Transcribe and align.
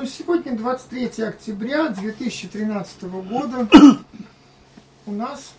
Ну, 0.00 0.06
сегодня 0.06 0.56
23 0.56 1.24
октября 1.24 1.88
2013 1.88 3.02
года. 3.02 3.66
У 5.06 5.10
нас 5.10 5.54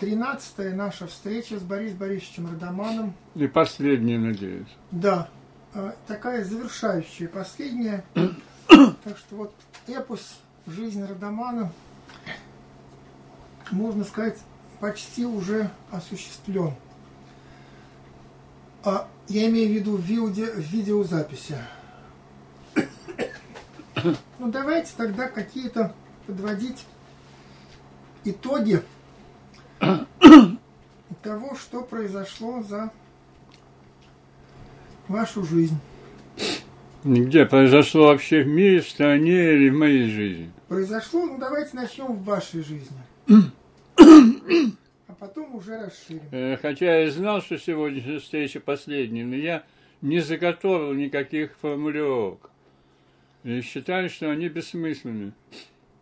13 0.00 0.74
наша 0.74 1.06
встреча 1.06 1.60
с 1.60 1.62
Борисом 1.62 1.98
Борисовичем 1.98 2.50
Родоманом. 2.50 3.14
И 3.36 3.46
последняя, 3.46 4.18
надеюсь. 4.18 4.66
Да, 4.90 5.28
а, 5.72 5.94
такая 6.08 6.44
завершающая, 6.44 7.28
последняя. 7.28 8.02
Так 8.66 9.18
что 9.18 9.36
вот 9.36 9.54
эпос 9.86 10.40
«Жизнь 10.66 11.04
Родомана», 11.04 11.72
можно 13.70 14.02
сказать, 14.02 14.38
почти 14.80 15.24
уже 15.24 15.70
осуществлен. 15.92 16.74
А 18.82 19.06
я 19.28 19.48
имею 19.48 19.68
в 19.68 19.72
виду 19.74 19.96
в 19.96 20.02
видеозаписи. 20.02 21.56
Ну 24.38 24.50
давайте 24.50 24.92
тогда 24.96 25.28
какие-то 25.28 25.94
подводить 26.26 26.84
итоги 28.24 28.82
того, 31.22 31.54
что 31.54 31.82
произошло 31.82 32.62
за 32.62 32.90
вашу 35.08 35.44
жизнь. 35.44 35.78
Где 37.02 37.46
произошло 37.46 38.08
вообще 38.08 38.42
в 38.42 38.46
мире, 38.46 38.80
в 38.80 38.88
стране 38.88 39.54
или 39.54 39.70
в 39.70 39.74
моей 39.74 40.10
жизни? 40.10 40.50
Произошло, 40.68 41.24
ну 41.26 41.38
давайте 41.38 41.74
начнем 41.74 42.06
в 42.06 42.24
вашей 42.24 42.62
жизни. 42.62 42.96
А 43.96 45.14
потом 45.18 45.54
уже 45.54 45.76
расширим. 45.78 46.22
Э, 46.30 46.56
хотя 46.60 47.00
я 47.00 47.10
знал, 47.10 47.40
что 47.42 47.58
сегодняшняя 47.58 48.20
встреча 48.20 48.60
последняя, 48.60 49.24
но 49.24 49.34
я 49.34 49.64
не 50.02 50.20
заготовил 50.20 50.92
никаких 50.92 51.56
формулировок. 51.60 52.49
И 53.42 53.60
считаю, 53.62 54.10
что 54.10 54.30
они 54.30 54.48
бессмысленны. 54.48 55.32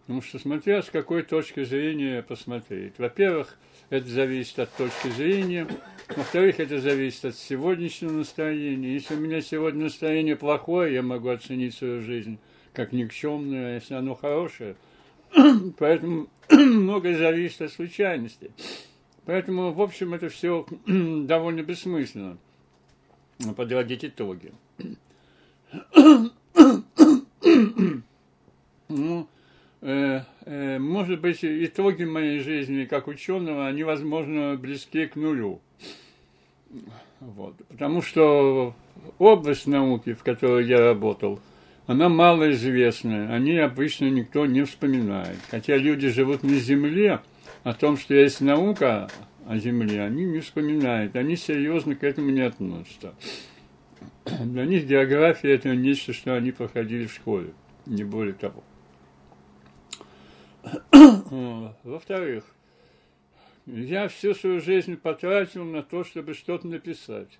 Потому 0.01 0.23
что 0.23 0.39
смотря 0.39 0.83
с 0.83 0.91
какой 0.91 1.23
точки 1.23 1.65
зрения 1.65 2.23
посмотреть. 2.23 2.95
Во-первых, 2.99 3.59
это 3.91 4.09
зависит 4.09 4.59
от 4.59 4.75
точки 4.75 5.09
зрения. 5.09 5.69
Во-вторых, 6.17 6.61
это 6.61 6.81
зависит 6.81 7.27
от 7.27 7.37
сегодняшнего 7.37 8.13
настроения. 8.13 8.95
Если 8.95 9.15
у 9.15 9.21
меня 9.21 9.41
сегодня 9.41 9.85
настроение 9.85 10.35
плохое, 10.35 10.95
я 10.95 11.03
могу 11.03 11.29
оценить 11.29 11.75
свою 11.75 12.01
жизнь 12.01 12.39
как 12.73 12.93
никчемную, 12.93 13.67
а 13.67 13.75
если 13.75 13.95
оно 13.95 14.15
хорошее. 14.15 14.77
Поэтому 15.79 16.29
многое 16.51 17.17
зависит 17.17 17.63
от 17.63 17.73
случайностей. 17.73 18.51
Поэтому, 19.27 19.73
в 19.73 19.83
общем, 19.83 20.15
это 20.15 20.31
все 20.31 20.67
довольно 20.87 21.63
бессмысленно 21.63 22.39
подводить 23.57 24.05
итоги. 24.05 24.53
Ну, 28.89 29.29
э, 29.81 30.21
э, 30.45 30.79
может 30.79 31.21
быть, 31.21 31.39
итоги 31.43 32.05
моей 32.05 32.41
жизни 32.41 32.85
как 32.85 33.09
ученого, 33.09 33.67
они, 33.67 33.85
возможно, 33.85 34.57
близки 34.57 35.07
к 35.07 35.17
нулю. 35.17 35.61
Вот. 37.21 37.57
Потому 37.69 38.03
что 38.03 38.75
область 39.19 39.67
науки, 39.67 40.15
в 40.15 40.23
которой 40.23 40.67
я 40.67 40.79
работал, 40.79 41.41
она 41.87 42.09
малоизвестная, 42.09 43.33
о 43.33 43.39
ней 43.39 43.65
обычно 43.65 44.11
никто 44.11 44.47
не 44.47 44.63
вспоминает. 44.65 45.39
Хотя 45.51 45.77
люди 45.77 46.09
живут 46.09 46.43
на 46.43 46.55
Земле, 46.57 47.21
о 47.65 47.73
том, 47.73 47.97
что 47.97 48.15
есть 48.15 48.41
наука 48.41 49.09
о 49.47 49.57
Земле, 49.57 50.03
они 50.03 50.25
не 50.25 50.41
вспоминают, 50.41 51.17
они 51.17 51.35
серьезно 51.35 51.95
к 51.95 52.05
этому 52.05 52.31
не 52.31 52.43
относятся. 52.43 53.15
Для 54.45 54.65
них 54.67 54.87
география– 54.87 55.53
это 55.55 55.75
нечто, 55.75 56.13
что 56.13 56.35
они 56.35 56.53
проходили 56.53 57.07
в 57.07 57.13
школе, 57.13 57.53
не 57.87 58.05
более 58.05 58.35
того. 58.35 58.63
Во-вторых, 61.85 62.45
я 63.67 64.09
всю 64.09 64.35
свою 64.35 64.61
жизнь 64.61 64.97
потратил 64.97 65.65
на 65.65 65.83
то, 65.83 66.05
чтобы 66.05 66.35
что-то 66.35 66.67
написать. 66.67 67.39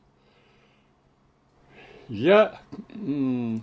Я 2.09 2.61
не 2.95 3.63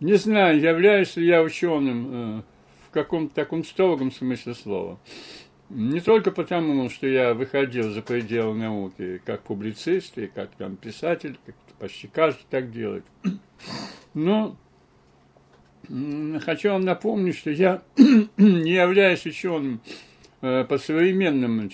знаю, 0.00 0.60
являюсь 0.60 1.16
ли 1.16 1.26
я 1.26 1.42
ученым 1.42 2.38
э, 2.38 2.42
в 2.86 2.90
каком-то 2.90 3.34
таком 3.34 3.64
строгом 3.64 4.12
смысле 4.12 4.54
слова. 4.54 4.98
Не 5.68 6.00
только 6.00 6.30
потому, 6.30 6.88
что 6.90 7.08
я 7.08 7.34
выходил 7.34 7.90
за 7.90 8.02
пределы 8.02 8.54
науки, 8.54 9.20
как 9.24 9.42
публицист 9.42 10.16
и 10.16 10.28
как 10.28 10.50
там 10.50 10.76
писатель, 10.76 11.36
как 11.44 11.56
почти 11.78 12.08
каждый 12.08 12.44
так 12.50 12.70
делает. 12.70 13.04
Но 14.14 14.56
хочу 16.44 16.70
вам 16.70 16.82
напомнить, 16.82 17.36
что 17.36 17.50
я 17.50 17.82
не 18.36 18.72
являюсь 18.72 19.26
ученым 19.26 19.80
э, 20.40 20.64
по 20.64 20.78
современным 20.78 21.70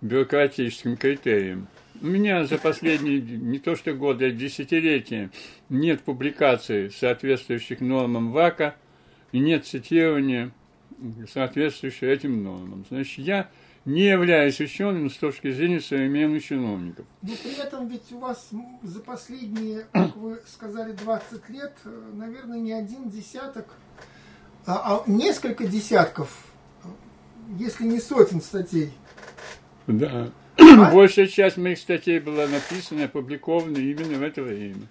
бюрократическим 0.00 0.96
критериям. 0.96 1.68
У 2.02 2.06
меня 2.06 2.44
за 2.44 2.58
последние 2.58 3.20
не 3.20 3.58
то 3.58 3.74
что 3.74 3.94
годы, 3.94 4.26
а 4.26 4.30
десятилетия 4.30 5.30
нет 5.70 6.02
публикаций, 6.02 6.90
соответствующих 6.90 7.80
нормам 7.80 8.32
ВАКа, 8.32 8.76
и 9.32 9.38
нет 9.38 9.66
цитирования, 9.66 10.50
соответствующих 11.32 12.02
этим 12.04 12.42
нормам. 12.42 12.84
Значит, 12.88 13.18
я 13.18 13.50
не 13.86 14.02
являюсь 14.02 14.60
ученым 14.60 15.08
с 15.08 15.16
точки 15.16 15.50
зрения 15.52 15.80
современных 15.80 16.44
чиновников. 16.44 17.06
Но 17.22 17.32
при 17.42 17.58
этом 17.62 17.88
ведь 17.88 18.10
у 18.10 18.18
вас 18.18 18.50
за 18.82 19.00
последние, 19.00 19.86
как 19.92 20.16
вы 20.16 20.40
сказали, 20.46 20.92
20 20.92 21.48
лет, 21.48 21.72
э, 21.84 22.10
наверное, 22.14 22.58
не 22.58 22.72
один 22.72 23.08
десяток, 23.08 23.66
а, 24.66 24.96
а 24.96 25.10
несколько 25.10 25.66
десятков, 25.66 26.46
если 27.58 27.84
не 27.84 28.00
сотен 28.00 28.42
статей. 28.42 28.92
Да. 29.86 30.32
А? 30.58 30.92
Большая 30.92 31.28
часть 31.28 31.56
моих 31.56 31.78
статей 31.78 32.18
была 32.18 32.48
написана, 32.48 33.04
опубликована 33.04 33.76
именно 33.76 34.18
в 34.18 34.22
это 34.22 34.42
время. 34.42 34.88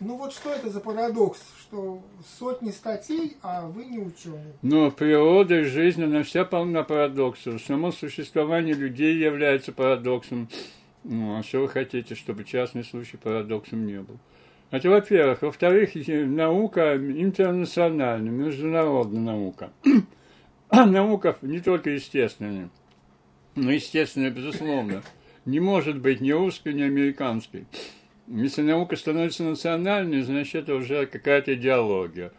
Ну 0.00 0.16
вот 0.16 0.32
что 0.32 0.52
это 0.52 0.68
за 0.68 0.80
парадокс, 0.80 1.40
что 1.58 2.02
сотни 2.38 2.70
статей, 2.70 3.36
а 3.42 3.66
вы 3.66 3.86
не 3.86 3.98
ученый? 3.98 4.52
Но 4.60 4.90
природа 4.90 5.60
и 5.60 5.64
жизнь, 5.64 6.04
она 6.04 6.22
вся 6.22 6.44
полна 6.44 6.82
парадоксов. 6.82 7.62
Само 7.62 7.92
существование 7.92 8.74
людей 8.74 9.16
является 9.16 9.72
парадоксом. 9.72 10.48
Ну, 11.04 11.38
а 11.38 11.42
что 11.42 11.60
вы 11.60 11.68
хотите, 11.68 12.14
чтобы 12.14 12.44
частный 12.44 12.84
случай 12.84 13.16
парадоксом 13.16 13.86
не 13.86 14.00
был? 14.00 14.18
Это 14.70 14.90
во-первых. 14.90 15.40
Во-вторых, 15.42 15.94
наука 15.94 16.96
интернациональная, 16.96 18.30
международная 18.30 19.20
наука. 19.20 19.70
наука 20.70 21.38
не 21.40 21.60
только 21.60 21.90
естественная, 21.90 22.68
но 23.54 23.70
естественная, 23.70 24.30
безусловно, 24.30 25.02
не 25.46 25.60
может 25.60 26.00
быть 26.00 26.20
ни 26.20 26.32
русской, 26.32 26.74
ни 26.74 26.82
американской. 26.82 27.66
Если 28.28 28.62
наука 28.62 28.96
становится 28.96 29.44
национальной, 29.44 30.22
значит, 30.22 30.64
это 30.64 30.74
уже 30.74 31.06
какая-то 31.06 31.54
идеология. 31.54 32.32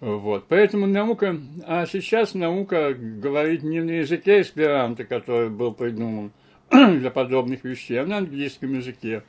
Вот. 0.00 0.46
Поэтому 0.48 0.86
наука, 0.86 1.36
а 1.66 1.86
сейчас 1.86 2.34
наука 2.34 2.94
говорит 2.94 3.62
не 3.62 3.80
на 3.80 3.90
языке 3.90 4.40
эсперанто, 4.42 5.04
который 5.04 5.50
был 5.50 5.72
придуман 5.72 6.32
для 6.70 7.10
подобных 7.10 7.64
вещей, 7.64 8.00
а 8.00 8.06
на 8.06 8.18
английском 8.18 8.74
языке. 8.74 9.22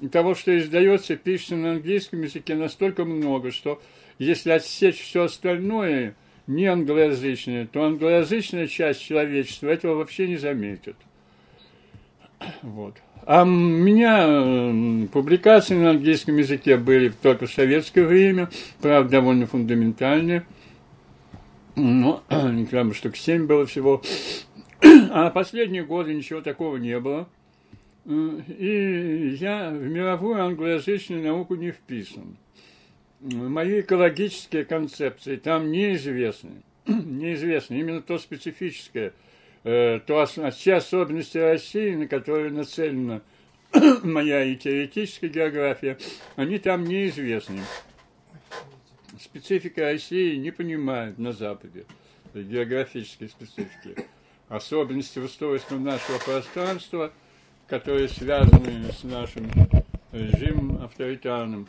И 0.00 0.08
того, 0.08 0.34
что 0.34 0.56
издается, 0.56 1.16
пишется 1.16 1.56
на 1.56 1.72
английском 1.72 2.22
языке 2.22 2.54
настолько 2.54 3.04
много, 3.04 3.50
что 3.50 3.82
если 4.18 4.50
отсечь 4.50 5.00
все 5.00 5.24
остальное, 5.24 6.14
не 6.46 6.66
англоязычное, 6.66 7.66
то 7.66 7.84
англоязычная 7.84 8.66
часть 8.66 9.02
человечества 9.02 9.68
этого 9.68 9.96
вообще 9.96 10.28
не 10.28 10.36
заметит. 10.36 10.96
Вот. 12.62 12.94
А 13.28 13.42
у 13.42 13.44
меня 13.44 15.06
публикации 15.12 15.74
на 15.74 15.90
английском 15.90 16.38
языке 16.38 16.78
были 16.78 17.10
только 17.10 17.44
в 17.44 17.52
советское 17.52 18.06
время, 18.06 18.48
правда, 18.80 19.10
довольно 19.10 19.46
фундаментальные. 19.46 20.46
Но, 21.76 22.22
не 22.30 22.64
прямо 22.64 22.94
штук 22.94 23.18
семь 23.18 23.46
было 23.46 23.66
всего. 23.66 24.02
А 25.10 25.28
последние 25.28 25.84
годы 25.84 26.14
ничего 26.14 26.40
такого 26.40 26.78
не 26.78 26.98
было. 26.98 27.28
И 28.06 29.36
я 29.38 29.68
в 29.68 29.74
мировую 29.74 30.42
англоязычную 30.42 31.22
науку 31.22 31.54
не 31.54 31.70
вписан. 31.70 32.38
Мои 33.20 33.80
экологические 33.80 34.64
концепции 34.64 35.36
там 35.36 35.70
неизвестны. 35.70 36.62
неизвестны. 36.86 37.74
Именно 37.74 38.00
то 38.00 38.16
специфическое– 38.16 39.12
Э, 39.22 39.27
то 40.06 40.26
те 40.50 40.74
особенности 40.74 41.36
России, 41.36 41.94
на 41.94 42.06
которые 42.06 42.50
нацелена 42.50 43.20
моя 44.02 44.42
и 44.42 44.56
теоретическая 44.56 45.28
география, 45.28 45.98
они 46.36 46.58
там 46.58 46.84
неизвестны. 46.84 47.60
Специфика 49.20 49.82
России 49.82 50.36
не 50.36 50.52
понимают 50.52 51.18
на 51.18 51.32
Западе, 51.32 51.84
географические 52.32 53.28
специфики. 53.28 54.06
Особенности 54.48 55.18
устройства 55.18 55.76
нашего 55.76 56.18
пространства, 56.18 57.12
которые 57.66 58.08
связаны 58.08 58.90
с 58.90 59.04
нашим 59.04 59.50
режимом 60.12 60.82
авторитарным. 60.82 61.68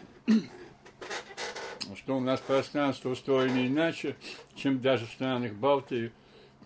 что 1.98 2.16
у 2.16 2.22
нас 2.22 2.40
пространство 2.40 3.10
устроено 3.10 3.68
иначе, 3.68 4.16
чем 4.56 4.80
даже 4.80 5.06
в 5.06 5.10
странах 5.10 5.51
Балтии, 5.51 6.13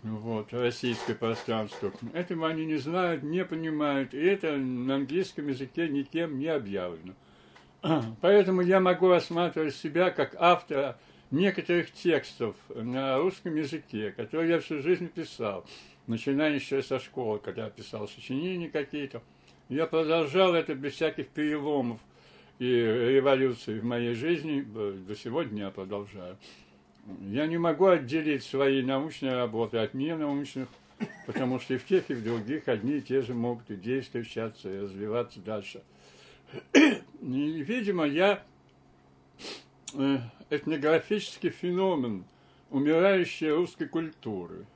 вот, 0.04 0.52
российское 0.52 1.14
пространство. 1.14 1.90
Этого 2.12 2.46
они 2.46 2.66
не 2.66 2.76
знают, 2.76 3.22
не 3.22 3.42
понимают, 3.42 4.12
и 4.12 4.18
это 4.18 4.56
на 4.56 4.96
английском 4.96 5.48
языке 5.48 5.88
никем 5.88 6.38
не 6.38 6.48
объявлено. 6.48 7.14
Поэтому 8.20 8.60
я 8.60 8.80
могу 8.80 9.08
рассматривать 9.08 9.74
себя 9.74 10.10
как 10.10 10.36
автора 10.38 10.98
некоторых 11.30 11.90
текстов 11.90 12.54
на 12.68 13.16
русском 13.16 13.56
языке, 13.56 14.12
которые 14.12 14.50
я 14.50 14.60
всю 14.60 14.82
жизнь 14.82 15.08
писал, 15.08 15.64
начиная 16.06 16.54
еще 16.54 16.82
со 16.82 17.00
школы, 17.00 17.38
когда 17.38 17.70
писал 17.70 18.06
сочинения 18.06 18.68
какие-то. 18.68 19.22
Я 19.70 19.86
продолжал 19.86 20.54
это 20.54 20.74
без 20.74 20.92
всяких 20.92 21.28
переломов 21.28 21.98
и 22.58 22.66
революций 22.66 23.80
в 23.80 23.84
моей 23.84 24.14
жизни, 24.14 24.60
до 24.60 25.16
сегодня 25.16 25.64
я 25.64 25.70
продолжаю. 25.70 26.36
Я 27.20 27.46
не 27.46 27.58
могу 27.58 27.86
отделить 27.86 28.44
свои 28.44 28.82
научные 28.82 29.34
работы 29.34 29.78
от 29.78 29.94
ненаучных, 29.94 30.68
потому 31.26 31.60
что 31.60 31.74
и 31.74 31.78
в 31.78 31.84
тех, 31.84 32.10
и 32.10 32.14
в 32.14 32.24
других 32.24 32.68
одни 32.68 32.98
и 32.98 33.02
те 33.02 33.20
же 33.20 33.34
могут 33.34 33.70
и 33.70 33.76
действовать, 33.76 34.34
и 34.64 34.80
развиваться 34.80 35.40
дальше. 35.40 35.82
И, 36.72 36.92
видимо, 37.20 38.04
я 38.04 38.42
э, 39.94 40.18
этнографический 40.50 41.50
феномен 41.50 42.24
умирающей 42.70 43.50
русской 43.50 43.86
культуры. 43.86 44.66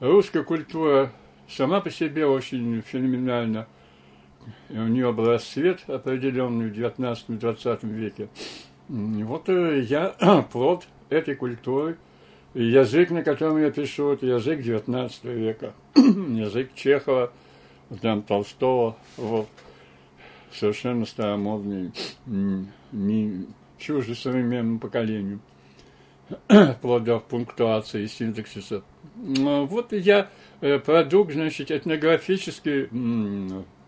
Русская 0.00 0.44
культура 0.44 1.12
сама 1.48 1.80
по 1.80 1.90
себе 1.90 2.26
очень 2.26 2.80
феноменальна. 2.82 3.66
И 4.68 4.78
у 4.78 4.86
нее 4.86 5.12
был 5.12 5.26
расцвет 5.26 5.88
определенный 5.88 6.70
в 6.70 6.72
19-20 6.72 7.86
веке. 7.88 8.28
Вот 8.88 9.48
э, 9.48 9.80
я 9.82 10.16
плод 10.52 10.86
этой 11.10 11.34
культуры. 11.34 11.96
Язык, 12.54 13.10
на 13.10 13.22
котором 13.22 13.60
я 13.60 13.70
пишу, 13.70 14.12
это 14.12 14.26
язык 14.26 14.62
19 14.62 15.24
века. 15.24 15.74
язык 15.94 16.70
Чехова, 16.74 17.30
там 18.00 18.22
Толстого. 18.22 18.96
Вот. 19.16 19.48
Совершенно 20.50 21.04
старомодный, 21.04 21.92
не, 22.24 23.46
чужды 23.76 24.14
современному 24.14 24.78
поколению, 24.78 25.40
вплоть 26.48 27.04
до 27.04 27.20
пунктуации 27.20 28.04
и 28.04 28.08
синтаксиса. 28.08 28.82
Вот 29.14 29.92
я 29.92 30.30
э, 30.62 30.78
продукт, 30.78 31.34
значит, 31.34 31.70
этнографический 31.70 32.88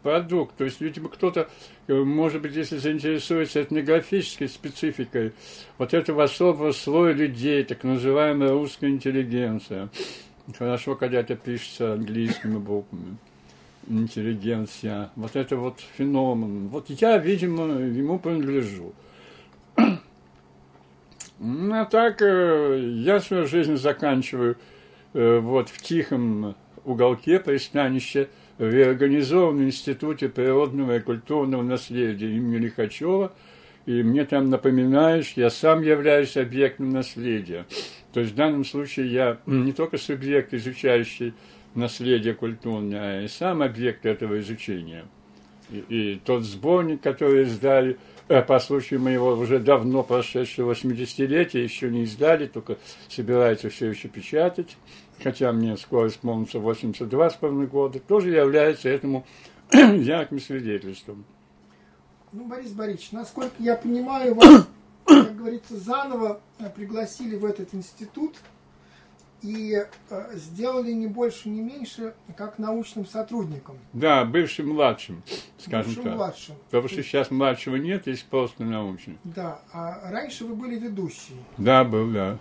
продукт. 0.03 0.57
То 0.57 0.65
есть, 0.65 0.81
видимо, 0.81 1.09
кто-то, 1.09 1.49
э, 1.87 1.95
может 1.95 2.43
быть, 2.43 2.55
если 2.55 2.79
заинтересуется 2.79 3.63
этнографической 3.63 4.49
спецификой 4.49 5.33
вот 5.79 5.95
этого 5.95 6.25
особого 6.25 6.73
слоя 6.73 7.13
людей, 7.13 7.65
так 7.65 7.85
называемая 7.85 8.51
русская 8.51 8.91
интеллигенция. 8.91 9.89
Хорошо, 10.59 10.97
когда 10.97 11.21
это 11.21 11.37
пишется 11.37 11.95
английскими 11.95 12.59
буквами. 12.59 13.17
Интеллигенция. 13.89 15.11
Вот 15.17 15.37
это 15.37 15.57
вот 15.57 15.81
феномен. 15.97 16.69
Вот 16.69 16.91
я, 16.91 17.19
видимо, 17.19 17.65
ему 17.79 18.19
принадлежу. 18.19 18.93
Ну, 21.39 21.81
а 21.81 21.87
так, 21.87 22.21
э, 22.21 22.79
я 22.97 23.19
свою 23.19 23.47
жизнь 23.47 23.77
заканчиваю 23.77 24.59
э, 25.15 25.39
вот 25.39 25.71
в 25.71 25.81
тихом 25.81 26.55
уголке 26.85 27.39
пристанища 28.61 29.47
в 29.47 29.63
Институте 29.63 30.29
природного 30.29 30.97
и 30.97 31.01
культурного 31.01 31.63
наследия 31.63 32.31
имени 32.35 32.59
Лихачева, 32.59 33.33
и 33.87 34.03
мне 34.03 34.25
там 34.25 34.51
напоминают, 34.51 35.27
что 35.27 35.41
я 35.41 35.51
сам 35.51 35.83
являюсь 35.83 36.37
объектом 36.37 36.91
наследия. 36.91 37.67
То 38.13 38.21
есть 38.21 38.33
в 38.33 38.37
данном 38.37 38.65
случае 38.65 39.13
я 39.13 39.39
не 39.47 39.73
только 39.73 39.97
субъект, 39.97 40.53
изучающий 40.53 41.35
наследие 41.75 42.35
культурное, 42.35 43.21
а 43.21 43.23
и 43.23 43.29
сам 43.29 43.63
объект 43.63 44.05
этого 44.05 44.39
изучения. 44.41 45.07
И, 45.71 45.85
и 45.89 46.21
тот 46.25 46.43
сборник, 46.43 47.01
который 47.01 47.45
издали– 47.45 47.97
Э, 48.31 48.43
по 48.43 48.61
случаю 48.61 49.01
моего 49.01 49.33
уже 49.33 49.59
давно 49.59 50.05
прошедшего 50.05 50.73
80-летия, 50.73 51.65
еще 51.65 51.91
не 51.91 52.05
издали, 52.05 52.47
только 52.47 52.79
собирается 53.09 53.71
все 53.71 53.89
еще 53.89 54.07
печатать, 54.07 54.77
хотя 55.23 55.53
мне 55.53 55.77
скоро 55.77 56.09
исполнится 56.09 56.59
82 56.59 57.31
с 57.31 57.35
половиной 57.35 57.67
года, 57.67 57.99
тоже 57.99 58.31
является 58.31 58.89
этому 58.89 59.27
ярким 59.73 60.41
свидетельством. 60.41 61.25
Ну, 62.33 62.45
Борис 62.45 62.73
Борисович, 62.73 63.13
насколько 63.13 63.55
я 63.59 63.77
понимаю, 63.77 64.35
вас, 64.35 64.69
как 65.05 65.37
говорится, 65.37 65.77
заново 65.77 66.41
пригласили 66.75 67.37
в 67.37 67.45
этот 67.45 67.75
институт– 67.75 68.37
и 69.43 69.85
э, 70.11 70.31
сделали 70.35 70.93
не 70.93 71.07
больше, 71.07 71.49
не 71.49 71.61
меньше, 71.61 72.15
как 72.37 72.59
научным 72.59 73.07
сотрудником. 73.07 73.79
Да, 73.93 74.25
бывшим 74.25 74.71
младшим, 74.71 75.23
скажем 75.59 75.87
бывшим 75.87 76.05
так. 76.05 76.15
младшим. 76.15 76.55
Потому 76.71 76.89
что 76.89 77.03
сейчас 77.03 77.31
младшего 77.31 77.77
нет, 77.77 78.07
есть 78.07 78.27
просто 78.27 78.65
научный. 78.65 79.19
Да, 79.25 79.61
а 79.73 80.11
раньше 80.11 80.45
вы 80.45 80.55
были 80.55 80.79
ведущие. 80.79 81.39
Да, 81.59 81.85
был, 81.85 82.11
да. 82.11 82.39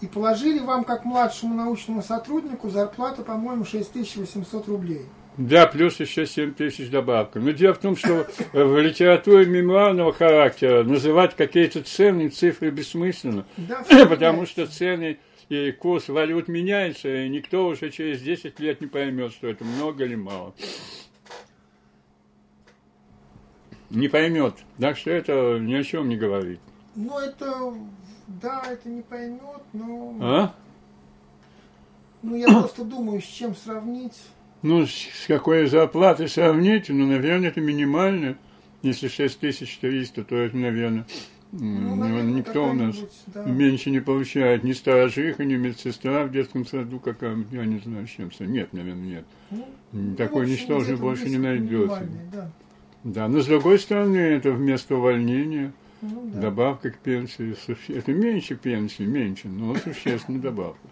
И 0.00 0.06
положили 0.06 0.60
вам, 0.60 0.84
как 0.84 1.04
младшему 1.04 1.54
научному 1.54 2.02
сотруднику, 2.02 2.70
зарплату, 2.70 3.22
по-моему, 3.22 3.64
6800 3.64 4.68
рублей. 4.68 5.02
Да, 5.36 5.66
плюс 5.66 6.00
еще 6.00 6.26
7 6.26 6.54
тысяч 6.54 6.90
добавка. 6.90 7.38
Но 7.38 7.52
дело 7.52 7.74
в 7.74 7.78
том, 7.78 7.96
что 7.96 8.26
в 8.52 8.80
литературе 8.80 9.46
мемуарного 9.46 10.12
характера 10.12 10.82
называть 10.84 11.36
какие-то 11.36 11.82
цены, 11.82 12.28
цифры 12.28 12.70
бессмысленно. 12.70 13.46
Да, 13.56 13.84
потому 14.08 14.46
что 14.46 14.66
цены 14.66 15.18
и 15.48 15.72
курс 15.72 16.08
валют 16.08 16.48
меняется, 16.48 17.08
и 17.08 17.28
никто 17.28 17.66
уже 17.66 17.90
через 17.90 18.22
10 18.22 18.58
лет 18.60 18.80
не 18.80 18.86
поймет, 18.86 19.32
что 19.32 19.48
это 19.48 19.64
много 19.64 20.04
или 20.04 20.14
мало. 20.14 20.54
Не 23.90 24.08
поймет. 24.08 24.54
Так 24.78 24.96
что 24.96 25.10
это 25.10 25.58
ни 25.58 25.74
о 25.74 25.82
чем 25.82 26.08
не 26.08 26.16
говорит. 26.16 26.60
Ну, 26.94 27.18
это, 27.18 27.74
да, 28.40 28.62
это 28.70 28.88
не 28.88 29.02
поймет, 29.02 29.62
но... 29.72 30.16
А? 30.20 30.54
Ну, 32.22 32.36
я 32.36 32.46
просто 32.46 32.84
думаю, 32.84 33.20
с 33.20 33.24
чем 33.24 33.56
сравнить. 33.56 34.20
Ну, 34.62 34.86
с 34.86 35.26
какой 35.26 35.66
зарплатой 35.66 36.28
сравнить? 36.28 36.90
Ну, 36.90 37.06
наверное, 37.06 37.48
это 37.48 37.60
минимально. 37.60 38.36
Если 38.82 39.08
6300, 39.08 40.24
то 40.24 40.36
это, 40.36 40.56
наверное, 40.56 41.06
ну, 41.52 41.96
наверное, 41.96 42.32
никто 42.32 42.70
у 42.70 42.72
нас 42.72 42.96
да. 43.26 43.44
меньше 43.44 43.90
не 43.90 44.00
получает, 44.00 44.62
ни 44.62 44.72
сторожиха, 44.72 45.44
ни 45.44 45.56
медсестра 45.56 46.24
в 46.24 46.30
детском 46.30 46.64
саду, 46.64 47.00
какая, 47.00 47.44
я 47.50 47.64
не 47.64 47.80
знаю, 47.80 48.06
с 48.06 48.10
чем. 48.10 48.30
Нет, 48.40 48.72
наверное, 48.72 49.04
нет. 49.04 49.24
Ну, 49.92 50.14
Такой 50.16 50.46
ну, 50.46 50.52
ничтожный 50.52 50.96
больше 50.96 51.28
не 51.28 51.38
найдется. 51.38 52.06
Да. 52.32 52.50
да, 53.02 53.28
но 53.28 53.40
с 53.40 53.46
другой 53.46 53.80
стороны, 53.80 54.16
это 54.16 54.52
вместо 54.52 54.94
увольнения 54.94 55.72
ну, 56.02 56.22
да. 56.32 56.40
добавка 56.40 56.90
к 56.90 56.98
пенсии. 56.98 57.56
Это 57.92 58.12
меньше 58.12 58.56
пенсии, 58.56 59.02
меньше, 59.02 59.48
но 59.48 59.74
существенная 59.76 60.40
добавка. 60.40 60.88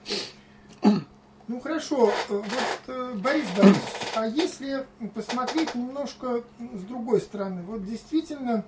Ну 1.49 1.61
хорошо, 1.61 2.13
вот 2.29 2.45
э, 2.89 3.15
Борис 3.15 3.47
Борисович, 3.57 4.13
а 4.15 4.27
если 4.27 4.87
посмотреть 5.15 5.75
немножко 5.75 6.45
с 6.75 6.83
другой 6.83 7.23
стороны, 7.23 7.63
вот 7.63 7.87
действительно 7.87 8.67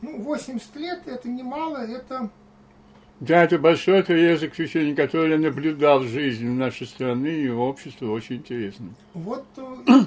ну, 0.00 0.22
80 0.22 0.76
лет 0.76 1.02
это 1.06 1.28
немало, 1.28 1.78
это... 1.78 2.30
Да, 3.20 3.44
это 3.44 3.58
большое 3.58 4.00
отрезок 4.00 4.50
заключение, 4.50 4.94
которое 4.94 5.32
я 5.32 5.38
наблюдал 5.38 6.00
в 6.00 6.08
жизни 6.08 6.48
нашей 6.48 6.86
страны 6.86 7.26
и 7.26 7.50
общества, 7.50 8.12
очень 8.12 8.36
интересно. 8.36 8.88
Вот, 9.12 9.44
э, 9.58 9.62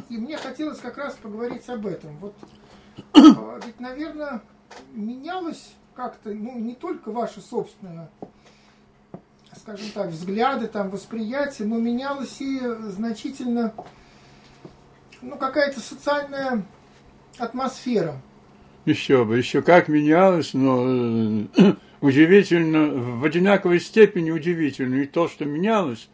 и, 0.09 0.17
мне 0.17 0.37
хотелось 0.37 0.79
как 0.79 0.97
раз 0.97 1.15
поговорить 1.15 1.69
об 1.69 1.85
этом. 1.85 2.17
Вот, 2.17 2.33
э, 2.97 3.59
ведь, 3.67 3.79
наверное, 3.79 4.41
менялось 4.93 5.73
как-то, 5.95 6.29
ну, 6.29 6.57
не 6.59 6.75
только 6.75 7.11
ваше 7.11 7.41
собственное, 7.41 8.09
скажем 9.55 9.89
так, 9.93 10.09
взгляды, 10.09 10.67
там, 10.67 10.89
восприятие, 10.89 11.67
но 11.67 11.77
менялось 11.77 12.39
и 12.41 12.59
значительно, 12.59 13.73
ну, 15.21 15.37
какая-то 15.37 15.79
социальная 15.79 16.65
атмосфера 17.37 18.21
еще 18.85 19.25
бы, 19.25 19.37
еще 19.37 19.61
как 19.61 19.87
менялось, 19.87 20.53
но 20.53 21.47
э, 21.57 21.73
удивительно, 22.01 23.19
в 23.19 23.23
одинаковой 23.23 23.79
степени 23.79 24.31
удивительно 24.31 24.95
и 24.95 25.05
то, 25.05 25.27
что 25.27 25.45
менялось, 25.45 26.09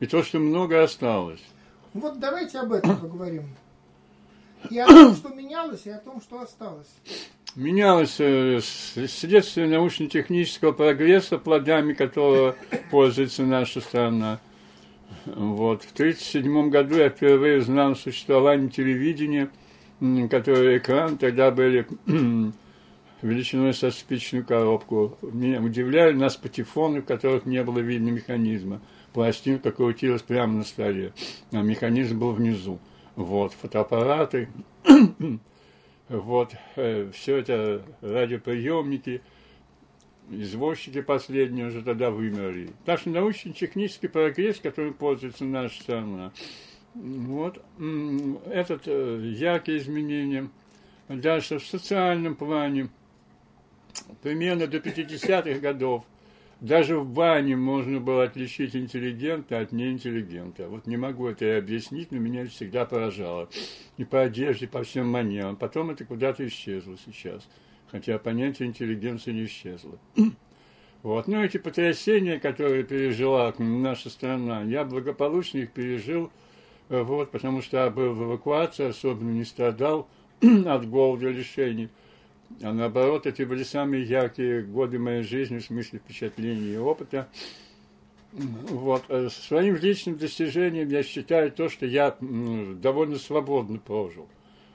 и 0.00 0.06
то, 0.06 0.22
что 0.22 0.38
много 0.38 0.82
осталось. 0.82 1.42
Вот 1.92 2.18
давайте 2.18 2.58
об 2.58 2.72
этом 2.72 2.98
поговорим. 2.98 3.54
И 4.70 4.78
о 4.78 4.86
том, 4.86 5.14
что 5.14 5.28
менялось, 5.28 5.86
и 5.86 5.90
о 5.90 5.98
том, 5.98 6.20
что 6.20 6.40
осталось. 6.40 6.88
Менялось 7.56 8.16
э, 8.18 8.60
следствие 8.60 9.66
научно-технического 9.66 10.72
прогресса, 10.72 11.38
плодами 11.38 11.94
которого 11.94 12.54
пользуется 12.90 13.42
наша 13.42 13.80
страна. 13.80 14.40
Вот. 15.24 15.82
В 15.82 15.92
1937 15.92 16.70
году 16.70 16.96
я 16.96 17.08
впервые 17.08 17.58
узнал 17.58 17.92
о 17.92 17.96
существовании 17.96 18.68
телевидения– 18.68 19.50
которые 20.30 20.78
экран, 20.78 21.16
тогда 21.16 21.50
были 21.50 21.86
величиной 23.22 23.74
со 23.74 23.90
спичную 23.90 24.44
коробку. 24.44 25.16
Меня 25.22 25.60
удивляли 25.60 26.12
нас 26.14 26.36
патефоны, 26.36 27.00
в 27.00 27.06
которых 27.06 27.46
не 27.46 27.62
было 27.62 27.78
видно 27.78 28.10
механизма. 28.10 28.80
Пластинка 29.12 29.72
крутилась 29.72 30.22
прямо 30.22 30.58
на 30.58 30.64
столе, 30.64 31.12
а 31.52 31.62
механизм 31.62 32.18
был 32.18 32.32
внизу. 32.32 32.78
Вот, 33.14 33.54
фотоаппараты, 33.54 34.50
вот, 36.08 36.54
э, 36.76 37.10
все 37.12 37.36
это 37.36 37.84
радиоприемники, 38.00 39.22
извозчики 40.30 41.00
последние 41.00 41.66
уже 41.66 41.82
тогда 41.82 42.10
вымерли. 42.10 42.70
Так 42.84 43.00
что 43.00 43.10
научно-технический 43.10 44.08
прогресс, 44.08 44.58
которым 44.58 44.94
пользуется 44.94 45.44
наша 45.44 45.80
страна, 45.80 46.32
вот, 46.94 47.62
этот 48.50 48.82
э, 48.86 49.20
яркие 49.34 49.78
изменения. 49.78 50.48
Дальше 51.08 51.58
в 51.58 51.66
социальном 51.66 52.34
плане, 52.34 52.88
примерно 54.22 54.66
до 54.66 54.78
50-х 54.78 55.60
годов, 55.60 56.04
даже 56.60 56.98
в 56.98 57.06
бане 57.06 57.54
можно 57.54 58.00
было 58.00 58.24
отличить 58.24 58.74
интеллигента 58.74 59.58
от 59.60 59.72
неинтеллигента. 59.72 60.68
Вот 60.68 60.86
не 60.86 60.96
могу 60.96 61.26
это 61.26 61.44
и 61.44 61.50
объяснить, 61.50 62.10
но 62.12 62.18
меня 62.18 62.42
это 62.42 62.50
всегда 62.50 62.86
поражало. 62.86 63.48
И 63.98 64.04
по 64.04 64.22
одежде, 64.22 64.66
по 64.66 64.82
всем 64.82 65.08
манерам. 65.08 65.56
Потом 65.56 65.90
это 65.90 66.06
куда-то 66.06 66.46
исчезло 66.46 66.96
сейчас. 67.04 67.46
Хотя 67.90 68.18
понятие 68.18 68.68
интеллигенции 68.68 69.32
не 69.32 69.44
исчезло. 69.44 69.98
Вот. 71.02 71.28
Ну, 71.28 71.44
эти 71.44 71.58
потрясения, 71.58 72.40
которые 72.40 72.82
пережила 72.84 73.54
наша 73.58 74.10
страна, 74.10 74.62
я 74.62 74.84
благополучно 74.84 75.58
их 75.58 75.70
пережил, 75.72 76.32
вот, 76.88 77.30
потому 77.30 77.62
что 77.62 77.76
я 77.76 77.90
был 77.90 78.12
в 78.12 78.24
эвакуации, 78.24 78.88
особенно 78.88 79.30
не 79.30 79.44
страдал 79.44 80.08
от 80.40 80.88
голода, 80.88 81.28
лишений. 81.28 81.90
А 82.62 82.72
наоборот, 82.72 83.26
эти 83.26 83.42
были 83.42 83.62
самые 83.62 84.04
яркие 84.04 84.62
годы 84.62 84.98
моей 84.98 85.22
жизни 85.22 85.58
в 85.58 85.64
смысле 85.64 85.98
впечатлений 85.98 86.74
и 86.74 86.76
опыта. 86.76 87.28
Вот. 88.32 89.04
Э, 89.08 89.28
своим 89.30 89.76
личным 89.76 90.16
достижением 90.16 90.88
я 90.88 91.02
считаю 91.02 91.50
то, 91.50 91.68
что 91.68 91.86
я 91.86 92.16
довольно 92.20 93.18
свободно 93.18 93.78
прожил. 93.78 94.28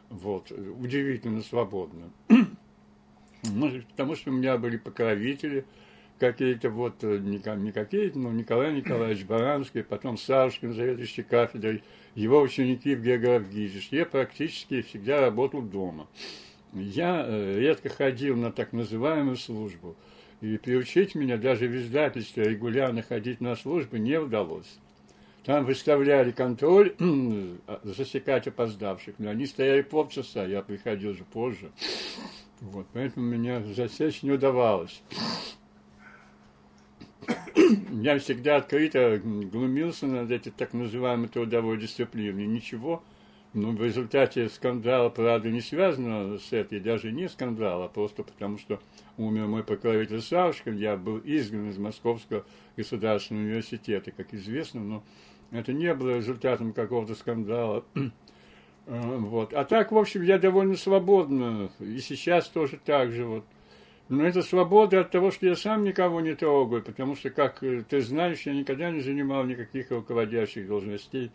Вот. 0.09 0.51
Удивительно 0.51 1.41
свободно. 1.41 2.11
Может, 3.43 3.85
потому 3.91 4.15
что 4.15 4.31
у 4.31 4.33
меня 4.33 4.57
были 4.57 4.77
покровители, 4.77 5.65
какие-то 6.19 6.69
вот, 6.69 7.03
э, 7.03 7.17
не 7.17 7.71
какие-то, 7.71 8.19
но 8.19 8.31
Николай 8.31 8.73
Николаевич 8.73 9.25
Баранский, 9.25 9.83
потом 9.83 10.17
Савушкин, 10.17 10.73
заведующий 10.73 11.23
кафедрой, 11.23 11.83
его 12.15 12.41
ученики 12.41 12.95
в 12.95 13.01
Географии. 13.01 13.71
Я 13.95 14.05
практически 14.05 14.81
всегда 14.81 15.21
работал 15.21 15.61
дома 15.61 16.07
я 16.73 17.25
э, 17.27 17.59
редко 17.59 17.89
ходил 17.89 18.35
на 18.37 18.51
так 18.51 18.73
называемую 18.73 19.37
службу. 19.37 19.95
И 20.41 20.57
приучить 20.57 21.13
меня 21.13 21.37
даже 21.37 21.67
в 21.67 21.75
издательстве 21.75 22.45
регулярно 22.45 23.03
ходить 23.03 23.41
на 23.41 23.55
службу 23.55 23.97
не 23.97 24.17
удалось. 24.19 24.79
Там 25.43 25.65
выставляли 25.65 26.31
контроль, 26.31 26.95
засекать 27.83 28.47
опоздавших. 28.47 29.15
Но 29.19 29.29
они 29.29 29.45
стояли 29.45 29.81
полчаса, 29.81 30.45
я 30.45 30.61
приходил 30.61 31.13
же 31.13 31.23
позже. 31.23 31.71
Вот, 32.59 32.87
поэтому 32.93 33.25
меня 33.25 33.61
засечь 33.61 34.23
не 34.23 34.31
удавалось. 34.31 35.01
Я 37.91 38.17
всегда 38.19 38.57
открыто 38.57 39.19
глумился 39.23 40.05
над 40.05 40.31
этой 40.31 40.51
так 40.51 40.73
называемой 40.73 41.27
трудовой 41.27 41.77
дисциплиной. 41.77 42.45
Ничего 42.45 43.03
ну, 43.53 43.71
в 43.75 43.83
результате 43.83 44.47
скандала, 44.47 45.09
правда, 45.09 45.49
не 45.49 45.59
связано 45.59 46.37
с 46.37 46.53
этой, 46.53 46.79
даже 46.79 47.11
не 47.11 47.27
скандала, 47.27 47.85
а 47.85 47.89
просто 47.89 48.23
потому, 48.23 48.57
что 48.57 48.79
умер 49.17 49.47
мой 49.47 49.63
покровитель 49.63 50.21
Савушкин, 50.21 50.77
я 50.77 50.95
был 50.95 51.19
изгнан 51.23 51.69
из 51.69 51.77
Московского 51.77 52.45
государственного 52.77 53.43
университета, 53.45 54.11
как 54.11 54.33
известно, 54.33 54.79
но 54.81 55.03
это 55.51 55.73
не 55.73 55.93
было 55.93 56.17
результатом 56.17 56.73
какого-то 56.73 57.15
скандала. 57.15 57.83
Э, 58.87 59.17
вот. 59.17 59.53
А 59.53 59.63
так, 59.63 59.91
в 59.91 59.97
общем, 59.97 60.23
я 60.23 60.39
довольно 60.39 60.75
свободно, 60.75 61.69
и 61.79 61.99
сейчас 61.99 62.47
тоже 62.47 62.79
так 62.83 63.11
же. 63.11 63.25
Вот. 63.25 63.45
Но 64.09 64.25
это 64.25 64.41
свобода 64.41 65.01
от 65.01 65.11
того, 65.11 65.29
что 65.29 65.45
я 65.45 65.55
сам 65.55 65.83
никого 65.83 66.19
не 66.19 66.33
трогаю, 66.33 66.81
потому 66.81 67.15
что, 67.15 67.29
как 67.29 67.59
ты 67.59 68.01
знаешь, 68.01 68.41
я 68.41 68.53
никогда 68.53 68.89
не 68.89 68.99
занимал 68.99 69.45
никаких 69.45 69.91
руководящих 69.91 70.67
должностей. 70.67 71.31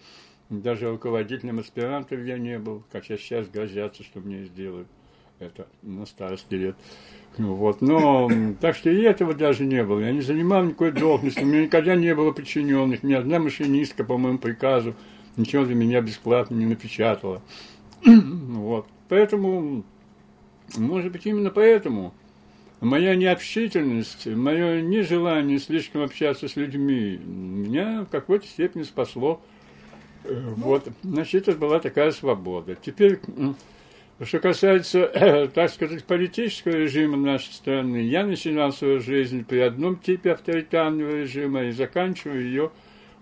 Даже 0.48 0.90
руководителем 0.90 1.58
аспирантов 1.58 2.24
я 2.24 2.38
не 2.38 2.58
был, 2.58 2.84
хотя 2.92 3.16
сейчас 3.16 3.48
грозятся, 3.48 4.04
что 4.04 4.20
мне 4.20 4.44
сделают 4.44 4.86
это 5.38 5.66
на 5.82 6.06
старости 6.06 6.54
лет. 6.54 6.76
Ну, 7.36 7.54
вот. 7.54 7.82
Но 7.82 8.30
так 8.60 8.76
что 8.76 8.88
и 8.88 9.02
этого 9.02 9.34
даже 9.34 9.64
не 9.64 9.84
было. 9.84 10.00
Я 10.00 10.12
не 10.12 10.22
занимал 10.22 10.64
никакой 10.64 10.92
должности, 10.92 11.40
у 11.40 11.46
меня 11.46 11.64
никогда 11.64 11.94
не 11.94 12.14
было 12.14 12.32
подчиненных, 12.32 13.02
ни 13.02 13.12
одна 13.12 13.38
машинистка 13.38 14.04
по 14.04 14.16
моему 14.16 14.38
приказу 14.38 14.94
ничего 15.36 15.64
для 15.64 15.74
меня 15.74 16.00
бесплатно 16.00 16.54
не 16.54 16.66
напечатала. 16.66 17.42
вот. 18.04 18.86
Поэтому, 19.08 19.84
может 20.76 21.12
быть, 21.12 21.26
именно 21.26 21.50
поэтому 21.50 22.14
моя 22.80 23.14
необщительность, 23.14 24.26
мое 24.26 24.80
нежелание 24.80 25.58
слишком 25.58 26.02
общаться 26.02 26.48
с 26.48 26.56
людьми 26.56 27.18
меня 27.18 28.02
в 28.02 28.06
какой-то 28.06 28.46
степени 28.46 28.84
спасло 28.84 29.42
вот, 30.56 30.88
значит, 31.02 31.48
это 31.48 31.58
была 31.58 31.80
такая 31.80 32.12
свобода. 32.12 32.76
Теперь, 32.80 33.20
что 34.22 34.38
касается, 34.38 35.50
так 35.54 35.70
сказать, 35.70 36.04
политического 36.04 36.72
режима 36.72 37.16
нашей 37.16 37.52
страны, 37.52 37.98
я 37.98 38.24
начинал 38.24 38.72
свою 38.72 39.00
жизнь 39.00 39.44
при 39.44 39.60
одном 39.60 39.96
типе 39.96 40.32
авторитарного 40.32 41.16
режима 41.16 41.64
и 41.64 41.72
заканчиваю 41.72 42.42
ее 42.42 42.70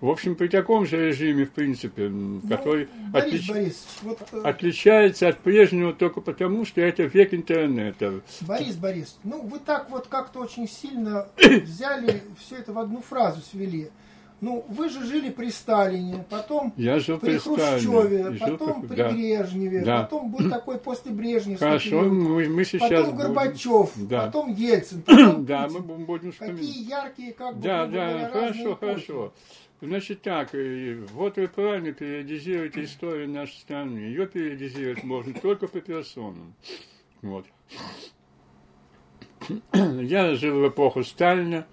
в 0.04 0.10
общем, 0.10 0.36
при 0.36 0.48
таком 0.48 0.84
же 0.84 1.08
режиме, 1.08 1.46
в 1.46 1.52
принципе, 1.52 2.10
ну, 2.10 2.42
который 2.46 2.90
Борис, 3.10 3.26
отлич... 3.26 3.48
Борис, 3.48 3.86
вот, 4.02 4.18
э, 4.32 4.42
отличается 4.42 5.28
от 5.28 5.38
прежнего 5.38 5.94
только 5.94 6.20
потому, 6.20 6.66
что 6.66 6.82
это 6.82 7.04
век 7.04 7.32
интернета. 7.32 8.20
Борис, 8.42 8.76
Борис, 8.76 9.18
ну 9.24 9.40
вы 9.40 9.58
так 9.60 9.88
вот 9.88 10.08
как-то 10.08 10.40
очень 10.40 10.68
сильно 10.68 11.28
взяли 11.38 12.22
все 12.38 12.56
это 12.56 12.74
в 12.74 12.78
одну 12.78 13.00
фразу 13.00 13.40
свели. 13.40 13.88
Ну, 14.44 14.62
вы 14.68 14.90
же 14.90 15.02
жили 15.06 15.30
при 15.30 15.48
Сталине, 15.48 16.22
потом 16.28 16.74
Я 16.76 16.98
жил 16.98 17.18
при, 17.18 17.30
при 17.30 17.38
Хрущеве, 17.38 18.38
потом 18.38 18.82
при, 18.82 18.88
при 18.88 18.96
да. 18.96 19.10
Брежневе, 19.10 19.80
да. 19.80 20.02
потом 20.02 20.30
был 20.30 20.50
такой 20.50 20.78
после 20.78 21.12
Брежневский 21.12 21.66
Хорошо, 21.66 21.88
период, 21.88 22.12
мы, 22.12 22.48
мы 22.50 22.64
сейчас 22.66 23.06
потом 23.06 23.16
Горбачев, 23.16 23.92
да. 23.96 24.26
потом 24.26 24.54
Ельцин, 24.54 25.00
потом 25.06 25.46
Да, 25.46 25.66
мы 25.70 25.80
будем 25.80 26.32
вспоминать. 26.32 26.60
Какие 26.60 26.90
яркие, 26.90 27.32
как 27.32 27.56
бы, 27.56 27.62
Да, 27.62 27.86
да, 27.86 28.28
хорошо, 28.30 28.76
хорошо. 28.76 29.32
Значит 29.80 30.20
так, 30.20 30.54
э, 30.54 31.06
вот 31.12 31.36
вы 31.36 31.48
правильно 31.48 31.92
периодизируете 31.92 32.84
историю 32.84 33.30
нашей 33.30 33.56
страны. 33.56 33.98
Ее 33.98 34.26
периодизировать 34.26 35.04
можно 35.04 35.32
только 35.32 35.68
по 35.68 35.80
персонам. 35.80 36.54
Вот. 37.22 37.46
Я 39.72 40.34
жил 40.34 40.60
в 40.60 40.68
эпоху 40.68 41.02
Сталина, 41.02 41.66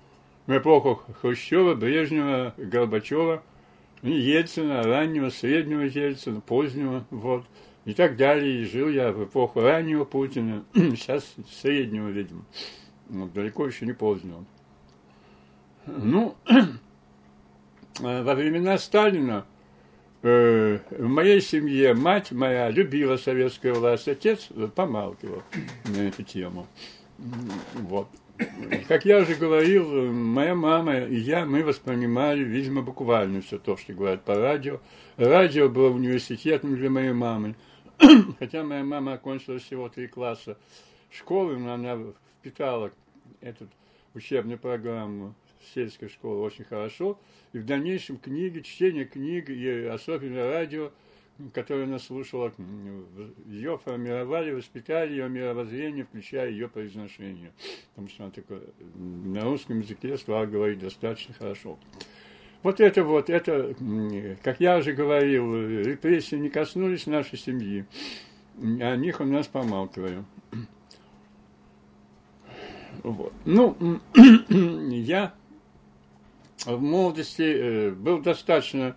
в 0.48 0.58
эпоху 0.58 1.02
Хрущева, 1.22 1.76
Брежнева, 1.76 2.54
Горбачева, 2.58 3.44
Ельцина, 4.02 4.84
раннего, 4.84 5.30
среднего 5.30 5.82
Ельцина, 5.82 6.42
позднего, 6.42 7.06
вот, 7.12 7.46
и 7.86 7.94
так 7.94 8.18
далее. 8.18 8.62
И 8.62 8.66
жил 8.66 8.90
я 8.90 9.12
в 9.12 9.24
эпоху 9.26 9.62
раннего 9.62 10.06
Путина, 10.06 10.64
сейчас 10.74 11.36
среднего, 11.62 12.10
видимо, 12.10 12.44
вот, 13.10 13.34
далеко 13.34 13.68
еще 13.68 13.86
не 13.86 13.94
позднего. 13.94 14.44
Ну, 15.86 16.36
во 18.00 18.36
времена 18.36 18.78
Сталина 18.78 19.46
э, 20.24 20.80
в 20.90 21.08
моей 21.08 21.42
семье 21.42 21.94
мать 21.94 22.32
моя 22.32 22.70
любила 22.70 23.18
советскую 23.18 23.76
власть, 23.76 24.08
отец 24.08 24.50
помалкивал 24.76 25.44
на 25.86 26.08
эту 26.08 26.24
тему. 26.24 26.68
Вот. 27.76 28.08
Как 28.88 29.06
я 29.06 29.20
уже 29.20 29.36
говорил, 29.36 30.12
моя 30.12 30.56
мама 30.56 31.00
и 31.00 31.16
я, 31.16 31.46
мы 31.46 31.64
воспринимали, 31.64 32.44
видимо, 32.44 32.82
буквально 32.82 33.42
все 33.42 33.58
то, 33.58 33.78
что 33.78 33.94
говорят 33.94 34.24
по 34.24 34.36
радио. 34.36 34.80
Радио 35.18 35.70
было 35.70 35.90
университетом 35.90 36.76
для 36.76 36.90
моей 36.90 37.14
мамы. 37.14 37.56
Хотя 38.40 38.64
моя 38.64 38.84
мама 38.84 39.14
окончила 39.14 39.60
всего 39.60 39.90
три 39.90 40.08
класса 40.08 40.58
школы, 41.10 41.58
но 41.58 41.74
она 41.74 42.00
впитала 42.40 42.92
эту 43.42 43.68
учебную 44.14 44.58
программу 44.58 45.36
сельской 45.74 46.10
школы 46.10 46.42
очень 46.42 46.66
хорошо. 46.66 47.20
И 47.54 47.60
в 47.60 47.66
дальнейшем 47.66 48.18
книги, 48.18 48.60
чтение 48.60 49.06
книг 49.06 49.50
и 49.50 49.86
особенно 49.86 50.48
радио– 50.48 50.92
которую 51.54 51.86
она 51.86 52.00
слушала, 52.00 52.52
ее 53.46 53.78
формировали, 53.78 54.52
воспитали 54.52 55.12
ее 55.12 55.30
мировоззрение, 55.30 56.06
включая 56.06 56.50
ее 56.50 56.68
произношение. 56.68 57.52
Потому 57.90 58.10
что 58.10 58.24
она 58.24 58.32
такое, 58.32 58.62
на 58.96 59.42
русском 59.42 59.80
языке 59.80 60.18
стала 60.18 60.46
говорить 60.46 60.80
достаточно 60.80 61.34
хорошо. 61.34 61.78
Вот 62.64 62.80
это 62.80 63.04
вот, 63.04 63.30
это, 63.30 63.76
как 64.44 64.60
я 64.60 64.78
уже 64.78 64.94
говорил, 64.94 65.56
репрессии 65.56 66.36
не 66.36 66.50
коснулись 66.50 67.08
нашей 67.08 67.40
семьи. 67.40 67.86
О 68.60 68.96
них 68.96 69.20
у 69.20 69.24
нас 69.24 69.48
помалкивали. 69.48 70.24
Вот. 73.04 73.34
Ну, 73.46 73.76
я 74.92 75.34
в 76.66 76.80
молодости 76.80 77.42
э, 77.42 77.92
был 77.92 78.20
достаточно 78.22 78.96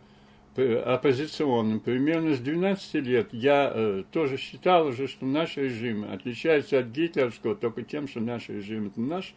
оппозиционным. 0.56 1.80
Примерно 1.80 2.34
с 2.34 2.38
12 2.38 2.94
лет 3.06 3.28
я 3.32 3.70
э, 3.74 4.04
тоже 4.12 4.36
считал 4.36 4.86
уже, 4.86 5.08
что 5.08 5.26
наш 5.26 5.56
режим 5.56 6.04
отличается 6.10 6.78
от 6.78 6.86
гитлеровского 6.86 7.54
только 7.54 7.82
тем, 7.82 8.08
что 8.08 8.20
наш 8.20 8.48
режим 8.48 8.88
это 8.88 9.00
наш 9.00 9.34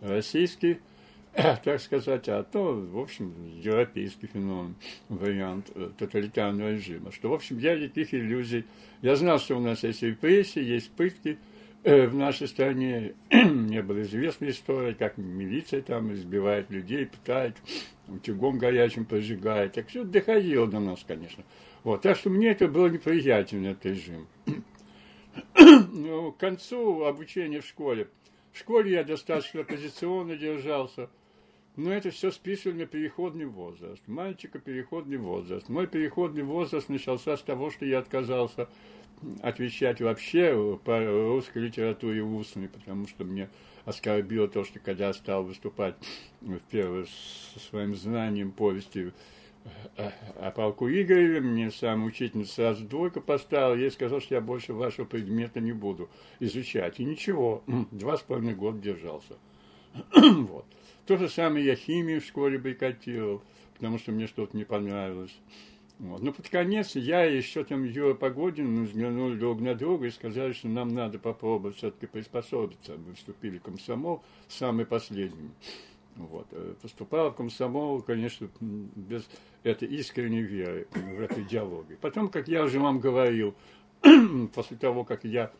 российский, 0.00 0.78
так 1.34 1.80
сказать, 1.80 2.28
а 2.28 2.42
то, 2.42 2.74
в 2.74 2.98
общем, 2.98 3.34
европейский 3.62 4.26
феномен, 4.26 4.74
вариант 5.08 5.70
тоталитарного 5.98 6.72
режима. 6.72 7.12
Что, 7.12 7.30
в 7.30 7.34
общем, 7.34 7.58
я 7.58 7.76
никаких 7.76 8.14
иллюзий. 8.14 8.64
Я 9.02 9.16
знал, 9.16 9.38
что 9.38 9.56
у 9.56 9.60
нас 9.60 9.82
есть 9.82 10.02
репрессии, 10.02 10.62
есть 10.62 10.90
пытки– 10.90 11.38
Э, 11.82 12.06
в 12.06 12.14
нашей 12.14 12.46
стране 12.46 13.14
не 13.30 13.82
было 13.82 14.02
известной 14.02 14.50
истории, 14.50 14.92
как 14.92 15.16
милиция 15.16 15.80
там 15.80 16.12
избивает 16.12 16.70
людей, 16.70 17.06
пытает, 17.06 17.56
утюгом 18.16 18.58
горячим 18.58 19.04
прожигает. 19.04 19.72
Так 19.72 19.88
все 19.88 20.04
доходило 20.04 20.66
до 20.66 20.80
нас, 20.80 21.04
конечно. 21.06 21.44
Вот, 21.84 22.02
так 22.02 22.16
что 22.16 22.30
мне 22.30 22.50
это 22.50 22.68
было 22.68 22.88
неприятен, 22.88 23.64
этот 23.66 23.86
режим. 23.86 24.26
ну, 25.92 26.32
к 26.32 26.38
концу 26.38 27.04
обучения 27.04 27.60
в 27.60 27.66
школе. 27.66 28.08
В 28.52 28.58
школе 28.58 28.92
я 28.92 29.04
достаточно 29.04 29.64
позиционно 29.64 30.36
держался. 30.36 31.08
Но 31.76 31.92
это 31.92 32.10
все 32.10 32.30
списывали 32.30 32.80
на 32.80 32.86
переходный 32.86 33.46
возраст. 33.46 34.02
Мальчика 34.06 34.58
переходный 34.58 35.18
возраст. 35.18 35.68
Мой 35.68 35.86
переходный 35.86 36.42
возраст 36.42 36.88
начался 36.88 37.36
с 37.36 37.42
того, 37.42 37.70
что 37.70 37.86
я 37.86 38.00
отказался 38.00 38.68
отвечать 39.42 40.00
вообще 40.00 40.78
по 40.84 40.98
русской 40.98 41.58
литературе 41.58 42.22
устной, 42.22 42.68
потому 42.68 43.06
что 43.06 43.24
мне 43.24 43.48
оскорбило 43.90 44.48
то, 44.48 44.64
что 44.64 44.80
когда 44.80 45.08
я 45.08 45.12
стал 45.12 45.44
выступать 45.44 45.94
впервые 46.42 47.06
со 47.52 47.60
своим 47.60 47.94
знанием 47.94 48.50
повести 48.50 49.12
э, 49.96 50.10
о 50.40 50.50
полку 50.50 50.88
Игореве, 50.88 51.40
мне 51.40 51.70
сам 51.70 52.04
учитель 52.04 52.46
сразу 52.46 52.84
двойку 52.84 53.20
поставил, 53.20 53.76
я 53.76 53.90
сказал, 53.90 54.20
что 54.20 54.34
я 54.34 54.40
больше 54.40 54.72
вашего 54.72 55.04
предмета 55.04 55.60
не 55.60 55.72
буду 55.72 56.08
изучать. 56.40 56.98
И 56.98 57.04
ничего, 57.04 57.62
два 57.90 58.16
с 58.16 58.22
половиной 58.22 58.54
года 58.54 58.78
держался. 58.78 59.36
вот. 60.14 60.64
То 61.06 61.16
же 61.16 61.28
самое 61.28 61.64
я 61.64 61.74
химию 61.74 62.20
в 62.20 62.24
школе 62.24 62.58
бойкотировал, 62.58 63.42
потому 63.74 63.98
что 63.98 64.12
мне 64.12 64.26
что-то 64.26 64.56
не 64.56 64.64
понравилось. 64.64 65.36
Вот. 66.00 66.22
Ну, 66.22 66.32
под 66.32 66.48
конец 66.48 66.96
я 66.96 67.24
еще 67.24 67.62
там 67.62 67.84
Юра 67.84 68.14
Погодин 68.14 68.86
взглянули 68.86 69.36
друг 69.36 69.60
на 69.60 69.74
друга 69.74 70.06
и 70.06 70.10
сказали, 70.10 70.52
что 70.52 70.68
нам 70.68 70.94
надо 70.94 71.18
попробовать 71.18 71.76
все-таки 71.76 72.06
приспособиться. 72.06 72.96
Мы 72.96 73.12
вступили 73.12 73.58
в 73.58 73.62
комсомол 73.62 74.22
самый 74.48 74.86
последний. 74.86 75.50
Вот. 76.16 76.46
Э, 76.52 76.74
поступал 76.80 77.30
в 77.30 77.36
комсомол, 77.36 78.00
конечно, 78.00 78.48
без 78.60 79.28
этой 79.62 79.88
искренней 79.88 80.40
веры 80.40 80.88
в 80.94 81.20
эту 81.20 81.42
идеологию. 81.42 81.98
Потом, 82.00 82.30
как 82.30 82.48
я 82.48 82.64
уже 82.64 82.80
вам 82.80 82.98
говорил, 82.98 83.54
после 84.54 84.78
того, 84.78 85.04
как 85.04 85.24
я 85.24 85.52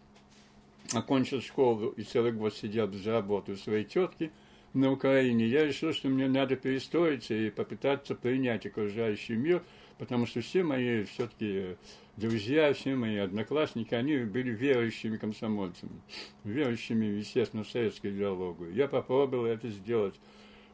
окончил 0.94 1.42
школу 1.42 1.90
и 1.90 2.02
целый 2.02 2.32
год 2.32 2.54
сидел 2.54 2.86
без 2.86 3.04
работы 3.04 3.52
у 3.52 3.56
своей 3.56 3.84
тетки 3.84 4.32
на 4.72 4.90
Украине, 4.90 5.46
я 5.46 5.66
решил, 5.66 5.92
что 5.92 6.08
мне 6.08 6.28
надо 6.28 6.56
перестроиться 6.56 7.34
и 7.34 7.50
попытаться 7.50 8.14
принять 8.14 8.64
окружающий 8.64 9.36
мир– 9.36 9.62
потому 10.00 10.24
что 10.24 10.40
все 10.40 10.62
мои 10.62 11.04
все-таки 11.04 11.76
друзья, 12.16 12.72
все 12.72 12.94
мои 12.94 13.18
одноклассники, 13.18 13.94
они 13.94 14.16
были 14.16 14.50
верующими 14.50 15.18
комсомольцами, 15.18 16.00
верующими, 16.42 17.04
естественно, 17.04 17.64
в 17.64 17.68
советскую 17.68 18.16
идеологию. 18.16 18.72
Я 18.72 18.88
попробовал 18.88 19.44
это 19.44 19.68
сделать. 19.68 20.14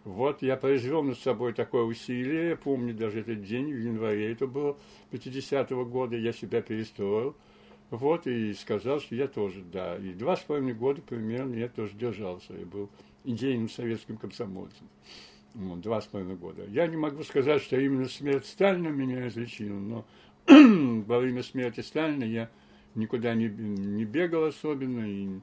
Вот 0.04 0.42
я 0.42 0.56
произвел 0.56 1.02
над 1.02 1.18
собой 1.18 1.54
такое 1.54 1.82
усилие, 1.82 2.56
помню 2.56 2.94
даже 2.94 3.20
этот 3.20 3.42
день, 3.42 3.72
в 3.74 3.78
январе 3.78 4.30
это 4.30 4.46
было, 4.46 4.78
50-го 5.10 5.84
года, 5.84 6.16
я 6.16 6.32
себя 6.32 6.62
перестроил. 6.62 7.34
Вот, 7.90 8.28
и 8.28 8.54
сказал, 8.54 9.00
что 9.00 9.16
я 9.16 9.26
тоже, 9.26 9.62
да. 9.62 9.96
И 9.96 10.12
два 10.12 10.36
с 10.36 10.40
половиной 10.40 10.74
года 10.74 11.02
примерно 11.02 11.56
я 11.56 11.68
тоже 11.68 11.94
держался. 11.94 12.54
Я 12.54 12.64
был 12.64 12.90
идейным 13.24 13.68
советским 13.68 14.18
комсомольцем 14.18 14.88
два 15.56 16.00
с 16.00 16.06
половиной 16.06 16.36
года. 16.36 16.64
Я 16.68 16.86
не 16.86 16.96
могу 16.96 17.22
сказать, 17.22 17.62
что 17.62 17.78
именно 17.78 18.08
смерть 18.08 18.46
Сталина 18.46 18.88
меня 18.88 19.26
излечила, 19.28 19.78
но 19.78 20.04
во 20.46 21.18
время 21.18 21.42
смерти 21.42 21.80
Сталина 21.80 22.24
я 22.24 22.50
никуда 22.94 23.34
не, 23.34 23.48
не 23.48 24.04
бегал 24.04 24.44
особенно, 24.44 25.04
и 25.06 25.40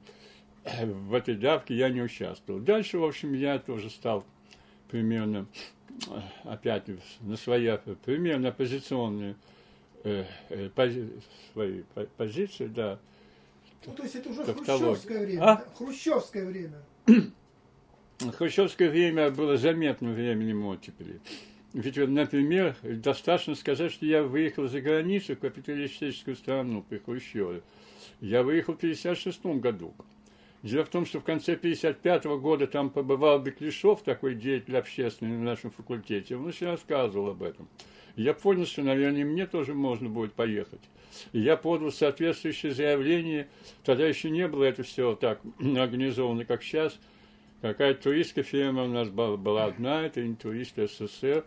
в 0.84 1.14
этой 1.14 1.34
давке 1.34 1.74
я 1.74 1.88
не 1.88 2.02
участвовал. 2.02 2.60
Дальше, 2.60 2.98
в 2.98 3.04
общем, 3.04 3.32
я 3.32 3.58
тоже 3.58 3.90
стал 3.90 4.24
примерно, 4.88 5.46
опять 6.44 6.84
на 7.20 7.36
свои 7.36 7.76
примерно 8.04 8.48
оппозиционные 8.48 9.36
э, 10.04 10.24
э, 10.48 10.70
пози, 10.70 11.10
свои 11.52 11.82
позиции, 12.16 12.66
да. 12.66 12.98
Ну, 13.86 13.92
то 13.92 14.02
есть 14.02 14.14
это 14.14 14.30
уже 14.30 14.44
хрущевское 14.44 15.26
время, 15.26 15.42
а? 15.42 15.64
хрущевское 15.76 16.46
время. 16.46 16.82
Хрущевское 18.32 18.90
время 18.90 19.30
было 19.30 19.56
заметным 19.56 20.14
временем 20.14 20.64
оттепели. 20.66 21.20
Ведь, 21.72 21.96
например, 21.96 22.76
достаточно 22.82 23.56
сказать, 23.56 23.90
что 23.92 24.06
я 24.06 24.22
выехал 24.22 24.68
за 24.68 24.80
границу 24.80 25.34
в 25.34 25.40
капиталистическую 25.40 26.36
страну 26.36 26.84
при 26.88 26.98
Хрущеве. 26.98 27.62
Я 28.20 28.44
выехал 28.44 28.74
в 28.74 28.76
1956 28.76 29.60
году. 29.60 29.92
Дело 30.62 30.84
в 30.84 30.88
том, 30.88 31.04
что 31.04 31.18
в 31.18 31.24
конце 31.24 31.54
1955 31.54 32.40
года 32.40 32.66
там 32.68 32.90
побывал 32.90 33.40
Беклишов, 33.40 34.02
такой 34.02 34.36
деятель 34.36 34.76
общественный 34.76 35.36
на 35.36 35.44
нашем 35.44 35.72
факультете. 35.72 36.36
Он 36.36 36.46
очень 36.46 36.68
рассказывал 36.68 37.30
об 37.30 37.42
этом. 37.42 37.68
Я 38.14 38.34
понял, 38.34 38.66
что, 38.66 38.82
наверное, 38.82 39.24
мне 39.24 39.46
тоже 39.46 39.74
можно 39.74 40.08
будет 40.08 40.32
поехать. 40.32 40.80
И 41.32 41.40
я 41.40 41.56
подал 41.56 41.90
соответствующее 41.90 42.72
заявление. 42.72 43.48
Тогда 43.82 44.06
еще 44.06 44.30
не 44.30 44.46
было 44.46 44.62
это 44.62 44.84
все 44.84 45.16
так 45.16 45.40
организовано, 45.58 46.44
как 46.44 46.62
сейчас– 46.62 46.96
Какая 47.64 47.94
туристская 47.94 48.44
фирма 48.44 48.84
у 48.84 48.88
нас 48.88 49.08
была, 49.08 49.64
одна, 49.64 50.02
это 50.02 50.20
интурист 50.20 50.76
СССР. 50.76 51.46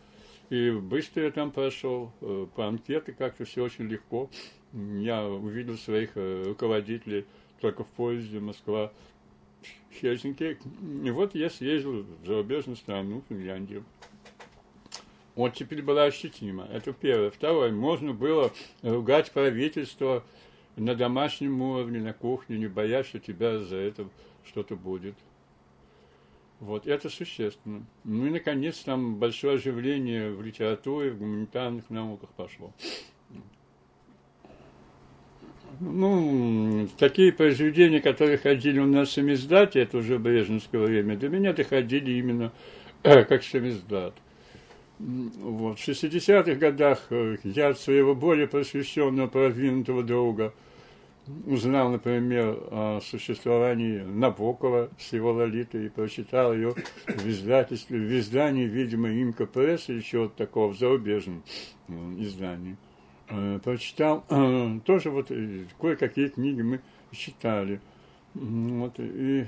И 0.50 0.72
быстро 0.72 1.26
я 1.26 1.30
там 1.30 1.52
прошел, 1.52 2.12
э, 2.22 2.48
по 2.56 2.66
анкете 2.66 3.12
как-то 3.12 3.46
все 3.46 3.64
очень 3.64 3.84
легко. 3.84 4.28
Я 4.74 5.28
увидел 5.28 5.78
своих 5.78 6.14
э, 6.16 6.42
руководителей 6.48 7.28
только 7.62 7.84
в 7.84 7.88
поезде 7.90 8.40
Москва, 8.40 8.92
Хельсинки. 9.94 10.58
И 11.06 11.12
вот 11.12 11.36
я 11.36 11.52
съездил 11.52 12.02
в 12.02 12.26
зарубежную 12.26 12.78
страну, 12.78 13.22
Финляндию. 13.30 13.86
Вот 15.36 15.54
теперь 15.54 15.84
была 15.84 16.06
ощутима. 16.06 16.68
Это 16.74 16.94
первое. 16.94 17.30
Второе. 17.30 17.72
Можно 17.72 18.14
было 18.14 18.52
ругать 18.82 19.30
правительство 19.32 20.24
на 20.78 20.96
домашнем 20.96 21.62
уровне, 21.62 22.00
на 22.00 22.14
кухне, 22.14 22.58
не 22.58 22.66
боясь, 22.66 23.06
что 23.06 23.20
тебя 23.20 23.60
за 23.60 23.76
это 23.76 24.10
что-то 24.44 24.76
будет. 24.76 25.14
Вот, 26.60 26.88
это 26.88 27.10
существенно. 27.10 27.86
Ну 28.04 28.26
и, 28.26 28.30
наконец, 28.32 28.80
там 28.80 29.16
большое 29.16 29.56
оживление 29.56 30.32
в 30.32 30.42
литературе, 30.42 31.12
в 31.12 31.20
гуманитарных 31.20 31.90
науках 31.90 32.30
пошло. 32.32 32.74
Ну, 35.80 36.88
такие 36.98 37.32
произведения, 37.32 38.02
которые 38.02 38.40
ходили 38.40 38.80
у 38.80 38.88
нас 38.88 39.10
в 39.10 39.12
самиздате, 39.12 39.82
это 39.82 39.98
уже 39.98 40.18
брежневское 40.18 40.82
время, 40.82 41.16
до 41.16 41.30
меня 41.30 41.54
доходили 41.54 42.14
именно 42.14 42.52
э, 43.04 43.24
как 43.26 43.44
самиздат. 43.44 44.16
Вот. 44.98 45.78
В 45.78 45.88
60-х 45.88 46.56
годах 46.56 47.06
э, 47.12 47.38
я 47.44 47.70
от 47.70 47.80
своего 47.80 48.16
более 48.16 48.48
просвещенного, 48.48 49.28
продвинутого 49.28 50.02
друга– 50.02 50.56
узнал, 51.46 51.90
например, 51.90 52.58
о 52.72 53.00
существовании 53.02 54.02
Набокова 54.02 54.90
с 55.00 55.14
его 55.14 55.32
Лолитой 55.32 55.88
и 55.88 55.90
прочитал 55.90 56.54
ее 56.54 56.74
в 57.08 57.28
издательстве, 57.28 58.00
в 58.00 58.20
издании, 58.20 58.66
видимо, 58.66 59.10
Имка 59.10 59.46
Пресс 59.46 59.90
или 59.90 60.02
чего-то 60.02 60.38
такого, 60.38 60.74
в 60.74 60.78
зарубежном 60.78 61.44
э, 61.88 61.94
издании. 62.20 62.78
Э, 63.30 63.60
прочитал, 63.64 64.24
э, 64.30 64.80
тоже 64.86 65.10
вот 65.10 65.32
кое-какие 65.80 66.28
книги 66.30 66.62
мы 66.62 66.82
читали. 67.12 67.82
Вот, 68.34 69.00
и 69.00 69.48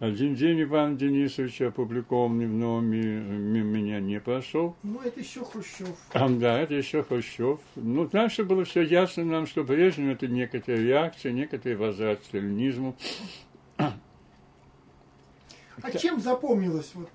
один 0.00 0.34
день 0.34 0.62
Иван 0.62 0.96
Денисович 0.96 1.60
опубликованный 1.60 2.46
в 2.46 2.54
новом 2.54 2.86
мире 2.86 3.20
меня 3.20 4.00
не 4.00 4.18
прошел. 4.18 4.74
Ну, 4.82 5.02
это 5.02 5.20
еще 5.20 5.44
Хрущев. 5.44 5.94
А, 6.14 6.26
да, 6.26 6.58
это 6.58 6.72
еще 6.72 7.02
Хрущев. 7.02 7.60
Ну, 7.76 8.08
дальше 8.08 8.44
было 8.44 8.64
все 8.64 8.80
ясно 8.80 9.24
нам, 9.24 9.46
что 9.46 9.62
Брежнев 9.62 10.16
это 10.16 10.26
некоторая 10.26 10.80
реакция, 10.82 11.32
некоторый 11.32 11.76
возврат 11.76 12.20
к 12.20 12.24
сталинизму. 12.24 12.96
А 13.76 13.92
чем 15.98 16.18
запомнилась 16.18 16.90
вот 16.94 17.10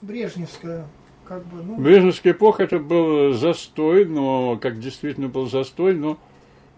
Брежневская 0.00 0.86
как 1.24 1.44
бы, 1.46 1.62
ну... 1.62 1.76
Брежневская 1.76 2.32
эпоха 2.32 2.62
это 2.62 2.78
был 2.78 3.32
застой, 3.34 4.04
но 4.04 4.56
как 4.56 4.78
действительно 4.78 5.28
был 5.28 5.48
застой, 5.48 5.94
но 5.94 6.12
э, 6.12 6.27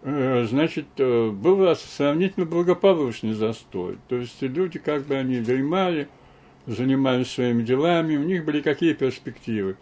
значит, 0.03 0.87
э, 0.99 1.31
был 1.31 1.75
сравнительно 1.77 2.47
благополучный 2.47 3.35
застой. 3.35 3.99
То 4.09 4.17
есть 4.17 4.41
люди 4.41 4.79
как 4.79 5.07
бы 5.07 5.17
они 5.17 5.41
дремали, 5.41 6.09
занимались 6.67 7.31
своими 7.31 7.63
делами, 7.63 8.17
у 8.17 8.23
них 8.23 8.45
были 8.45 8.61
какие 8.61 8.95
перспективы. 8.95 9.77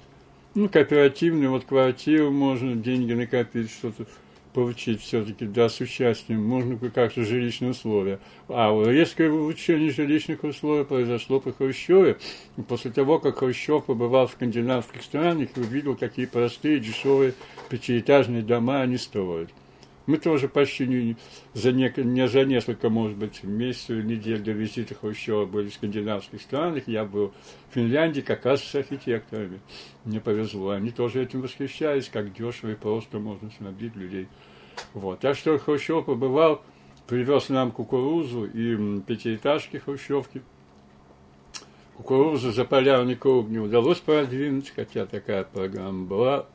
Ну, 0.54 0.68
кооперативные, 0.68 1.48
вот 1.48 1.64
квартиру 1.64 2.31
можно, 2.31 2.74
деньги 2.74 3.12
накопить, 3.12 3.70
что-то 3.70 4.07
получить 4.54 5.00
все-таки, 5.02 5.46
да, 5.46 5.68
с 5.68 5.81
участием, 5.81 6.42
можно 6.42 6.76
как-то 6.90 7.22
жилищные 7.22 7.70
условия. 7.70 8.18
А 8.48 8.74
резкое 8.85 9.31
улучшение 9.31 9.92
жилищных 9.92 10.42
условий 10.42 10.85
произошло 10.85 11.38
при 11.38 11.52
Хрущеве. 11.52 12.16
После 12.66 12.90
того, 12.90 13.20
как 13.20 13.38
Хрущев 13.38 13.85
побывал 13.85 14.26
в 14.26 14.33
скандинавских 14.33 15.02
странах 15.02 15.50
и 15.54 15.61
увидел, 15.61 15.94
какие 15.94 16.26
простые, 16.26 16.81
дешевые 16.81 17.35
пятиэтажные 17.68 18.42
дома 18.42 18.81
они 18.81 18.96
строят. 18.96 19.50
Мы 20.09 20.16
тоже 20.16 20.49
почти 20.49 20.87
не 20.87 21.16
за, 21.53 21.71
не, 21.71 21.92
не 21.99 22.27
за 22.29 22.47
несколько, 22.47 22.88
может 22.88 23.18
быть, 23.18 23.44
месяцев, 23.44 24.03
недель 24.03 24.40
до 24.40 24.53
визита 24.53 24.94
Хрущева 24.94 25.44
были 25.44 25.68
в 25.68 25.75
скандинавских 25.75 26.40
странах. 26.40 26.85
Я 26.88 27.05
был 27.05 27.35
в 27.68 27.75
Финляндии 27.75 28.23
как 28.23 28.47
раз 28.47 28.64
с 28.64 28.75
архитекторами. 28.75 29.61
Мне 30.07 30.18
повезло. 30.18 30.71
Они 30.71 30.92
тоже 30.92 31.23
этим 31.23 31.42
восхищались, 31.42 32.09
как 32.09 32.33
дешево 32.33 32.71
и 32.71 32.75
просто 32.75 33.18
можно 33.18 33.51
снабдить 33.51 33.97
людей. 33.97 34.29
Вот. 34.94 35.21
Так 35.21 35.37
что 35.37 35.59
Хрущев 35.59 36.07
побывал, 36.07 36.62
привез 37.07 37.51
нам 37.51 37.71
кукурузу 37.71 38.47
и 38.47 39.01
пятиэтажки 39.03 39.77
хрущевки. 39.77 40.40
Кукурузу 41.99 42.51
за 42.51 42.64
полярный 42.64 43.14
круг 43.14 43.51
не 43.51 43.59
удалось 43.59 43.99
продвинуть, 43.99 44.73
хотя 44.75 45.05
такая 45.05 45.44
программа 45.44 46.07
была. 46.07 46.47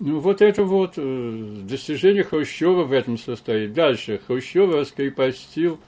Ну, 0.00 0.18
вот 0.18 0.42
это 0.42 0.64
вот 0.64 0.94
э, 0.96 1.56
достижение 1.62 2.24
Хрущева 2.24 2.84
в 2.84 2.92
этом 2.92 3.16
состоит. 3.16 3.72
Дальше 3.72 4.20
Хрущев 4.26 4.74
раскрепостил 4.74 5.78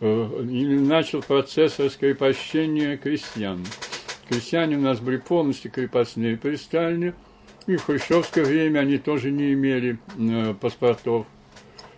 э, 0.00 0.42
начал 0.42 1.22
процесс 1.22 1.78
раскрепощения 1.78 2.96
крестьян. 2.96 3.64
Крестьяне 4.28 4.76
у 4.76 4.80
нас 4.80 5.00
были 5.00 5.16
полностью 5.16 5.70
крепостные 5.70 6.36
при 6.36 6.56
Сталине, 6.56 7.14
и 7.66 7.76
в 7.76 7.84
хрущевское 7.84 8.44
время 8.44 8.80
они 8.80 8.98
тоже 8.98 9.30
не 9.30 9.54
имели 9.54 9.98
э, 10.18 10.54
паспортов. 10.54 11.26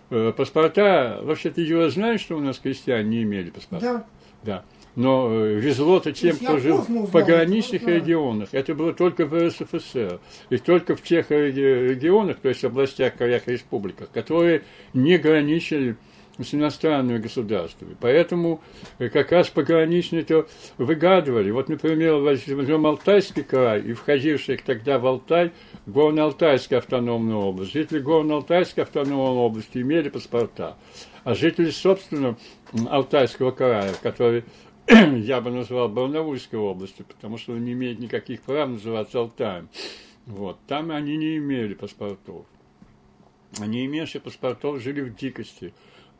Э, 0.09 0.31
паспорта, 0.35 1.19
вообще-то, 1.21 1.61
Юра, 1.61 1.89
знаешь, 1.89 2.21
что 2.21 2.37
у 2.37 2.41
нас 2.41 2.59
крестьяне 2.59 3.09
не 3.09 3.23
имели 3.23 3.49
паспорта? 3.49 3.85
Да. 3.85 4.05
Да 4.43 4.65
но 4.95 5.27
э, 5.29 5.55
везло 5.55 5.99
то 5.99 6.11
тем, 6.11 6.35
кто 6.37 6.57
жил 6.57 6.77
в 6.77 7.11
пограничных 7.11 7.85
регионах. 7.87 8.49
Это 8.53 8.73
было 8.73 8.93
только 8.93 9.25
в 9.25 9.33
РСФСР. 9.33 10.19
И 10.49 10.57
только 10.57 10.95
в 10.95 11.01
тех 11.01 11.31
регионах, 11.31 12.37
то 12.39 12.49
есть 12.49 12.63
областях, 12.63 13.15
краях, 13.15 13.47
республиках, 13.47 14.09
которые 14.11 14.63
не 14.93 15.17
граничили 15.17 15.97
с 16.43 16.53
иностранными 16.53 17.17
государствами. 17.17 17.95
Поэтому 17.99 18.61
э, 18.99 19.09
как 19.09 19.31
раз 19.31 19.49
пограничные-то 19.49 20.47
выгадывали. 20.77 21.51
Вот, 21.51 21.69
например, 21.69 22.15
возьмем 22.15 22.85
Алтайский 22.85 23.43
край 23.43 23.81
и 23.81 23.93
входивших 23.93 24.63
тогда 24.63 24.99
в 24.99 25.05
Алтай 25.05 25.51
Горно-Алтайская 25.87 26.77
автономная 26.77 27.35
область. 27.35 27.73
Жители 27.73 28.01
Горно-Алтайской 28.01 28.83
автономной 28.83 29.15
области 29.15 29.77
имели 29.77 30.09
паспорта. 30.09 30.75
А 31.23 31.33
жители, 31.33 31.71
собственно, 31.71 32.37
Алтайского 32.89 33.51
края, 33.51 33.93
которые 34.03 34.43
я 34.87 35.41
бы 35.41 35.51
назвал 35.51 35.89
Барнаульской 35.89 36.59
областью, 36.59 37.05
потому 37.05 37.37
что 37.37 37.53
он 37.53 37.65
не 37.65 37.73
имеет 37.73 37.99
никаких 37.99 38.41
прав 38.41 38.69
называться 38.69 39.19
Алтаем. 39.19 39.69
Вот. 40.25 40.57
Там 40.67 40.91
они 40.91 41.17
не 41.17 41.37
имели 41.37 41.73
паспортов. 41.73 42.45
Они, 43.59 43.85
имевшие 43.85 44.21
паспортов, 44.21 44.81
жили 44.81 45.01
в 45.01 45.15
дикости, 45.15 45.73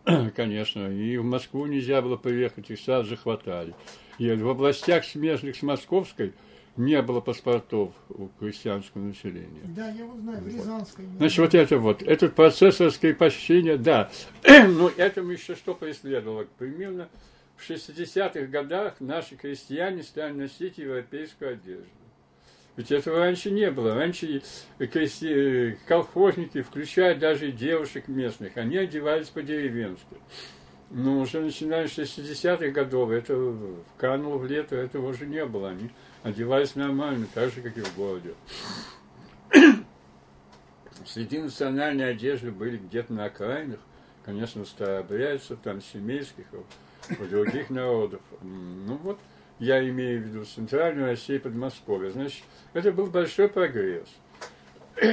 конечно. 0.36 0.92
И 0.92 1.18
в 1.18 1.24
Москву 1.24 1.66
нельзя 1.66 2.02
было 2.02 2.18
приехать, 2.18 2.70
их 2.70 2.80
сразу 2.80 3.10
же 3.10 3.18
хватали. 3.18 3.76
И 4.18 4.32
в 4.32 4.48
областях, 4.48 5.04
смежных 5.04 5.58
с 5.58 5.62
Московской, 5.62 6.34
не 6.78 7.02
было 7.02 7.22
паспортов 7.22 7.94
у 8.10 8.28
крестьянского 8.40 9.02
населения. 9.02 9.62
Да, 9.64 9.90
я 9.90 10.04
его 10.04 10.16
знаю, 10.18 10.42
в 10.42 10.48
Рязанской. 10.48 11.06
Значит, 11.18 11.38
вот 11.38 11.56
это 11.56 11.78
вот, 11.78 12.02
этот 12.02 12.36
процесс 12.36 12.80
раскрепощения, 12.80 13.78
да. 13.78 14.10
Ну, 14.68 14.90
этому 14.98 15.32
еще 15.32 15.56
что 15.56 15.74
преследовало? 15.74 16.46
Примерно 16.58 17.10
в 17.58 17.70
60-х 17.70 18.46
годах 18.48 18.96
наши 19.00 19.36
крестьяне 19.36 20.04
стали 20.04 20.34
носить 20.34 20.78
европейскую 20.78 21.54
одежду. 21.54 21.90
Ведь 22.76 22.92
этого 22.92 23.20
раньше 23.20 23.52
не 23.52 23.72
было. 23.72 23.96
Раньше 23.96 24.42
крести... 24.80 25.78
колхозники, 25.88 26.62
включая 26.62 27.16
даже 27.16 27.52
девушек 27.52 28.08
местных, 28.08 28.58
они 28.58 28.78
одевались 28.78 29.30
по-деревенски. 29.30 30.18
Но 30.92 31.20
уже 31.20 31.40
начиная 31.40 31.88
с 31.88 31.98
60-х 31.98 32.68
годов, 32.70 33.10
это 33.10 33.56
кануло 33.98 34.38
в 34.38 34.46
лето, 34.46 34.76
этого 34.76 35.10
уже 35.10 35.26
не 35.26 35.46
было. 35.46 35.70
Они 35.70 35.90
одевались 36.24 36.76
нормально, 36.76 37.28
так 37.34 37.52
же, 37.52 37.62
как 37.62 37.78
и 37.78 37.82
в 37.82 37.96
городе. 37.96 38.34
Среди 41.06 41.40
национальной 41.40 42.12
одежды 42.12 42.52
были 42.52 42.78
где-то 42.78 43.14
на 43.14 43.26
окраинах, 43.26 43.80
конечно, 44.24 44.66
старообрядцев, 44.66 45.60
там, 45.64 45.82
семейских, 45.82 46.46
у 47.20 47.26
других 47.26 47.70
народов. 47.70 48.22
Ну 48.42 48.98
вот, 49.04 49.20
я 49.60 49.88
имею 49.88 50.22
в 50.22 50.26
виду 50.26 50.46
Центральную 50.46 51.08
Россию 51.08 51.40
и 51.40 51.42
Подмосковье. 51.42 52.12
Значит, 52.12 52.44
это 52.74 52.92
был 52.92 53.08
большой 53.08 53.48
прогресс. 53.48 54.10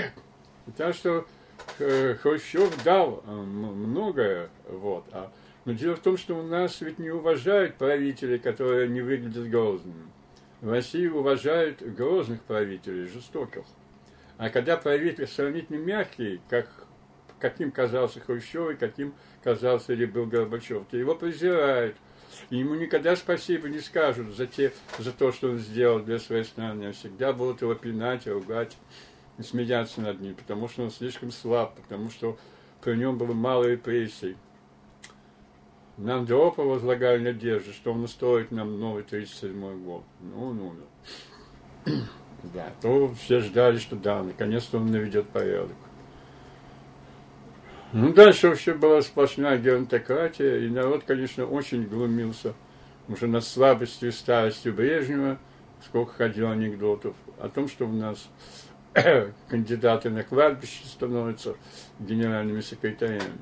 Так 0.76 0.94
что 0.94 1.26
э, 1.81 2.14
Хрущев 2.22 2.85
дал 2.85 3.24
э, 3.26 3.33
многое, 3.33 4.48
вот. 4.68 5.05
А, 5.11 5.33
но 5.64 5.72
дело 5.72 5.96
в 5.96 6.00
том, 6.00 6.16
что 6.16 6.38
у 6.38 6.42
нас 6.42 6.81
ведь 6.81 7.00
не 7.00 7.11
уважают 7.11 7.74
правителей, 7.74 8.38
которые 8.38 8.88
не 8.88 9.00
выглядят 9.00 9.50
грозными. 9.50 10.07
В 10.61 10.70
России 10.70 11.09
уважают 11.09 11.83
грозных 11.83 12.42
правителей, 12.42 13.07
жестоких. 13.07 13.64
А 14.38 14.50
когда 14.50 14.76
правитель 14.76 15.26
сравнительно 15.26 15.78
мягкий, 15.78 16.40
как, 16.48 16.82
каким 17.42 17.72
казался 17.72 18.20
Хрущев 18.20 18.70
и 18.70 18.76
каким 18.76 19.14
казался 19.42 19.92
или 19.92 20.07
был 20.07 20.26
Горбачев, 20.26 20.85
то 20.88 20.96
его 20.96 21.16
презирают. 21.16 21.96
И 22.50 22.59
ему 22.59 22.76
никогда 22.76 23.16
спасибо 23.16 23.68
не 23.68 23.81
скажут 23.81 24.35
за, 24.35 24.46
те, 24.46 24.72
за 24.98 25.12
то, 25.12 25.33
что 25.33 25.50
он 25.50 25.59
сделал 25.59 25.98
для 25.98 26.20
своей 26.20 26.44
страны. 26.44 26.85
А 26.87 26.92
всегда 26.92 27.33
будут 27.33 27.61
его 27.61 27.74
пинать, 27.74 28.28
ругать 28.28 28.78
и 29.38 29.42
смеяться 29.42 30.00
над 30.00 30.20
ним, 30.20 30.37
потому 30.37 30.68
что 30.68 30.85
он 30.85 30.92
слишком 30.92 31.33
слаб, 31.33 31.74
потому 31.74 32.11
что 32.11 32.38
при 32.81 32.94
нем 32.94 33.18
было 33.18 33.33
мало 33.33 33.64
репрессий. 33.64 34.37
Нам 35.98 36.20
Андропа 36.20 36.62
возлагали 36.62 37.22
надежды, 37.22 37.72
что 37.72 37.92
он 37.92 38.05
устроит 38.05 38.52
нам 38.52 38.78
новый 38.78 39.02
37 39.02 39.85
год. 39.85 40.05
Ну, 40.20 40.52
ну, 40.52 40.74
ну. 41.87 41.92
Да, 42.55 42.72
то 42.81 43.14
все 43.14 43.38
ждали, 43.38 43.78
что 43.78 43.94
да, 43.94 44.20
наконец-то 44.20 44.78
он 44.78 44.90
наведет 44.90 45.28
порядок. 45.28 45.76
Ну, 47.92 48.11
дальше 48.14 48.48
вообще 48.48 48.72
была 48.72 49.02
сплошная 49.02 49.59
геронтократия, 49.59 50.61
и 50.61 50.70
народ, 50.70 51.05
конечно, 51.07 51.44
очень 51.44 51.85
глумился 51.85 52.55
уже 53.07 53.26
над 53.26 53.44
слабостью 53.44 54.09
и 54.09 54.12
старостью 54.12 54.72
Брежнева, 54.72 55.38
сколько 55.85 56.14
ходило 56.14 56.52
анекдотов 56.52 57.14
о 57.38 57.50
том, 57.50 57.68
что 57.68 57.87
у 57.87 57.92
нас 57.92 58.31
кандидаты 59.48 60.09
на 60.09 60.22
кладбище 60.22 60.87
становятся 60.87 61.55
генеральными 61.98 62.62
секретарями. 62.62 63.38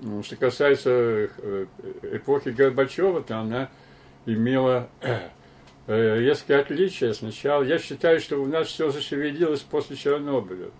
Ну, 0.00 0.22
что 0.22 0.36
касается 0.36 0.90
э, 0.90 1.66
эпохи 2.02 2.50
Горбачева, 2.50 3.22
то 3.22 3.38
она 3.38 3.68
имела 4.26 4.88
э, 5.88 6.18
резкое 6.20 6.60
отличие 6.60 7.14
сначала. 7.14 7.64
Я 7.64 7.78
считаю, 7.78 8.20
что 8.20 8.40
у 8.40 8.46
нас 8.46 8.68
все 8.68 8.90
зашевелилось 8.90 9.60
после 9.60 9.96
Чернобыля. 9.96 10.70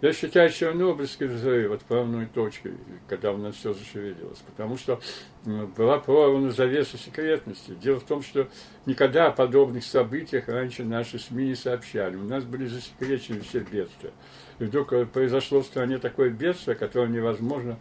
Я 0.00 0.14
считаю 0.14 0.50
Чернобыльский 0.50 1.26
взрыв 1.26 1.72
отправной 1.72 2.24
точкой, 2.24 2.72
когда 3.06 3.32
у 3.32 3.36
нас 3.36 3.54
все 3.56 3.74
зашевелилось, 3.74 4.38
потому 4.46 4.78
что 4.78 4.98
была 5.44 5.98
прорвана 5.98 6.50
завеса 6.52 6.96
секретности. 6.96 7.72
Дело 7.82 8.00
в 8.00 8.04
том, 8.04 8.22
что 8.22 8.48
никогда 8.86 9.26
о 9.26 9.30
подобных 9.30 9.84
событиях 9.84 10.48
раньше 10.48 10.84
наши 10.84 11.18
СМИ 11.18 11.48
не 11.48 11.54
сообщали. 11.54 12.16
У 12.16 12.22
нас 12.22 12.44
были 12.44 12.64
засекречены 12.66 13.40
все 13.40 13.60
бедствия. 13.60 14.12
И 14.58 14.64
вдруг 14.64 14.94
э, 14.94 15.04
произошло 15.04 15.60
в 15.60 15.66
стране 15.66 15.98
такое 15.98 16.30
бедствие, 16.30 16.76
которое 16.76 17.08
невозможно 17.08 17.78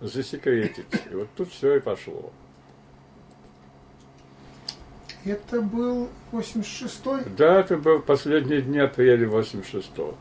засекретить. 0.00 0.86
И 1.10 1.14
вот 1.14 1.28
тут 1.36 1.50
все 1.52 1.76
и 1.76 1.80
пошло. 1.80 2.32
Это 5.24 5.60
был 5.60 6.08
86-й? 6.32 7.30
Да, 7.36 7.60
это 7.60 7.76
был 7.76 8.00
последние 8.00 8.62
дни 8.62 8.78
апреля 8.78 9.28
86-го. 9.28 10.16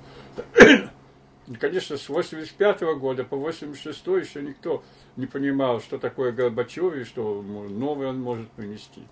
Конечно, 1.57 1.97
с 1.97 2.07
85 2.09 2.81
-го 2.81 2.95
года 2.95 3.23
по 3.23 3.35
86 3.35 4.05
еще 4.07 4.41
никто 4.43 4.83
не 5.15 5.25
понимал, 5.25 5.81
что 5.81 5.97
такое 5.97 6.31
Горбачев 6.31 6.93
и 6.95 7.03
что 7.03 7.41
новый 7.41 8.07
он 8.07 8.21
может 8.21 8.49
принести. 8.51 9.03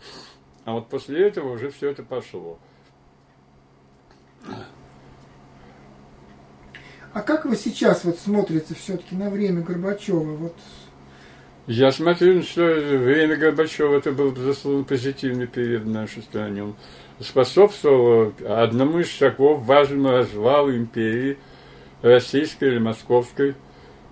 А 0.65 0.73
вот 0.73 0.88
после 0.88 1.28
этого 1.28 1.54
уже 1.54 1.71
все 1.71 1.89
это 1.89 2.04
пошло. 2.04 2.60
А 7.13 7.21
как 7.21 7.45
вы 7.45 7.56
сейчас 7.56 8.04
вот 8.04 8.19
смотрите 8.19 8.76
все-таки 8.76 9.15
на 9.15 9.32
время 9.32 9.63
Горбачева? 9.63 10.36
Вот 10.36 10.56
я 11.65 11.91
смотрю, 11.91 12.43
что 12.43 12.63
время 12.63 13.36
Горбачева 13.36 13.97
это 13.97 14.12
был, 14.12 14.32
безусловно, 14.32 14.84
позитивный 14.84 15.47
период 15.47 15.84
в 15.84 15.89
нашей 15.89 16.21
стране. 16.21 16.63
Он 16.63 16.76
способствовал 17.19 18.34
одному 18.47 19.00
из 19.00 19.10
шагов 19.10 19.65
важному 19.65 20.12
развалу 20.12 20.71
империи 20.71 21.39
российской 22.02 22.70
или 22.70 22.80
московской. 22.80 23.56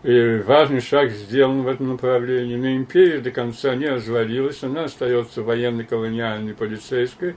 И 0.04 0.43
важный 0.45 0.82
шаг 0.82 1.12
сделан 1.12 1.63
в 1.63 1.67
этом 1.67 1.89
направлении. 1.89 2.56
Но 2.56 2.76
империя 2.76 3.19
до 3.19 3.32
конца 3.32 3.74
не 3.76 3.88
развалилась, 3.88 4.63
она 4.63 4.84
остается 4.84 5.41
военно-колониальной, 5.41 6.54
полицейской. 6.54 7.36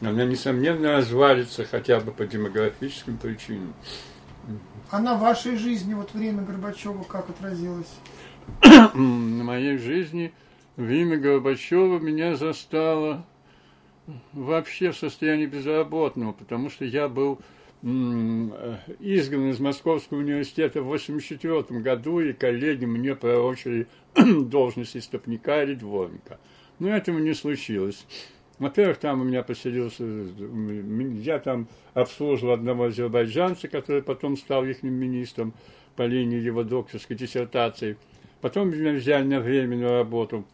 Она, 0.00 0.24
несомненно, 0.24 0.96
развалится 0.96 1.64
хотя 1.64 2.00
бы 2.00 2.12
по 2.12 2.26
демографическим 2.26 3.18
причинам. 3.18 3.74
А 4.90 5.00
на 5.00 5.16
вашей 5.16 5.56
жизни 5.56 5.94
вот 5.94 6.14
время 6.14 6.42
Горбачева 6.42 7.02
как 7.02 7.28
отразилось? 7.28 7.92
на 8.94 9.44
моей 9.44 9.76
жизни 9.76 10.32
время 10.76 11.16
Горбачева 11.16 11.98
меня 11.98 12.36
застало 12.36 13.26
вообще 14.32 14.92
в 14.92 14.96
состоянии 14.96 15.46
безработного, 15.46 16.32
потому 16.32 16.70
что 16.70 16.84
я 16.84 17.08
был 17.08 17.40
изгнан 17.86 19.50
из 19.50 19.60
Московского 19.60 20.18
университета 20.18 20.82
в 20.82 20.86
1984 20.86 21.80
году, 21.80 22.20
и 22.20 22.32
коллеги 22.32 22.84
мне 22.84 23.14
пророчили 23.14 23.86
должность 24.14 24.96
истопника 24.96 25.62
или 25.62 25.74
дворника. 25.74 26.38
Но 26.78 26.88
этого 26.88 27.18
не 27.18 27.34
случилось. 27.34 28.06
Во-первых, 28.58 28.98
там 28.98 29.20
у 29.20 29.24
меня 29.24 29.42
поселился, 29.42 30.04
я 31.22 31.38
там 31.38 31.68
обслуживал 31.94 32.54
одного 32.54 32.84
азербайджанца, 32.84 33.68
который 33.68 34.02
потом 34.02 34.36
стал 34.36 34.64
их 34.64 34.82
министром 34.82 35.54
по 35.94 36.02
линии 36.02 36.40
его 36.40 36.64
докторской 36.64 37.16
диссертации– 37.16 37.96
Потом 38.40 38.70
меня 38.70 38.92
взяли 38.92 39.24
на 39.24 39.40
временную 39.40 39.90
работу 39.90 40.44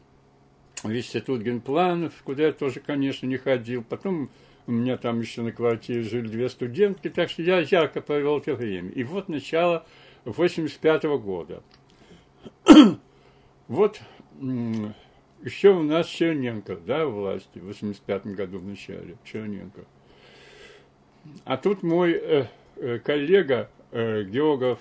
в 0.83 0.91
институт 0.91 1.43
генпланов, 1.43 2.13
куда 2.25 2.45
я 2.45 2.53
тоже, 2.53 2.81
конечно, 2.81 3.27
не 3.27 3.37
ходил. 3.37 3.85
Потом 3.87 4.31
у 4.67 4.73
меня 4.73 4.97
там 4.97 5.21
еще 5.21 5.43
на 5.43 5.53
квартире 5.53 6.03
жили 6.03 6.29
две 6.29 6.49
студентки, 6.49 7.09
так 7.09 7.31
что 7.31 7.43
я 7.43 7.61
ярко 7.61 8.01
провел 8.01 8.39
это 8.39 8.55
время. 8.55 8.91
И 8.91 9.05
вот 9.05 9.29
начало 9.29 9.85
85 10.25 11.05
-го 11.05 11.19
года. 11.19 11.63
вот 13.69 14.01
еще 15.43 15.71
у 15.71 15.83
нас 15.83 16.07
Черненко, 16.07 16.77
да, 16.77 17.07
власти, 17.07 17.59
в 17.59 17.67
85 17.67 18.27
году 18.29 18.59
в 18.59 18.67
начале, 18.67 19.17
Черненко. 19.25 19.85
А 21.45 21.57
тут 21.57 21.83
мой 21.83 22.13
э, 22.13 22.47
э, 22.77 22.99
коллега, 22.99 23.71
э, 23.91 24.25
географ 24.25 24.79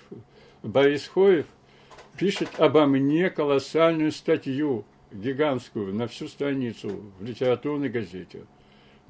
Борис 0.63 1.07
Хоев– 1.07 1.45
пишет 2.17 2.49
обо 2.59 2.85
мне 2.85 3.29
колоссальную 3.29 4.11
статью, 4.11 4.85
гигантскую, 5.11 5.93
на 5.93 6.07
всю 6.07 6.27
страницу 6.27 7.01
в 7.19 7.23
литературной 7.23 7.89
газете. 7.89 8.45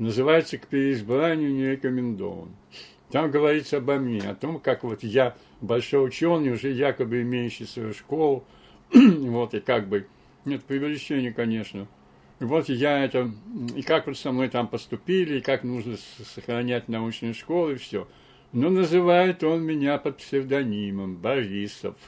Называется 0.02 0.58
«К 0.58 0.66
переизбранию 0.66 1.54
не 1.54 1.74
рекомендован». 1.74 2.50
Там 3.12 3.30
говорится 3.30 3.78
обо 3.78 4.00
мне, 4.00 4.22
о 4.22 4.34
том, 4.34 4.60
как 4.60 4.84
вот 4.84 5.04
я 5.04 5.36
большой 5.62 6.08
ученый, 6.08 6.54
уже 6.54 6.72
якобы 6.72 7.22
имеющий 7.22 7.66
свою 7.66 7.94
школу, 7.94 8.44
вот, 8.94 9.54
и 9.54 9.60
как 9.60 9.88
бы, 9.88 10.08
нет, 10.44 10.64
преувеличение, 10.64 11.32
конечно. 11.32 11.88
Вот 12.40 12.68
я 12.68 13.06
это, 13.06 13.30
и 13.76 13.84
как 13.84 14.08
вот 14.08 14.18
со 14.18 14.32
мной 14.32 14.50
там 14.50 14.68
поступили, 14.68 15.38
и 15.38 15.42
как 15.42 15.64
нужно 15.64 15.98
сохранять 16.34 16.88
научную 16.88 17.36
школу, 17.36 17.74
и 17.74 17.76
все. 17.76 18.08
Но 18.54 18.72
называет 18.72 19.44
он 19.44 19.62
меня 19.62 20.00
под 20.00 20.18
псевдонимом 20.18 21.16
Борисов– 21.18 21.96